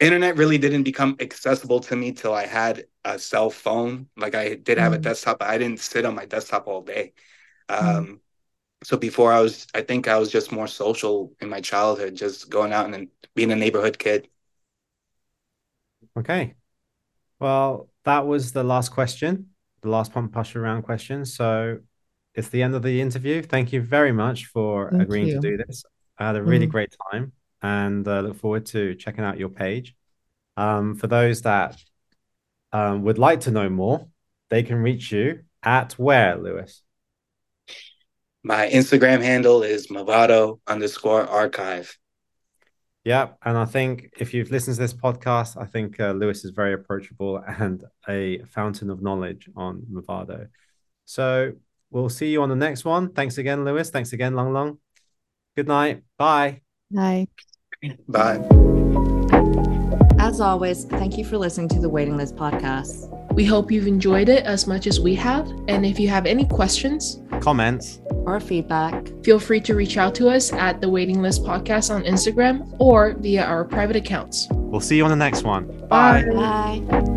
internet 0.00 0.36
really 0.36 0.58
didn't 0.58 0.84
become 0.84 1.16
accessible 1.20 1.80
to 1.80 1.96
me 1.96 2.12
till 2.12 2.32
I 2.32 2.46
had 2.46 2.84
a 3.04 3.18
cell 3.18 3.50
phone. 3.50 4.08
Like 4.16 4.34
I 4.34 4.54
did 4.54 4.78
have 4.78 4.92
mm-hmm. 4.92 5.00
a 5.00 5.02
desktop, 5.02 5.40
but 5.40 5.48
I 5.48 5.58
didn't 5.58 5.80
sit 5.80 6.04
on 6.04 6.14
my 6.14 6.26
desktop 6.26 6.66
all 6.66 6.82
day. 6.82 7.12
Mm-hmm. 7.68 7.88
Um, 7.88 8.04
mm-hmm. 8.04 8.14
So 8.84 8.96
before 8.96 9.32
I 9.32 9.40
was, 9.40 9.66
I 9.74 9.82
think 9.82 10.06
I 10.06 10.18
was 10.18 10.30
just 10.30 10.52
more 10.52 10.68
social 10.68 11.32
in 11.40 11.48
my 11.48 11.60
childhood, 11.60 12.14
just 12.14 12.48
going 12.48 12.72
out 12.72 12.92
and 12.92 13.08
being 13.34 13.50
a 13.50 13.56
neighborhood 13.56 13.98
kid. 13.98 14.28
Okay. 16.16 16.54
Well, 17.40 17.88
that 18.04 18.26
was 18.26 18.52
the 18.52 18.64
last 18.64 18.90
question, 18.90 19.47
the 19.80 19.88
last 19.88 20.12
pump 20.12 20.32
push 20.32 20.54
round 20.54 20.84
question. 20.84 21.24
So 21.24 21.78
it's 22.34 22.48
the 22.48 22.62
end 22.62 22.74
of 22.74 22.82
the 22.82 23.00
interview. 23.00 23.42
Thank 23.42 23.72
you 23.72 23.80
very 23.80 24.12
much 24.12 24.46
for 24.46 24.90
Thank 24.90 25.02
agreeing 25.02 25.28
you. 25.28 25.40
to 25.40 25.40
do 25.40 25.56
this. 25.56 25.84
I 26.18 26.26
had 26.26 26.36
a 26.36 26.42
really 26.42 26.66
mm. 26.66 26.70
great 26.70 26.94
time 27.10 27.32
and 27.62 28.06
uh, 28.06 28.20
look 28.20 28.36
forward 28.36 28.66
to 28.66 28.94
checking 28.94 29.24
out 29.24 29.38
your 29.38 29.48
page. 29.48 29.94
Um, 30.56 30.96
for 30.96 31.06
those 31.06 31.42
that 31.42 31.76
um, 32.72 33.02
would 33.02 33.18
like 33.18 33.40
to 33.40 33.50
know 33.50 33.68
more, 33.68 34.08
they 34.50 34.62
can 34.62 34.76
reach 34.76 35.12
you 35.12 35.40
at 35.62 35.92
where, 35.92 36.36
Luis? 36.36 36.82
My 38.42 38.68
Instagram 38.68 39.22
handle 39.22 39.62
is 39.62 39.88
Movado 39.88 40.60
underscore 40.66 41.26
archive. 41.26 41.96
Yeah, 43.08 43.28
and 43.42 43.56
I 43.56 43.64
think 43.64 44.12
if 44.20 44.34
you've 44.34 44.50
listened 44.50 44.76
to 44.76 44.82
this 44.82 44.92
podcast, 44.92 45.56
I 45.58 45.64
think 45.64 45.98
uh, 45.98 46.12
Luis 46.12 46.44
is 46.44 46.50
very 46.50 46.74
approachable 46.74 47.42
and 47.58 47.82
a 48.06 48.40
fountain 48.40 48.90
of 48.90 49.00
knowledge 49.00 49.48
on 49.56 49.86
Movado. 49.90 50.48
So 51.06 51.52
we'll 51.90 52.10
see 52.10 52.28
you 52.28 52.42
on 52.42 52.50
the 52.50 52.54
next 52.54 52.84
one. 52.84 53.14
Thanks 53.14 53.38
again, 53.38 53.64
Luis. 53.64 53.88
Thanks 53.88 54.12
again, 54.12 54.34
Long 54.34 54.52
Long. 54.52 54.78
Good 55.56 55.68
night. 55.68 56.02
Bye. 56.18 56.60
Bye. 56.90 57.28
Bye. 58.06 58.46
As 60.18 60.42
always, 60.42 60.84
thank 60.84 61.16
you 61.16 61.24
for 61.24 61.38
listening 61.38 61.70
to 61.70 61.80
the 61.80 61.88
Waiting 61.88 62.18
List 62.18 62.36
podcast. 62.36 63.17
We 63.38 63.44
hope 63.44 63.70
you've 63.70 63.86
enjoyed 63.86 64.28
it 64.28 64.44
as 64.46 64.66
much 64.66 64.88
as 64.88 64.98
we 64.98 65.14
have. 65.14 65.48
And 65.68 65.86
if 65.86 66.00
you 66.00 66.08
have 66.08 66.26
any 66.26 66.44
questions, 66.44 67.20
comments, 67.38 68.00
or 68.26 68.40
feedback, 68.40 69.12
feel 69.22 69.38
free 69.38 69.60
to 69.60 69.76
reach 69.76 69.96
out 69.96 70.12
to 70.16 70.28
us 70.28 70.52
at 70.52 70.80
the 70.80 70.88
Waiting 70.88 71.22
List 71.22 71.44
Podcast 71.44 71.94
on 71.94 72.02
Instagram 72.02 72.74
or 72.80 73.14
via 73.14 73.44
our 73.44 73.64
private 73.64 73.94
accounts. 73.94 74.48
We'll 74.50 74.80
see 74.80 74.96
you 74.96 75.04
on 75.04 75.10
the 75.10 75.14
next 75.14 75.44
one. 75.44 75.68
Bye. 75.86 76.24
Bye. 76.24 77.14